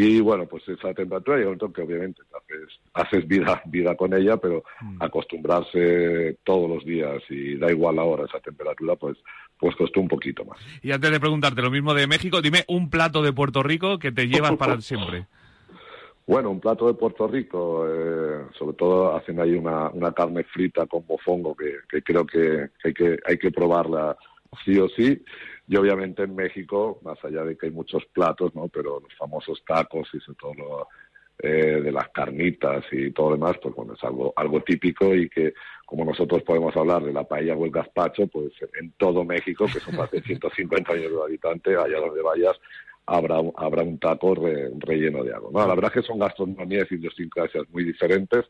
y 0.00 0.20
bueno, 0.20 0.46
pues 0.46 0.62
esa 0.68 0.94
temperatura 0.94 1.38
llega 1.38 1.50
un 1.50 1.72
que 1.72 1.82
obviamente 1.82 2.22
haces, 2.32 2.78
haces 2.94 3.26
vida, 3.26 3.60
vida 3.66 3.96
con 3.96 4.14
ella, 4.14 4.36
pero 4.36 4.62
mm. 4.80 5.02
acostumbrarse 5.02 6.38
todos 6.44 6.70
los 6.70 6.84
días 6.84 7.20
y 7.28 7.56
da 7.56 7.68
igual 7.68 7.96
la 7.96 8.04
hora 8.04 8.24
esa 8.24 8.38
temperatura, 8.38 8.94
pues, 8.94 9.18
pues 9.58 9.74
costó 9.74 10.00
un 10.00 10.06
poquito 10.06 10.44
más. 10.44 10.56
Y 10.84 10.92
antes 10.92 11.10
de 11.10 11.18
preguntarte 11.18 11.62
lo 11.62 11.72
mismo 11.72 11.94
de 11.94 12.06
México, 12.06 12.40
dime 12.40 12.62
un 12.68 12.90
plato 12.90 13.22
de 13.22 13.32
Puerto 13.32 13.64
Rico 13.64 13.98
que 13.98 14.12
te 14.12 14.28
llevas 14.28 14.52
para 14.52 14.80
siempre. 14.80 15.26
Bueno, 16.28 16.50
un 16.50 16.60
plato 16.60 16.86
de 16.86 16.94
Puerto 16.94 17.26
Rico, 17.26 17.84
eh, 17.88 18.44
sobre 18.56 18.76
todo 18.76 19.16
hacen 19.16 19.40
ahí 19.40 19.54
una, 19.54 19.88
una 19.88 20.12
carne 20.12 20.44
frita 20.44 20.86
con 20.86 21.02
mofongo 21.08 21.56
que, 21.56 21.78
que 21.90 22.02
creo 22.02 22.24
que 22.24 22.68
hay, 22.84 22.94
que 22.94 23.18
hay 23.26 23.36
que 23.36 23.50
probarla 23.50 24.16
sí 24.64 24.78
o 24.78 24.88
sí. 24.90 25.20
Y 25.68 25.76
obviamente 25.76 26.22
en 26.22 26.34
México, 26.34 26.98
más 27.02 27.22
allá 27.24 27.44
de 27.44 27.56
que 27.56 27.66
hay 27.66 27.72
muchos 27.72 28.04
platos, 28.06 28.54
¿no? 28.54 28.68
Pero 28.68 29.00
los 29.00 29.14
famosos 29.16 29.62
tacos 29.66 30.08
y 30.14 30.20
sobre 30.20 30.38
todo 30.38 30.54
lo, 30.54 30.88
eh, 31.40 31.80
de 31.80 31.92
las 31.92 32.08
carnitas 32.08 32.84
y 32.90 33.12
todo 33.12 33.30
lo 33.30 33.36
demás, 33.36 33.58
pues 33.62 33.72
bueno, 33.72 33.94
es 33.94 34.02
algo, 34.02 34.32
algo 34.34 34.60
típico 34.62 35.14
y 35.14 35.28
que 35.28 35.54
como 35.86 36.04
nosotros 36.04 36.42
podemos 36.42 36.76
hablar 36.76 37.04
de 37.04 37.12
la 37.12 37.22
paella 37.22 37.54
o 37.54 37.64
el 37.64 37.70
gazpacho, 37.70 38.26
pues 38.26 38.52
en 38.80 38.90
todo 38.98 39.24
México, 39.24 39.66
que 39.72 39.78
son 39.78 39.94
más 39.94 40.10
de 40.10 40.20
150 40.24 40.92
años 40.92 41.12
de 41.12 41.22
habitantes, 41.22 41.78
allá 41.78 42.00
donde 42.00 42.22
vayas, 42.22 42.58
habrá, 43.06 43.36
habrá 43.56 43.84
un 43.84 43.98
taco 43.98 44.34
relleno 44.34 45.22
de 45.22 45.32
algo. 45.32 45.50
¿no? 45.52 45.60
La 45.60 45.74
verdad 45.76 45.92
es 45.94 46.02
que 46.02 46.08
son 46.08 46.18
gastronomías 46.18 46.90
y 46.90 46.96
idiosincrasias 46.96 47.68
muy 47.70 47.84
diferentes, 47.84 48.46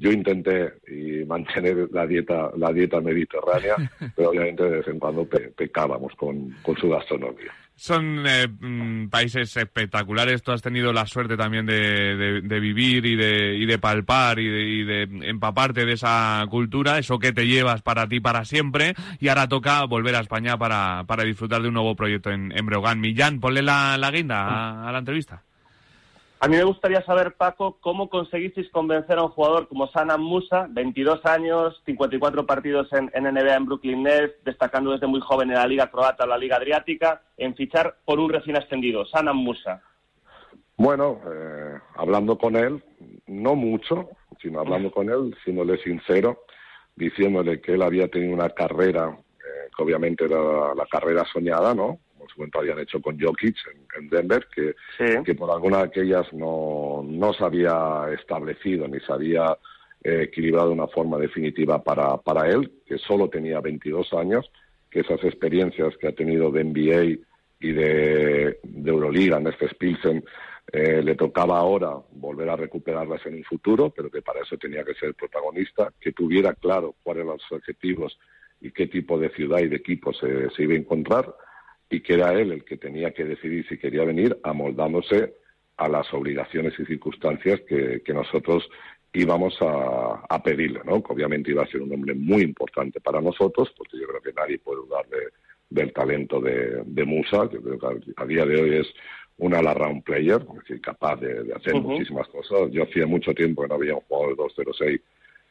yo 0.00 0.10
intenté 0.10 0.72
y 0.88 1.24
mantener 1.26 1.88
la 1.92 2.06
dieta 2.06 2.50
la 2.56 2.72
dieta 2.72 3.00
mediterránea, 3.00 3.76
pero 4.16 4.30
obviamente 4.30 4.64
de 4.64 4.70
vez 4.78 4.88
en 4.88 4.98
cuando 4.98 5.28
pecábamos 5.28 6.14
con, 6.16 6.56
su 6.80 6.88
gastronomía. 6.88 7.52
Son 7.74 8.24
eh, 8.26 8.48
mm, 8.48 9.08
países 9.08 9.56
espectaculares. 9.56 10.42
Tú 10.42 10.52
has 10.52 10.62
tenido 10.62 10.92
la 10.92 11.06
suerte 11.06 11.36
también 11.36 11.66
de, 11.66 12.60
vivir 12.60 13.04
y 13.06 13.16
de, 13.16 13.56
y 13.56 13.66
de 13.66 13.78
palpar 13.78 14.38
y 14.38 14.84
de, 14.84 15.02
empaparte 15.02 15.84
de 15.84 15.92
esa 15.92 16.44
cultura, 16.50 16.98
eso 16.98 17.18
que 17.18 17.32
te 17.32 17.46
llevas 17.46 17.82
para 17.82 18.06
ti 18.06 18.20
para 18.20 18.44
siempre. 18.44 18.94
Y 19.18 19.28
ahora 19.28 19.48
toca 19.48 19.84
volver 19.84 20.14
a 20.16 20.20
España 20.20 20.56
para, 20.58 21.04
para 21.06 21.24
disfrutar 21.24 21.62
de 21.62 21.68
un 21.68 21.74
nuevo 21.74 21.94
proyecto 21.94 22.30
en, 22.30 22.52
en 22.56 22.66
Breogán. 22.66 23.00
Millán, 23.00 23.40
ponle 23.40 23.62
la, 23.62 23.96
la 23.98 24.10
guinda 24.10 24.86
a 24.86 24.92
la 24.92 24.98
entrevista. 24.98 25.42
A 26.42 26.48
mí 26.48 26.56
me 26.56 26.64
gustaría 26.64 27.02
saber, 27.02 27.34
Paco, 27.34 27.76
cómo 27.82 28.08
conseguisteis 28.08 28.70
convencer 28.70 29.18
a 29.18 29.24
un 29.24 29.28
jugador 29.28 29.68
como 29.68 29.88
Sanam 29.88 30.22
Musa, 30.22 30.66
22 30.70 31.26
años, 31.26 31.82
54 31.84 32.46
partidos 32.46 32.88
en, 32.94 33.10
NBA 33.12 33.56
en 33.56 33.66
Brooklyn 33.66 34.02
Nets, 34.02 34.42
destacando 34.42 34.92
desde 34.92 35.06
muy 35.06 35.20
joven 35.20 35.50
en 35.50 35.56
la 35.56 35.66
Liga 35.66 35.90
Croata 35.90 36.24
o 36.24 36.26
la 36.26 36.38
Liga 36.38 36.56
Adriática, 36.56 37.20
en 37.36 37.54
fichar 37.54 37.94
por 38.06 38.18
un 38.18 38.30
recién 38.30 38.56
ascendido, 38.56 39.04
Sanam 39.04 39.36
Musa. 39.36 39.82
Bueno, 40.78 41.20
eh, 41.30 41.78
hablando 41.96 42.38
con 42.38 42.56
él, 42.56 42.82
no 43.26 43.54
mucho, 43.54 44.08
sino 44.40 44.60
hablando 44.60 44.90
con 44.90 45.10
él, 45.10 45.36
siéndole 45.44 45.76
sincero, 45.82 46.44
diciéndole 46.96 47.60
que 47.60 47.74
él 47.74 47.82
había 47.82 48.08
tenido 48.08 48.32
una 48.32 48.48
carrera, 48.48 49.10
eh, 49.10 49.68
que 49.76 49.82
obviamente 49.82 50.24
era 50.24 50.74
la 50.74 50.86
carrera 50.90 51.26
soñada, 51.30 51.74
¿no? 51.74 51.98
Momento 52.40 52.60
habían 52.60 52.78
hecho 52.78 53.00
con 53.00 53.18
Jokic 53.20 53.56
en, 53.98 54.08
Denver, 54.08 54.46
que, 54.54 54.74
que 55.24 55.34
por 55.34 55.50
alguna 55.50 55.78
de 55.78 55.84
aquellas 55.84 56.32
no, 56.32 57.04
no 57.06 57.32
se 57.32 57.44
había 57.44 58.06
establecido 58.18 58.88
ni 58.88 58.98
se 59.00 59.12
había 59.12 59.56
eh, 60.02 60.22
equilibrado 60.22 60.68
de 60.68 60.74
una 60.74 60.86
forma 60.88 61.18
definitiva 61.18 61.82
para, 61.82 62.16
para 62.16 62.48
él, 62.48 62.72
que 62.86 62.98
solo 62.98 63.28
tenía 63.28 63.60
22 63.60 64.12
años, 64.14 64.50
que 64.90 65.00
esas 65.00 65.22
experiencias 65.24 65.96
que 65.98 66.08
ha 66.08 66.12
tenido 66.12 66.50
de 66.50 66.64
NBA 66.64 67.20
y 67.60 67.72
de, 67.72 68.58
de 68.62 68.90
Euroliga, 68.90 69.36
en 69.36 69.46
este 69.48 69.68
Spilsen, 69.68 70.24
eh, 70.72 71.02
le 71.02 71.14
tocaba 71.16 71.58
ahora 71.58 71.96
volver 72.12 72.48
a 72.48 72.56
recuperarlas 72.56 73.24
en 73.26 73.34
un 73.34 73.44
futuro, 73.44 73.90
pero 73.90 74.10
que 74.10 74.22
para 74.22 74.40
eso 74.40 74.56
tenía 74.56 74.84
que 74.84 74.94
ser 74.94 75.14
protagonista, 75.14 75.92
que 76.00 76.12
tuviera 76.12 76.54
claro 76.54 76.94
cuáles 77.02 77.24
eran 77.24 77.36
los 77.36 77.52
objetivos 77.52 78.18
y 78.60 78.70
qué 78.70 78.86
tipo 78.86 79.18
de 79.18 79.30
ciudad 79.30 79.58
y 79.58 79.68
de 79.68 79.76
equipo 79.76 80.12
se, 80.12 80.48
se 80.50 80.62
iba 80.62 80.74
a 80.74 80.78
encontrar 80.78 81.34
y 81.90 82.00
que 82.00 82.14
era 82.14 82.32
él 82.32 82.52
el 82.52 82.64
que 82.64 82.76
tenía 82.76 83.10
que 83.10 83.24
decidir 83.24 83.66
si 83.68 83.76
quería 83.76 84.04
venir 84.04 84.38
amoldándose 84.44 85.34
a 85.76 85.88
las 85.88 86.12
obligaciones 86.14 86.72
y 86.78 86.86
circunstancias 86.86 87.60
que, 87.66 88.02
nosotros 88.14 88.68
íbamos 89.12 89.56
a, 89.60 90.42
pedirle, 90.42 90.80
¿no? 90.84 91.02
Que 91.02 91.12
obviamente 91.12 91.50
iba 91.50 91.64
a 91.64 91.66
ser 91.66 91.82
un 91.82 91.92
hombre 91.92 92.14
muy 92.14 92.42
importante 92.42 93.00
para 93.00 93.20
nosotros, 93.20 93.72
porque 93.76 93.98
yo 93.98 94.06
creo 94.06 94.20
que 94.20 94.32
nadie 94.32 94.58
puede 94.58 94.82
dudar 94.82 95.06
del 95.68 95.92
talento 95.92 96.40
de, 96.40 97.04
Musa, 97.04 97.48
que 97.48 97.58
creo 97.58 97.78
que 97.78 98.12
a, 98.16 98.24
día 98.24 98.46
de 98.46 98.60
hoy 98.60 98.76
es 98.78 98.86
un 99.38 99.54
all-around 99.54 100.04
player, 100.04 100.46
es 100.48 100.58
decir, 100.60 100.80
capaz 100.80 101.16
de, 101.16 101.52
hacer 101.56 101.74
muchísimas 101.74 102.28
cosas. 102.28 102.70
Yo 102.70 102.84
hacía 102.84 103.06
mucho 103.06 103.34
tiempo 103.34 103.62
que 103.62 103.68
no 103.68 103.74
había 103.74 103.94
un 103.94 104.02
jugador 104.02 104.36
de 104.36 104.64
2-0-6 104.64 105.00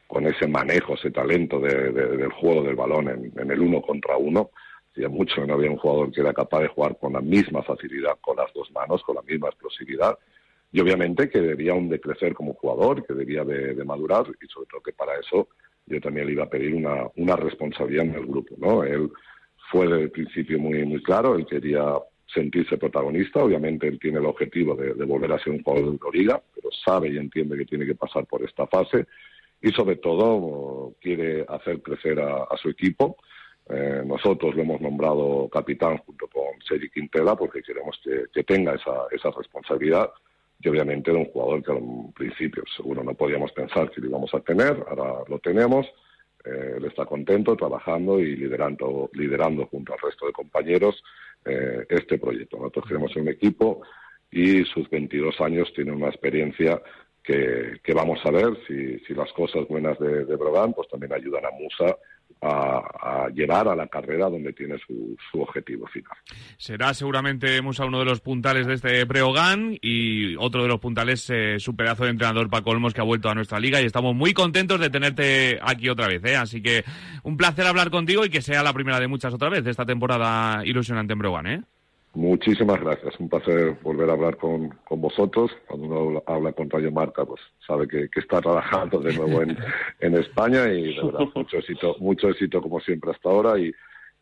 con 0.06 0.26
ese 0.26 0.46
manejo, 0.46 0.94
ese 0.94 1.10
talento 1.10 1.60
del 1.60 2.30
juego 2.32 2.62
del 2.62 2.76
balón 2.76 3.08
en, 3.08 3.32
en 3.36 3.50
el 3.50 3.60
uno 3.60 3.82
contra 3.82 4.16
uno 4.16 4.50
Hacía 4.92 5.08
mucho 5.08 5.36
que 5.36 5.46
no 5.46 5.54
había 5.54 5.70
un 5.70 5.76
jugador 5.76 6.10
que 6.10 6.20
era 6.20 6.32
capaz 6.32 6.60
de 6.62 6.68
jugar 6.68 6.98
con 6.98 7.12
la 7.12 7.20
misma 7.20 7.62
facilidad, 7.62 8.18
con 8.20 8.36
las 8.36 8.52
dos 8.52 8.70
manos, 8.72 9.02
con 9.04 9.14
la 9.14 9.22
misma 9.22 9.48
explosividad. 9.48 10.18
Y 10.72 10.80
obviamente 10.80 11.28
que 11.28 11.40
debía 11.40 11.74
de 11.74 12.00
crecer 12.00 12.34
como 12.34 12.54
jugador, 12.54 13.04
que 13.04 13.14
debía 13.14 13.44
de, 13.44 13.84
madurar 13.84 14.26
y 14.40 14.46
sobre 14.46 14.66
todo 14.68 14.80
que 14.82 14.92
para 14.92 15.18
eso 15.18 15.48
yo 15.86 16.00
también 16.00 16.26
le 16.26 16.32
iba 16.32 16.44
a 16.44 16.50
pedir 16.50 16.74
una, 16.74 17.08
una 17.16 17.36
responsabilidad 17.36 18.06
en 18.06 18.14
el 18.14 18.26
grupo. 18.26 18.54
¿no? 18.58 18.84
Él 18.84 19.10
fue 19.70 19.86
desde 19.86 20.02
el 20.04 20.10
principio 20.10 20.58
muy, 20.58 20.84
muy 20.84 21.02
claro, 21.02 21.36
él 21.36 21.46
quería 21.46 21.94
sentirse 22.32 22.76
protagonista. 22.76 23.42
Obviamente 23.42 23.88
él 23.88 23.98
tiene 23.98 24.18
el 24.18 24.26
objetivo 24.26 24.74
de, 24.74 24.92
volver 25.04 25.32
a 25.32 25.38
ser 25.38 25.52
un 25.52 25.62
jugador 25.62 25.98
de 25.98 26.18
liga, 26.18 26.40
pero 26.54 26.68
sabe 26.84 27.10
y 27.10 27.16
entiende 27.16 27.56
que 27.58 27.66
tiene 27.66 27.86
que 27.86 27.94
pasar 27.94 28.26
por 28.26 28.42
esta 28.42 28.66
fase 28.66 29.06
y 29.60 29.70
sobre 29.70 29.96
todo 29.96 30.94
quiere 31.00 31.44
hacer 31.48 31.82
crecer 31.82 32.20
a 32.20 32.56
su 32.56 32.70
equipo 32.70 33.16
Eh, 33.72 34.02
nosotros 34.04 34.56
lo 34.56 34.62
hemos 34.62 34.80
nombrado 34.80 35.48
capitán 35.48 35.98
junto 35.98 36.26
con 36.26 36.60
Sergi 36.66 36.90
Quintela 36.90 37.36
porque 37.36 37.62
queremos 37.62 38.00
que, 38.02 38.42
tenga 38.42 38.74
esa, 38.74 39.06
esa 39.12 39.30
responsabilidad 39.30 40.10
y 40.58 40.68
obviamente 40.68 41.12
de 41.12 41.18
un 41.18 41.26
jugador 41.26 41.62
que 41.62 41.72
en 41.72 42.12
principio 42.12 42.64
seguro 42.76 43.04
no 43.04 43.14
podíamos 43.14 43.52
pensar 43.52 43.90
que 43.90 44.00
lo 44.00 44.08
íbamos 44.08 44.34
a 44.34 44.40
tener, 44.40 44.84
ahora 44.88 45.22
lo 45.28 45.38
tenemos, 45.38 45.86
eh, 46.44 46.74
él 46.78 46.84
está 46.84 47.06
contento 47.06 47.54
trabajando 47.54 48.18
y 48.18 48.34
liderando, 48.34 49.08
liderando 49.12 49.66
junto 49.66 49.92
al 49.92 50.00
resto 50.00 50.26
de 50.26 50.32
compañeros 50.32 51.00
eh, 51.44 51.86
este 51.88 52.18
proyecto. 52.18 52.56
Nosotros 52.56 52.86
queremos 52.88 53.14
un 53.14 53.28
equipo 53.28 53.82
y 54.32 54.64
sus 54.64 54.90
22 54.90 55.40
años 55.42 55.72
tiene 55.74 55.92
una 55.92 56.08
experiencia 56.08 56.82
que, 57.22 57.80
vamos 57.94 58.18
a 58.24 58.32
ver 58.32 58.56
si, 58.66 58.98
si 59.00 59.14
las 59.14 59.32
cosas 59.32 59.68
buenas 59.68 59.96
de, 60.00 60.24
de 60.24 60.36
Brogan 60.36 60.72
pues 60.72 60.88
también 60.88 61.12
ayudan 61.12 61.46
a 61.46 61.50
Musa 61.52 61.96
a, 62.42 63.28
llevar 63.34 63.68
a 63.68 63.76
la 63.76 63.86
carrera 63.86 64.28
donde 64.28 64.52
tiene 64.52 64.76
su, 64.86 65.16
su, 65.30 65.40
objetivo 65.40 65.86
final. 65.86 66.16
Será 66.56 66.94
seguramente 66.94 67.60
uno 67.60 67.98
de 67.98 68.04
los 68.04 68.20
puntales 68.20 68.66
de 68.66 68.74
este 68.74 69.04
Breogán 69.04 69.76
y 69.80 70.36
otro 70.36 70.62
de 70.62 70.68
los 70.68 70.80
puntales 70.80 71.28
eh, 71.30 71.58
su 71.58 71.76
pedazo 71.76 72.04
de 72.04 72.10
entrenador 72.10 72.50
Paco 72.50 72.70
Olmos 72.70 72.94
que 72.94 73.00
ha 73.00 73.04
vuelto 73.04 73.28
a 73.28 73.34
nuestra 73.34 73.60
liga 73.60 73.80
y 73.80 73.84
estamos 73.84 74.14
muy 74.14 74.32
contentos 74.32 74.80
de 74.80 74.90
tenerte 74.90 75.58
aquí 75.62 75.88
otra 75.88 76.08
vez. 76.08 76.24
¿eh? 76.24 76.36
Así 76.36 76.62
que 76.62 76.84
un 77.22 77.36
placer 77.36 77.66
hablar 77.66 77.90
contigo 77.90 78.24
y 78.24 78.30
que 78.30 78.42
sea 78.42 78.62
la 78.62 78.72
primera 78.72 79.00
de 79.00 79.08
muchas 79.08 79.34
otra 79.34 79.48
vez 79.48 79.64
de 79.64 79.70
esta 79.70 79.86
temporada 79.86 80.64
ilusionante 80.64 81.12
en 81.12 81.18
Breogán. 81.18 81.46
¿eh? 81.46 81.62
Muchísimas 82.14 82.80
gracias. 82.80 83.18
Un 83.20 83.28
placer 83.28 83.76
volver 83.82 84.10
a 84.10 84.14
hablar 84.14 84.36
con, 84.36 84.70
con 84.84 85.00
vosotros. 85.00 85.52
Cuando 85.68 85.86
uno 85.86 86.22
habla 86.26 86.52
con 86.52 86.68
Radio 86.68 86.90
Marca, 86.90 87.24
pues 87.24 87.40
sabe 87.64 87.86
que, 87.86 88.08
está 88.20 88.40
trabajando 88.40 88.98
de 88.98 89.14
nuevo 89.14 89.42
en, 89.42 89.56
en, 90.00 90.16
España 90.16 90.68
y 90.72 90.96
de 90.96 91.02
verdad 91.02 91.28
mucho 91.34 91.58
éxito, 91.58 91.96
mucho 92.00 92.28
éxito 92.28 92.60
como 92.60 92.80
siempre 92.80 93.12
hasta 93.12 93.28
ahora 93.28 93.58
y, 93.58 93.72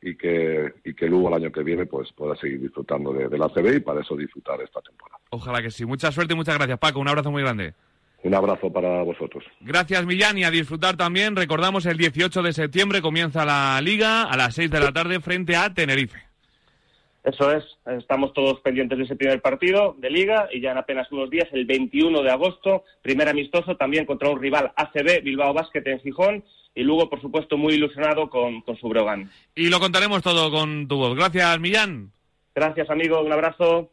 y 0.03 0.17
que 0.17 0.75
y 0.85 0.93
que 0.93 1.07
luego 1.07 1.29
el 1.29 1.43
año 1.43 1.51
que 1.51 1.63
viene 1.63 1.87
pues 1.87 2.13
pueda 2.13 2.37
seguir 2.37 2.61
disfrutando 2.61 3.13
de, 3.13 3.29
de 3.29 3.39
la 3.39 3.49
CB 3.49 3.77
y 3.77 3.81
para 3.81 4.03
eso 4.03 4.15
disfrutar 4.17 4.61
esta 4.61 4.83
temporada. 4.83 5.19
Ojalá 5.31 5.63
que 5.63 5.71
sí. 5.71 5.87
Mucha 5.87 6.13
suerte 6.13 6.35
y 6.35 6.37
muchas 6.37 6.57
gracias, 6.57 6.79
Paco. 6.79 7.01
Un 7.01 7.09
abrazo 7.09 7.31
muy 7.31 7.43
grande. 7.43 7.73
Un 8.23 8.35
abrazo 8.35 8.71
para 8.71 9.03
vosotros. 9.03 9.45
Gracias, 9.61 10.05
Millán, 10.05 10.37
y 10.37 10.45
a 10.45 10.51
disfrutar 10.51 10.97
también. 10.97 11.37
Recordamos, 11.37 11.87
el 11.87 11.97
18 11.97 12.43
de 12.43 12.53
septiembre 12.53 13.01
comienza 13.01 13.45
la 13.45 13.81
Liga 13.81 14.25
a 14.25 14.37
las 14.37 14.55
6 14.57 14.71
de 14.71 14.81
la 14.81 14.93
tarde 14.93 15.21
frente 15.21 15.57
a 15.57 15.73
Tenerife. 15.73 16.28
Eso 17.29 17.53
es, 17.53 17.63
estamos 17.99 18.33
todos 18.33 18.59
pendientes 18.61 18.97
de 18.97 19.05
ese 19.05 19.15
primer 19.15 19.43
partido 19.43 19.95
de 19.99 20.09
liga 20.09 20.49
y 20.51 20.63
ya 20.63 20.71
en 20.71 20.79
apenas 20.79 21.13
unos 21.13 21.29
días, 21.29 21.47
el 21.53 21.67
21 21.67 22.23
de 22.23 22.31
agosto, 22.31 22.85
primer 23.03 23.29
amistoso 23.29 23.77
también 23.77 24.07
contra 24.07 24.31
un 24.31 24.41
rival 24.41 24.73
ACB, 24.75 25.23
Bilbao 25.23 25.53
Basket 25.53 25.83
en 25.85 26.01
Gijón, 26.01 26.43
y 26.75 26.85
luego, 26.85 27.11
por 27.11 27.21
supuesto, 27.21 27.59
muy 27.59 27.75
ilusionado 27.75 28.31
con, 28.31 28.63
con 28.63 28.79
su 28.79 28.89
Brogan. 28.89 29.31
Y 29.55 29.69
lo 29.69 29.79
contaremos 29.79 30.23
todo 30.23 30.51
con 30.51 30.89
tu 30.89 30.97
voz. 30.97 31.17
Gracias, 31.17 31.61
Millán. 31.61 32.13
Gracias, 32.55 32.89
amigo. 32.89 33.21
Un 33.21 33.33
abrazo. 33.33 33.91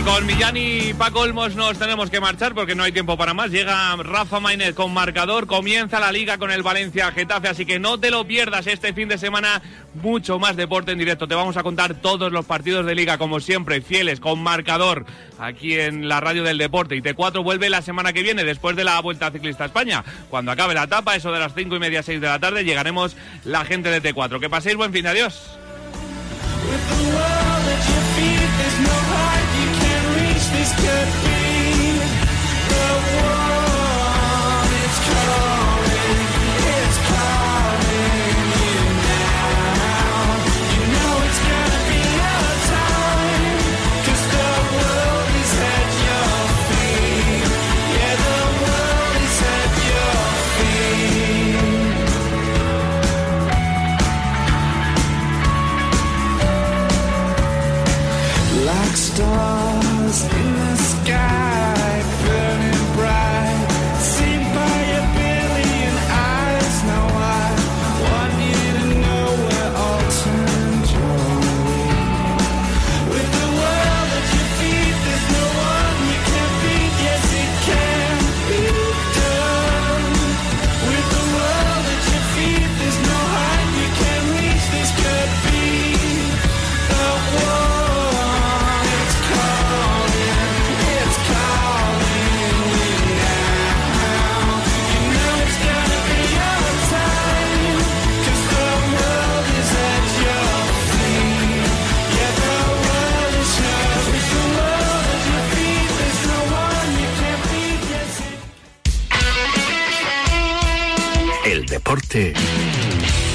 Con 0.00 0.24
Millán 0.24 0.56
y 0.56 0.94
Paco 0.94 1.20
Olmos 1.20 1.54
nos 1.54 1.78
tenemos 1.78 2.08
que 2.08 2.18
marchar 2.18 2.54
porque 2.54 2.74
no 2.74 2.82
hay 2.82 2.92
tiempo 2.92 3.18
para 3.18 3.34
más. 3.34 3.50
Llega 3.50 3.94
Rafa 3.96 4.40
Maynez 4.40 4.74
con 4.74 4.92
marcador, 4.92 5.46
comienza 5.46 6.00
la 6.00 6.10
liga 6.10 6.38
con 6.38 6.50
el 6.50 6.62
Valencia 6.62 7.12
Getafe, 7.12 7.48
así 7.48 7.66
que 7.66 7.78
no 7.78 8.00
te 8.00 8.10
lo 8.10 8.26
pierdas 8.26 8.66
este 8.66 8.94
fin 8.94 9.08
de 9.08 9.18
semana. 9.18 9.60
Mucho 9.94 10.38
más 10.38 10.56
deporte 10.56 10.92
en 10.92 10.98
directo. 10.98 11.28
Te 11.28 11.34
vamos 11.34 11.58
a 11.58 11.62
contar 11.62 11.94
todos 11.94 12.32
los 12.32 12.46
partidos 12.46 12.86
de 12.86 12.94
liga, 12.94 13.18
como 13.18 13.38
siempre, 13.38 13.82
fieles, 13.82 14.18
con 14.18 14.42
marcador, 14.42 15.04
aquí 15.38 15.78
en 15.78 16.08
la 16.08 16.20
radio 16.20 16.42
del 16.42 16.56
deporte. 16.56 16.96
Y 16.96 17.02
T4 17.02 17.44
vuelve 17.44 17.68
la 17.68 17.82
semana 17.82 18.14
que 18.14 18.22
viene, 18.22 18.44
después 18.44 18.74
de 18.74 18.84
la 18.84 18.98
Vuelta 19.00 19.30
Ciclista 19.30 19.64
a 19.64 19.66
España. 19.66 20.02
Cuando 20.30 20.52
acabe 20.52 20.72
la 20.72 20.84
etapa, 20.84 21.14
eso 21.16 21.30
de 21.30 21.38
las 21.38 21.54
cinco 21.54 21.76
y 21.76 21.80
media, 21.80 22.02
seis 22.02 22.20
de 22.20 22.28
la 22.28 22.38
tarde, 22.38 22.64
llegaremos 22.64 23.14
la 23.44 23.64
gente 23.66 23.90
de 23.90 24.02
T4. 24.02 24.40
Que 24.40 24.48
paséis 24.48 24.76
buen 24.76 24.92
fin, 24.92 25.06
adiós. 25.06 25.58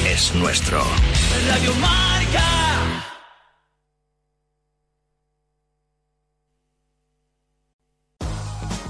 Es 0.06 0.34
nuestro. 0.36 0.84
Radio 1.48 1.74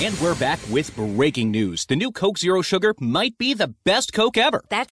And 0.00 0.16
we're 0.20 0.36
back 0.36 0.60
with 0.70 0.94
breaking 0.94 1.50
news. 1.50 1.84
The 1.84 1.96
new 1.96 2.12
Coke 2.12 2.38
Zero 2.38 2.62
Sugar 2.62 2.94
might 3.00 3.36
be 3.36 3.52
the 3.52 3.74
best 3.82 4.12
Coke 4.12 4.38
ever. 4.38 4.62
That's 4.68 4.86